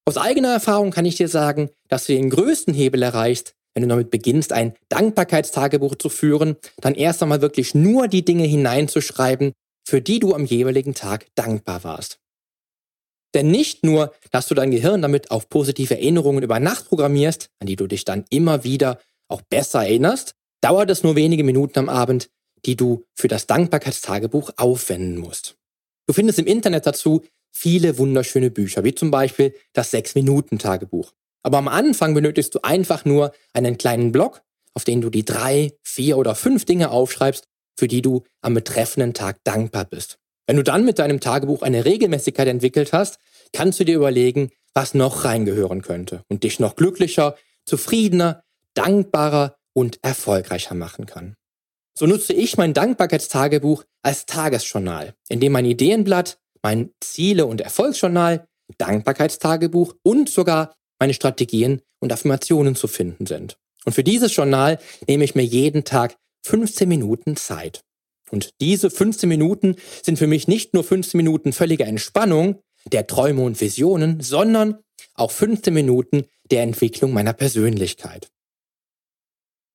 Aus 0.06 0.18
eigener 0.18 0.54
Erfahrung 0.54 0.92
kann 0.92 1.06
ich 1.06 1.16
dir 1.16 1.28
sagen, 1.28 1.70
dass 1.88 2.06
du 2.06 2.14
den 2.14 2.30
größten 2.30 2.74
Hebel 2.74 3.02
erreichst, 3.02 3.56
wenn 3.74 3.82
du 3.82 3.90
damit 3.90 4.12
beginnst, 4.12 4.54
ein 4.54 4.74
Dankbarkeitstagebuch 4.90 5.96
zu 5.96 6.10
führen, 6.10 6.56
dann 6.78 6.96
erst 6.96 7.22
einmal 7.22 7.42
wirklich 7.42 7.76
nur 7.76 8.08
die 8.08 8.24
Dinge 8.24 8.46
hineinzuschreiben, 8.46 9.52
für 9.86 10.02
die 10.02 10.20
du 10.20 10.34
am 10.34 10.46
jeweiligen 10.46 10.94
Tag 10.94 11.28
dankbar 11.36 11.84
warst. 11.84 12.20
Denn 13.34 13.52
nicht 13.52 13.84
nur, 13.84 14.14
dass 14.32 14.48
du 14.48 14.56
dein 14.56 14.72
Gehirn 14.72 15.02
damit 15.02 15.30
auf 15.30 15.50
positive 15.50 15.96
Erinnerungen 15.96 16.42
über 16.42 16.60
Nacht 16.60 16.88
programmierst, 16.88 17.50
an 17.60 17.68
die 17.68 17.76
du 17.76 17.86
dich 17.86 18.06
dann 18.06 18.24
immer 18.30 18.64
wieder 18.64 19.00
auch 19.28 19.42
besser 19.42 19.82
erinnerst, 19.82 20.36
dauert 20.62 20.90
es 20.90 21.04
nur 21.04 21.16
wenige 21.16 21.44
Minuten 21.44 21.80
am 21.80 21.90
Abend, 21.90 22.30
die 22.66 22.76
du 22.76 23.06
für 23.14 23.28
das 23.28 23.48
Dankbarkeitstagebuch 23.48 24.52
aufwenden 24.58 25.18
musst. 25.18 25.58
Du 26.08 26.14
findest 26.14 26.40
im 26.40 26.48
Internet 26.48 26.86
dazu 26.86 27.24
viele 27.52 27.98
wunderschöne 27.98 28.52
Bücher, 28.52 28.84
wie 28.84 28.96
zum 28.96 29.12
Beispiel 29.12 29.56
das 29.74 29.94
6-Minuten-Tagebuch. 29.94 31.14
Aber 31.44 31.58
am 31.58 31.68
Anfang 31.68 32.14
benötigst 32.14 32.54
du 32.56 32.60
einfach 32.64 33.06
nur 33.06 33.32
einen 33.54 33.78
kleinen 33.78 34.12
Block, 34.12 34.42
auf 34.74 34.84
den 34.84 35.02
du 35.02 35.10
die 35.10 35.24
drei, 35.26 35.74
vier 35.84 36.18
oder 36.18 36.36
fünf 36.36 36.66
Dinge 36.66 36.92
aufschreibst, 36.92 37.46
für 37.78 37.88
die 37.88 38.02
du 38.02 38.24
am 38.42 38.54
betreffenden 38.54 39.14
Tag 39.14 39.44
dankbar 39.44 39.86
bist. 39.86 40.18
Wenn 40.48 40.58
du 40.58 40.64
dann 40.64 40.86
mit 40.86 41.00
deinem 41.00 41.20
Tagebuch 41.20 41.62
eine 41.62 41.86
Regelmäßigkeit 41.86 42.48
entwickelt 42.48 42.94
hast, 42.94 43.20
kannst 43.54 43.80
du 43.80 43.84
dir 43.84 43.96
überlegen, 43.96 44.52
was 44.74 44.94
noch 44.94 45.24
reingehören 45.24 45.82
könnte 45.82 46.24
und 46.28 46.44
dich 46.44 46.60
noch 46.60 46.76
glücklicher, 46.76 47.36
zufriedener, 47.66 48.44
dankbarer 48.74 49.56
und 49.74 50.00
erfolgreicher 50.04 50.76
machen 50.76 51.06
kann. 51.06 51.36
So 51.98 52.06
nutze 52.06 52.34
ich 52.34 52.58
mein 52.58 52.74
Dankbarkeitstagebuch 52.74 53.86
als 54.02 54.26
Tagesjournal, 54.26 55.14
in 55.30 55.40
dem 55.40 55.54
mein 55.54 55.64
Ideenblatt, 55.66 56.38
mein 56.62 56.92
Ziele- 57.00 57.46
und 57.46 57.62
Erfolgsjournal, 57.62 58.48
Dankbarkeitstagebuch 58.78 59.96
und 60.04 60.30
sogar 60.30 60.76
meine 61.00 61.14
Strategien 61.14 61.82
und 62.00 62.12
Affirmationen 62.12 62.76
zu 62.76 62.88
finden 62.88 63.26
sind. 63.26 63.58
Und 63.86 63.94
für 63.94 64.04
dieses 64.04 64.36
Journal 64.36 64.78
nehme 65.08 65.24
ich 65.24 65.36
mir 65.36 65.46
jeden 65.46 65.86
Tag 65.86 66.18
15 66.46 66.90
Minuten 66.90 67.38
Zeit. 67.38 67.82
Und 68.30 68.50
diese 68.60 68.90
15 68.90 69.30
Minuten 69.30 69.76
sind 70.04 70.18
für 70.18 70.28
mich 70.28 70.48
nicht 70.50 70.74
nur 70.74 70.84
15 70.84 71.18
Minuten 71.18 71.54
völliger 71.54 71.86
Entspannung, 71.86 72.60
der 72.92 73.08
Träume 73.08 73.44
und 73.44 73.62
Visionen, 73.62 74.20
sondern 74.20 74.80
auch 75.14 75.32
15 75.32 75.74
Minuten 75.74 76.26
der 76.52 76.64
Entwicklung 76.64 77.14
meiner 77.14 77.34
Persönlichkeit. 77.34 78.28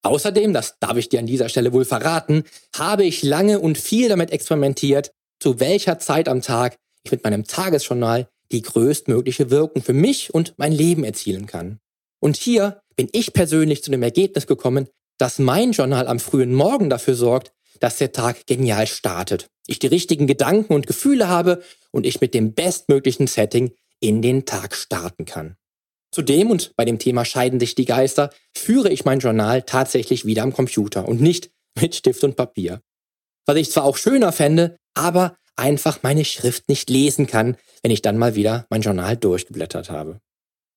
Außerdem, 0.03 0.53
das 0.53 0.79
darf 0.79 0.97
ich 0.97 1.09
dir 1.09 1.21
an 1.21 1.27
dieser 1.27 1.49
Stelle 1.49 1.73
wohl 1.73 1.85
verraten, 1.85 2.45
habe 2.75 3.05
ich 3.05 3.23
lange 3.23 3.61
und 3.61 3.77
viel 3.77 4.09
damit 4.09 4.31
experimentiert, 4.31 5.13
zu 5.39 5.61
welcher 5.61 5.99
Zeit 5.99 6.29
am 6.29 6.43
Tag 6.43 6.77
ich 7.03 7.13
mit 7.13 7.25
meinem 7.25 7.45
Tagesjournal 7.45 8.29
die 8.53 8.63
größtmögliche 8.63 9.51
Wirkung 9.51 9.83
für 9.83 9.93
mich 9.93 10.33
und 10.35 10.55
mein 10.57 10.73
Leben 10.73 11.05
erzielen 11.05 11.47
kann. 11.47 11.81
Und 12.21 12.37
hier 12.37 12.81
bin 12.97 13.09
ich 13.13 13.33
persönlich 13.33 13.83
zu 13.83 13.91
dem 13.91 14.03
Ergebnis 14.03 14.47
gekommen, 14.47 14.89
dass 15.19 15.39
mein 15.39 15.73
Journal 15.73 16.09
am 16.09 16.19
frühen 16.19 16.55
Morgen 16.55 16.91
dafür 16.91 17.15
sorgt, 17.15 17.53
dass 17.79 17.99
der 17.99 18.13
Tag 18.13 18.47
genial 18.47 18.87
startet. 18.87 19.49
Ich 19.67 19.79
die 19.79 19.87
richtigen 19.87 20.27
Gedanken 20.27 20.75
und 20.75 20.87
Gefühle 20.87 21.29
habe 21.29 21.63
und 21.91 22.07
ich 22.07 22.21
mit 22.21 22.35
dem 22.35 22.55
bestmöglichen 22.55 23.27
Setting 23.27 23.73
in 24.01 24.23
den 24.23 24.45
Tag 24.47 24.75
starten 24.75 25.25
kann. 25.25 25.57
Zudem 26.13 26.51
und 26.51 26.75
bei 26.77 26.85
dem 26.85 26.99
Thema 26.99 27.25
scheiden 27.25 27.61
sich 27.61 27.75
die 27.75 27.85
Geister, 27.85 28.31
führe 28.57 28.91
ich 28.91 29.05
mein 29.05 29.21
Journal 29.21 29.63
tatsächlich 29.63 30.25
wieder 30.25 30.43
am 30.43 30.53
Computer 30.53 31.07
und 31.07 31.21
nicht 31.21 31.51
mit 31.81 31.95
Stift 31.95 32.25
und 32.25 32.37
Papier. 32.37 32.81
Was 33.47 33.57
ich 33.57 33.71
zwar 33.71 33.85
auch 33.85 33.97
schöner 33.97 34.33
fände, 34.33 34.77
aber 34.95 35.37
einfach 35.57 36.03
meine 36.03 36.25
Schrift 36.25 36.69
nicht 36.69 36.91
lesen 36.91 37.27
kann, 37.27 37.57
wenn 37.83 37.93
ich 37.93 38.03
dann 38.03 38.19
mal 38.19 38.35
wieder 38.35 38.67
mein 38.71 38.83
Journal 38.83 39.17
durchgeblättert 39.17 39.91
habe. 39.91 40.21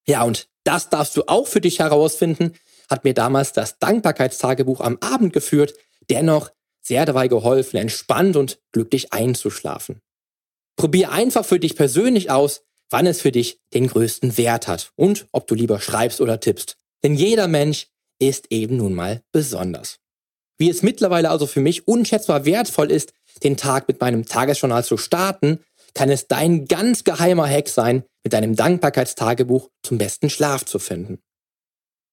Ja, 0.08 0.24
und 0.24 0.48
das 0.64 0.90
darfst 0.90 1.16
du 1.18 1.24
auch 1.28 1.48
für 1.48 1.62
dich 1.62 1.80
herausfinden, 1.80 2.54
hat 2.90 3.04
mir 3.04 3.14
damals 3.14 3.54
das 3.54 3.80
Dankbarkeitstagebuch 3.80 4.82
am 4.82 4.98
Abend 5.02 5.34
geführt, 5.34 5.74
dennoch 6.10 6.52
sehr 6.82 7.06
dabei 7.06 7.28
geholfen, 7.28 7.78
entspannt 7.78 8.36
und 8.36 8.60
glücklich 8.72 9.14
einzuschlafen. 9.14 10.02
Probier 10.76 11.12
einfach 11.12 11.46
für 11.46 11.60
dich 11.60 11.76
persönlich 11.76 12.30
aus, 12.30 12.64
wann 12.94 13.08
es 13.08 13.20
für 13.20 13.32
dich 13.32 13.60
den 13.74 13.88
größten 13.88 14.38
Wert 14.38 14.68
hat 14.68 14.92
und 14.96 15.28
ob 15.32 15.48
du 15.48 15.56
lieber 15.56 15.82
schreibst 15.82 16.22
oder 16.22 16.40
tippst. 16.40 16.78
Denn 17.04 17.16
jeder 17.16 17.48
Mensch 17.48 17.88
ist 18.20 18.52
eben 18.52 18.78
nun 18.78 18.94
mal 18.94 19.24
besonders. 19.32 19.98
Wie 20.60 20.70
es 20.70 20.84
mittlerweile 20.84 21.32
also 21.32 21.48
für 21.48 21.60
mich 21.60 21.88
unschätzbar 21.88 22.46
wertvoll 22.46 22.92
ist, 22.92 23.12
den 23.44 23.58
Tag 23.58 23.88
mit 23.88 24.00
meinem 24.00 24.26
Tagesjournal 24.26 24.86
zu 24.86 24.98
starten, 24.98 25.60
kann 25.96 26.12
es 26.12 26.28
dein 26.28 26.68
ganz 26.68 27.04
geheimer 27.04 27.50
Hack 27.50 27.68
sein, 27.68 28.04
mit 28.24 28.34
deinem 28.34 28.56
Dankbarkeitstagebuch 28.56 29.70
zum 29.82 29.98
besten 29.98 30.30
Schlaf 30.30 30.64
zu 30.64 30.78
finden. 30.78 31.20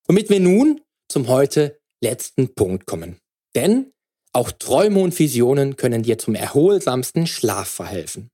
Womit 0.08 0.30
wir 0.30 0.40
nun 0.40 0.80
zum 1.08 1.28
heute 1.28 1.78
letzten 2.02 2.54
Punkt 2.54 2.86
kommen. 2.86 3.18
Denn 3.54 3.92
auch 4.32 4.50
Träume 4.50 5.00
und 5.00 5.18
Visionen 5.18 5.76
können 5.76 6.02
dir 6.02 6.18
zum 6.18 6.34
erholsamsten 6.34 7.26
Schlaf 7.26 7.68
verhelfen. 7.68 8.30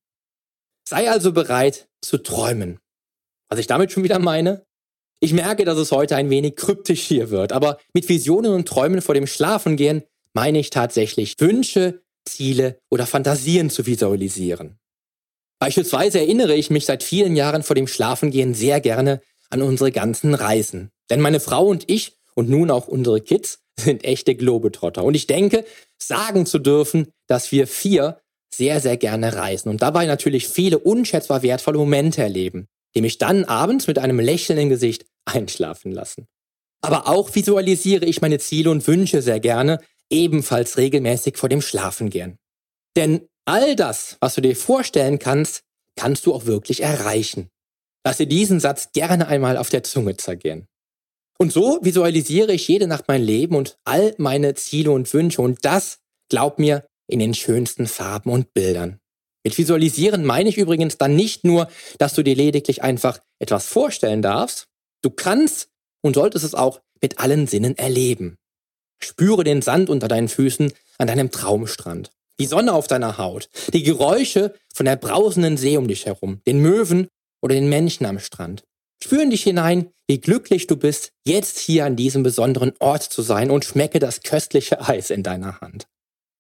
Sei 0.89 1.11
also 1.11 1.33
bereit 1.33 1.89
zu 2.01 2.19
träumen. 2.19 2.79
Was 3.49 3.59
ich 3.59 3.67
damit 3.67 3.91
schon 3.91 4.05
wieder 4.05 4.21
meine? 4.21 4.65
Ich 5.19 5.33
merke, 5.33 5.65
dass 5.65 5.79
es 5.79 5.91
heute 5.91 6.15
ein 6.15 6.31
wenig 6.31 6.55
kryptisch 6.55 7.03
hier 7.03 7.31
wird, 7.31 7.53
aber 7.53 7.79
mit 7.93 8.09
Visionen 8.09 8.53
und 8.53 8.69
Träumen 8.69 9.03
vor 9.03 9.15
dem 9.15 9.27
Schlafengehen 9.27 10.05
meine 10.33 10.59
ich 10.61 10.71
tatsächlich 10.71 11.35
Wünsche, 11.41 12.03
Ziele 12.25 12.79
oder 12.91 13.07
Fantasien 13.07 13.71
zu 13.71 13.87
visualisieren. 13.87 14.79
Beispielsweise 15.59 16.21
erinnere 16.21 16.55
ich 16.55 16.71
mich 16.71 16.85
seit 16.85 17.03
vielen 17.03 17.35
Jahren 17.35 17.63
vor 17.63 17.75
dem 17.75 17.89
Schlafengehen 17.89 18.55
sehr 18.55 18.81
gerne 18.81 19.23
an 19.51 19.63
unsere 19.63 19.91
ganzen 19.91 20.35
Reisen. 20.35 20.91
Denn 21.11 21.21
meine 21.21 21.41
Frau 21.41 21.67
und 21.67 21.89
ich 21.91 22.19
und 22.35 22.49
nun 22.49 22.71
auch 22.71 22.87
unsere 22.87 23.21
Kids 23.21 23.61
sind 23.81 24.05
echte 24.05 24.35
Globetrotter. 24.35 25.03
Und 25.03 25.15
ich 25.15 25.27
denke, 25.27 25.65
sagen 25.99 26.47
zu 26.47 26.59
dürfen, 26.59 27.09
dass 27.27 27.51
wir 27.51 27.67
vier 27.67 28.21
sehr, 28.53 28.81
sehr 28.81 28.97
gerne 28.97 29.35
reisen 29.35 29.69
und 29.69 29.83
dabei 29.83 30.07
natürlich 30.07 30.49
viele 30.49 30.79
unschätzbar 30.79 31.43
wertvolle 31.43 31.79
Momente 31.79 32.23
erleben, 32.23 32.69
die 32.95 33.03
mich 33.03 33.19
dann 33.19 33.45
abends 33.45 33.87
mit 33.87 33.99
einem 33.99 34.21
lächelnden 34.21 34.69
Gesicht 34.69 35.07
einschlafen 35.25 35.93
lassen. 35.93 36.27
Aber 36.83 37.09
auch 37.09 37.35
visualisiere 37.35 38.05
ich 38.05 38.21
meine 38.21 38.39
Ziele 38.39 38.71
und 38.71 38.87
Wünsche 38.87 39.23
sehr 39.23 39.41
gerne, 39.41 39.81
ebenfalls 40.11 40.77
regelmäßig 40.77 41.37
vor 41.37 41.49
dem 41.49 41.61
Schlafengehen. 41.61 42.39
Denn 42.97 43.29
all 43.45 43.77
das, 43.77 44.17
was 44.21 44.35
du 44.35 44.41
dir 44.41 44.57
vorstellen 44.57 45.19
kannst, 45.19 45.63
kannst 45.97 46.27
du 46.27 46.35
auch 46.35 46.47
wirklich 46.47 46.83
erreichen. 46.83 47.51
Lass 48.05 48.19
dir 48.19 48.27
diesen 48.27 48.61
Satz 48.61 48.93
gerne 48.93 49.27
einmal 49.27 49.57
auf 49.57 49.69
der 49.69 49.83
Zunge 49.83 50.17
zergehen. 50.17 50.69
Und 51.39 51.53
so 51.53 51.81
visualisiere 51.83 52.53
ich 52.53 52.69
jede 52.69 52.87
Nacht 52.87 53.09
mein 53.09 53.23
Leben 53.23 53.57
und 53.57 53.79
all 53.85 54.15
meine 54.19 54.55
Ziele 54.55 54.91
und 54.91 55.13
Wünsche 55.13 55.43
und 55.43 55.65
das, 55.65 55.99
glaub 56.31 56.59
mir, 56.59 56.87
in 57.09 57.19
den 57.19 57.35
schönsten 57.35 57.87
Farben 57.87 58.31
und 58.31 58.53
Bildern. 58.55 59.01
Mit 59.45 59.57
Visualisieren 59.57 60.25
meine 60.25 60.49
ich 60.49 60.59
übrigens 60.59 60.99
dann 60.99 61.15
nicht 61.15 61.45
nur, 61.45 61.69
dass 61.99 62.15
du 62.15 62.25
dir 62.25 62.35
lediglich 62.35 62.83
einfach 62.83 63.21
etwas 63.39 63.67
vorstellen 63.67 64.23
darfst, 64.23 64.67
du 65.03 65.11
kannst 65.11 65.69
und 66.03 66.15
solltest 66.15 66.45
es 66.45 66.55
auch 66.55 66.81
mit 67.01 67.21
allen 67.21 67.47
Sinnen 67.47 67.79
erleben. 67.79 68.39
Spüre 69.01 69.45
den 69.45 69.63
Sand 69.63 69.89
unter 69.89 70.09
deinen 70.09 70.29
Füßen 70.29 70.73
an 70.99 71.07
deinem 71.07 71.31
Traumstrand, 71.31 72.11
die 72.41 72.47
Sonne 72.47 72.73
auf 72.73 72.87
deiner 72.87 73.19
Haut, 73.19 73.49
die 73.73 73.83
Geräusche 73.83 74.55
von 74.75 74.87
der 74.87 74.97
brausenden 74.97 75.57
See 75.57 75.77
um 75.77 75.87
dich 75.87 76.07
herum, 76.07 76.41
den 76.47 76.61
Möwen 76.61 77.09
oder 77.41 77.55
den 77.55 77.69
Menschen 77.69 78.07
am 78.07 78.19
Strand. 78.19 78.65
Spür 79.03 79.23
in 79.23 79.31
dich 79.31 79.43
hinein, 79.43 79.91
wie 80.09 80.21
glücklich 80.21 80.67
du 80.67 80.77
bist, 80.77 81.13
jetzt 81.25 81.59
hier 81.59 81.85
an 81.85 81.97
diesem 81.97 82.23
besonderen 82.23 82.73
Ort 82.81 83.03
zu 83.03 83.23
sein 83.23 83.51
und 83.51 83.65
schmecke 83.65 83.99
das 83.99 84.23
köstliche 84.23 84.81
Eis 84.81 85.11
in 85.11 85.23
deiner 85.23 85.61
Hand. 85.61 85.87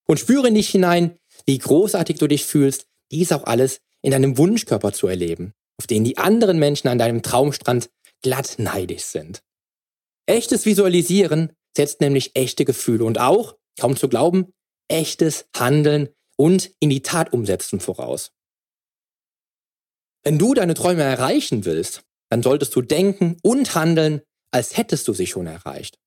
Und 0.06 0.20
spüre 0.20 0.48
in 0.48 0.54
dich 0.54 0.68
hinein, 0.68 1.18
wie 1.46 1.58
großartig 1.58 2.18
du 2.18 2.26
dich 2.26 2.44
fühlst, 2.44 2.86
dies 3.10 3.32
auch 3.32 3.44
alles 3.44 3.80
in 4.02 4.12
deinem 4.12 4.38
Wunschkörper 4.38 4.92
zu 4.92 5.08
erleben, 5.08 5.52
auf 5.78 5.86
den 5.86 6.04
die 6.04 6.18
anderen 6.18 6.58
Menschen 6.58 6.88
an 6.88 6.98
deinem 6.98 7.22
Traumstrand 7.22 7.90
glatt 8.22 8.54
neidisch 8.58 9.04
sind. 9.04 9.42
Echtes 10.26 10.66
Visualisieren 10.66 11.52
setzt 11.76 12.00
nämlich 12.00 12.32
echte 12.34 12.64
Gefühle 12.64 13.04
und 13.04 13.18
auch, 13.18 13.56
kaum 13.78 13.96
zu 13.96 14.08
glauben, 14.08 14.52
echtes 14.88 15.46
Handeln 15.54 16.08
und 16.36 16.72
in 16.80 16.90
die 16.90 17.02
Tat 17.02 17.32
umsetzen 17.32 17.80
voraus. 17.80 18.32
Wenn 20.24 20.38
du 20.38 20.54
deine 20.54 20.74
Träume 20.74 21.02
erreichen 21.02 21.64
willst, 21.64 22.02
dann 22.30 22.42
solltest 22.42 22.74
du 22.74 22.82
denken 22.82 23.36
und 23.42 23.74
handeln, 23.74 24.22
als 24.50 24.76
hättest 24.76 25.06
du 25.06 25.12
sie 25.12 25.26
schon 25.26 25.46
erreicht. 25.46 25.98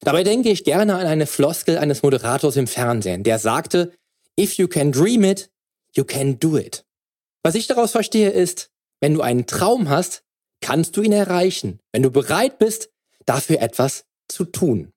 Dabei 0.00 0.24
denke 0.24 0.50
ich 0.50 0.64
gerne 0.64 0.96
an 0.96 1.06
eine 1.06 1.26
Floskel 1.26 1.78
eines 1.78 2.02
Moderators 2.02 2.56
im 2.56 2.66
Fernsehen, 2.66 3.24
der 3.24 3.38
sagte, 3.38 3.92
If 4.38 4.54
you 4.54 4.68
can 4.68 4.92
dream 4.92 5.24
it, 5.24 5.50
you 5.94 6.04
can 6.04 6.38
do 6.38 6.56
it. 6.56 6.84
Was 7.42 7.54
ich 7.54 7.66
daraus 7.66 7.92
verstehe 7.92 8.30
ist, 8.30 8.70
wenn 9.00 9.14
du 9.14 9.20
einen 9.20 9.46
Traum 9.46 9.88
hast, 9.88 10.22
kannst 10.60 10.96
du 10.96 11.02
ihn 11.02 11.12
erreichen, 11.12 11.80
wenn 11.92 12.02
du 12.02 12.10
bereit 12.10 12.58
bist, 12.58 12.90
dafür 13.26 13.60
etwas 13.60 14.04
zu 14.28 14.44
tun. 14.44 14.92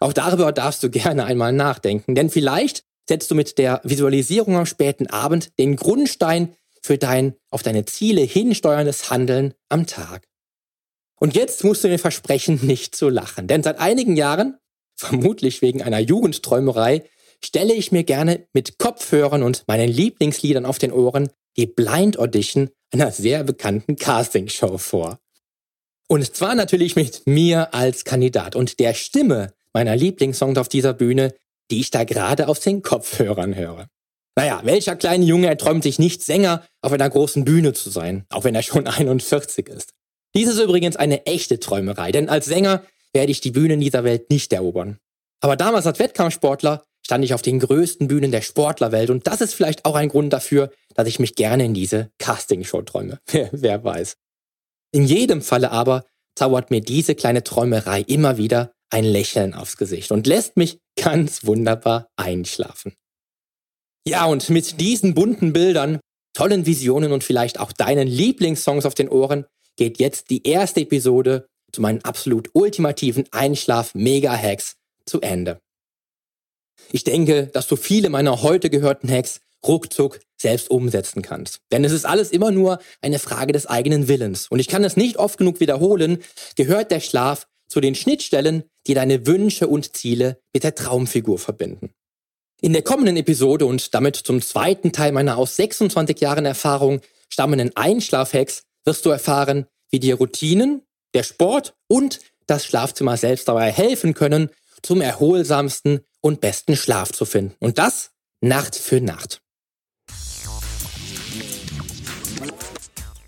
Auch 0.00 0.12
darüber 0.12 0.52
darfst 0.52 0.82
du 0.82 0.90
gerne 0.90 1.24
einmal 1.24 1.52
nachdenken, 1.52 2.14
denn 2.14 2.30
vielleicht 2.30 2.84
setzt 3.08 3.30
du 3.30 3.34
mit 3.34 3.58
der 3.58 3.80
Visualisierung 3.84 4.56
am 4.56 4.66
späten 4.66 5.06
Abend 5.06 5.58
den 5.58 5.76
Grundstein 5.76 6.54
für 6.82 6.98
dein 6.98 7.34
auf 7.50 7.62
deine 7.62 7.84
Ziele 7.84 8.22
hinsteuerndes 8.22 9.10
Handeln 9.10 9.54
am 9.68 9.86
Tag. 9.86 10.26
Und 11.20 11.34
jetzt 11.34 11.64
musst 11.64 11.84
du 11.84 11.88
mir 11.88 11.98
versprechen, 11.98 12.60
nicht 12.62 12.96
zu 12.96 13.08
lachen, 13.08 13.46
denn 13.46 13.62
seit 13.62 13.78
einigen 13.78 14.16
Jahren, 14.16 14.58
vermutlich 14.96 15.62
wegen 15.62 15.82
einer 15.82 15.98
Jugendträumerei, 15.98 17.04
stelle 17.44 17.74
ich 17.74 17.92
mir 17.92 18.04
gerne 18.04 18.46
mit 18.52 18.78
Kopfhörern 18.78 19.42
und 19.42 19.64
meinen 19.66 19.88
Lieblingsliedern 19.88 20.66
auf 20.66 20.78
den 20.78 20.92
Ohren 20.92 21.28
die 21.56 21.66
Blind 21.66 22.18
Audition 22.18 22.70
einer 22.90 23.10
sehr 23.10 23.44
bekannten 23.44 23.96
Castingshow 23.96 24.78
vor. 24.78 25.18
Und 26.08 26.34
zwar 26.34 26.54
natürlich 26.54 26.96
mit 26.96 27.26
mir 27.26 27.74
als 27.74 28.04
Kandidat 28.04 28.56
und 28.56 28.78
der 28.78 28.94
Stimme 28.94 29.52
meiner 29.72 29.96
Lieblingssongs 29.96 30.58
auf 30.58 30.68
dieser 30.68 30.94
Bühne, 30.94 31.34
die 31.70 31.80
ich 31.80 31.90
da 31.90 32.04
gerade 32.04 32.48
auf 32.48 32.60
den 32.60 32.82
Kopfhörern 32.82 33.56
höre. 33.56 33.88
Naja, 34.36 34.60
welcher 34.64 34.96
kleine 34.96 35.24
Junge 35.24 35.46
erträumt 35.46 35.82
sich 35.82 35.98
nicht 35.98 36.22
Sänger 36.22 36.66
auf 36.82 36.92
einer 36.92 37.08
großen 37.08 37.44
Bühne 37.44 37.72
zu 37.72 37.90
sein, 37.90 38.26
auch 38.30 38.44
wenn 38.44 38.54
er 38.54 38.62
schon 38.62 38.86
41 38.86 39.68
ist. 39.68 39.92
Dies 40.36 40.48
ist 40.48 40.58
übrigens 40.58 40.96
eine 40.96 41.26
echte 41.26 41.60
Träumerei, 41.60 42.10
denn 42.10 42.28
als 42.28 42.46
Sänger 42.46 42.84
werde 43.12 43.30
ich 43.30 43.40
die 43.40 43.52
Bühnen 43.52 43.80
dieser 43.80 44.04
Welt 44.04 44.30
nicht 44.30 44.52
erobern. 44.52 44.98
Aber 45.40 45.56
damals 45.56 45.86
als 45.86 45.98
Wettkampfsportler 45.98 46.84
stand 47.04 47.24
ich 47.24 47.34
auf 47.34 47.42
den 47.42 47.60
größten 47.60 48.08
Bühnen 48.08 48.32
der 48.32 48.40
Sportlerwelt 48.40 49.10
und 49.10 49.26
das 49.26 49.40
ist 49.40 49.54
vielleicht 49.54 49.84
auch 49.84 49.94
ein 49.94 50.08
Grund 50.08 50.32
dafür, 50.32 50.70
dass 50.94 51.06
ich 51.06 51.18
mich 51.18 51.34
gerne 51.34 51.64
in 51.64 51.74
diese 51.74 52.10
Castingshow 52.18 52.82
träume. 52.82 53.20
Wer, 53.52 53.84
weiß. 53.84 54.16
In 54.92 55.04
jedem 55.04 55.42
Falle 55.42 55.70
aber 55.70 56.04
zaubert 56.34 56.70
mir 56.70 56.80
diese 56.80 57.14
kleine 57.14 57.44
Träumerei 57.44 58.00
immer 58.00 58.38
wieder 58.38 58.72
ein 58.90 59.04
Lächeln 59.04 59.54
aufs 59.54 59.76
Gesicht 59.76 60.12
und 60.12 60.26
lässt 60.26 60.56
mich 60.56 60.78
ganz 60.96 61.44
wunderbar 61.44 62.08
einschlafen. 62.16 62.94
Ja, 64.06 64.26
und 64.26 64.48
mit 64.50 64.80
diesen 64.80 65.14
bunten 65.14 65.52
Bildern, 65.52 66.00
tollen 66.34 66.66
Visionen 66.66 67.12
und 67.12 67.24
vielleicht 67.24 67.58
auch 67.58 67.72
deinen 67.72 68.08
Lieblingssongs 68.08 68.86
auf 68.86 68.94
den 68.94 69.08
Ohren 69.08 69.46
geht 69.76 69.98
jetzt 69.98 70.30
die 70.30 70.46
erste 70.46 70.80
Episode 70.80 71.48
zu 71.72 71.80
meinen 71.80 72.04
absolut 72.04 72.50
ultimativen 72.52 73.26
Einschlaf-Mega-Hacks 73.30 74.76
zu 75.06 75.20
Ende. 75.20 75.60
Ich 76.92 77.04
denke, 77.04 77.48
dass 77.48 77.66
du 77.66 77.76
viele 77.76 78.10
meiner 78.10 78.42
heute 78.42 78.70
gehörten 78.70 79.10
Hacks 79.10 79.40
ruckzuck 79.66 80.20
selbst 80.36 80.70
umsetzen 80.70 81.22
kannst. 81.22 81.60
Denn 81.72 81.84
es 81.84 81.92
ist 81.92 82.04
alles 82.04 82.30
immer 82.30 82.50
nur 82.50 82.78
eine 83.00 83.18
Frage 83.18 83.52
des 83.52 83.66
eigenen 83.66 84.08
Willens. 84.08 84.48
Und 84.48 84.58
ich 84.58 84.68
kann 84.68 84.84
es 84.84 84.96
nicht 84.96 85.16
oft 85.16 85.38
genug 85.38 85.60
wiederholen, 85.60 86.18
gehört 86.56 86.90
der 86.90 87.00
Schlaf 87.00 87.46
zu 87.68 87.80
den 87.80 87.94
Schnittstellen, 87.94 88.64
die 88.86 88.94
deine 88.94 89.26
Wünsche 89.26 89.66
und 89.66 89.96
Ziele 89.96 90.38
mit 90.52 90.64
der 90.64 90.74
Traumfigur 90.74 91.38
verbinden. 91.38 91.90
In 92.60 92.72
der 92.72 92.82
kommenden 92.82 93.16
Episode 93.16 93.66
und 93.66 93.94
damit 93.94 94.16
zum 94.16 94.40
zweiten 94.40 94.92
Teil 94.92 95.12
meiner 95.12 95.38
aus 95.38 95.56
26 95.56 96.20
Jahren 96.20 96.44
Erfahrung 96.44 97.00
stammenden 97.28 97.74
Einschlafhacks 97.74 98.64
wirst 98.84 99.06
du 99.06 99.10
erfahren, 99.10 99.66
wie 99.90 100.00
dir 100.00 100.16
Routinen, 100.16 100.82
der 101.14 101.22
Sport 101.22 101.74
und 101.86 102.20
das 102.46 102.64
Schlafzimmer 102.64 103.16
selbst 103.16 103.48
dabei 103.48 103.70
helfen 103.70 104.14
können, 104.14 104.50
zum 104.82 105.00
erholsamsten 105.00 106.00
und 106.20 106.40
besten 106.40 106.76
Schlaf 106.76 107.12
zu 107.12 107.24
finden. 107.24 107.54
Und 107.60 107.78
das 107.78 108.10
Nacht 108.40 108.76
für 108.76 109.00
Nacht. 109.00 109.40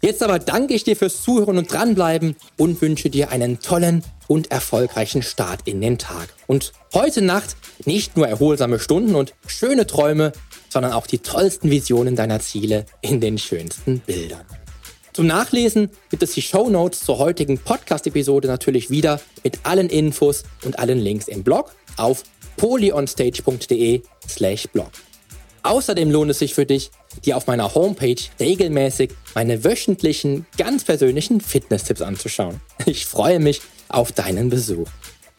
Jetzt 0.03 0.23
aber 0.23 0.39
danke 0.39 0.75
ich 0.75 0.85
dir 0.85 0.95
fürs 0.95 1.23
Zuhören 1.23 1.59
und 1.59 1.73
dranbleiben 1.73 2.37
und 2.57 2.81
wünsche 2.81 3.11
dir 3.11 3.31
einen 3.31 3.61
tollen 3.61 4.05
und 4.29 4.51
erfolgreichen 4.51 5.23
Start 5.23 5.63
in 5.65 5.81
den 5.81 5.99
Tag. 5.99 6.29
Und 6.47 6.73
heute 6.95 7.23
Nacht 7.23 7.57
nicht 7.87 8.17
nur 8.17 8.29
erholsame 8.29 8.79
Stunden 8.79 9.15
und 9.15 9.35
schöne 9.47 9.87
Träume, 9.87 10.33
sondern 10.69 10.93
auch 10.93 11.07
die 11.07 11.19
tollsten 11.19 11.71
Visionen 11.71 12.15
deiner 12.15 12.41
Ziele 12.41 12.87
in 13.01 13.21
den 13.21 13.39
schönsten 13.39 14.01
Bildern. 14.01 14.45
Zum 15.17 15.29
Nachlesen 15.29 15.89
gibt 16.11 16.23
es 16.23 16.33
die 16.33 16.43
Show 16.43 16.69
Notes 16.69 17.01
zur 17.01 17.17
heutigen 17.17 17.57
Podcast-Episode 17.57 18.49
natürlich 18.49 18.91
wieder 18.91 19.19
mit 19.43 19.61
allen 19.63 19.89
Infos 19.89 20.45
und 20.63 20.79
allen 20.79 20.99
Links 20.99 21.27
im 21.27 21.43
Blog 21.43 21.75
auf 21.97 22.23
polyonstage.de 22.59 24.03
slash 24.29 24.69
blog. 24.75 24.91
Außerdem 25.63 26.11
lohnt 26.11 26.33
es 26.33 26.41
sich 26.41 26.53
für 26.53 26.67
dich, 26.67 26.91
dir 27.25 27.39
auf 27.39 27.47
meiner 27.47 27.75
Homepage 27.75 28.21
regelmäßig 28.39 29.13
meine 29.35 29.65
wöchentlichen, 29.65 30.45
ganz 30.59 30.85
persönlichen 30.85 31.41
Fitness-Tipps 31.41 32.03
anzuschauen. 32.03 32.61
Ich 32.85 33.07
freue 33.07 33.41
mich 33.41 33.63
auf 33.89 34.13
deinen 34.13 34.51
Besuch. 34.51 34.89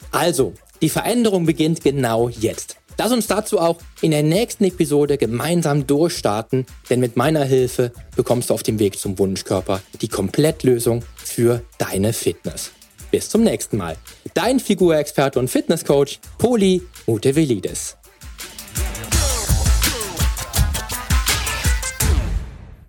Also, 0.10 0.56
die 0.82 0.90
Veränderung 0.90 1.46
beginnt 1.46 1.84
genau 1.84 2.30
jetzt. 2.30 2.78
Lass 3.00 3.12
uns 3.12 3.28
dazu 3.28 3.60
auch 3.60 3.78
in 4.02 4.12
der 4.12 4.24
nächsten 4.24 4.64
Episode 4.64 5.18
gemeinsam 5.18 5.86
durchstarten, 5.86 6.66
denn 6.90 7.00
mit 7.00 7.16
meiner 7.16 7.44
Hilfe 7.44 7.92
bekommst 8.16 8.50
du 8.50 8.56
auf 8.56 8.64
dem 8.64 8.80
Weg 8.80 8.98
zum 8.98 9.20
Wunschkörper 9.20 9.82
die 10.02 10.08
Komplettlösung 10.08 11.04
für 11.16 11.62
deine 11.78 12.12
Fitness. 12.12 12.72
Bis 13.12 13.30
zum 13.30 13.44
nächsten 13.44 13.78
Mal. 13.78 13.98
Dein 14.34 14.60
Figurexperte 14.60 15.40
und 15.40 15.48
Fitnesscoach 15.48 16.20
Poli 16.40 16.82
Mutevelidis. 17.06 17.98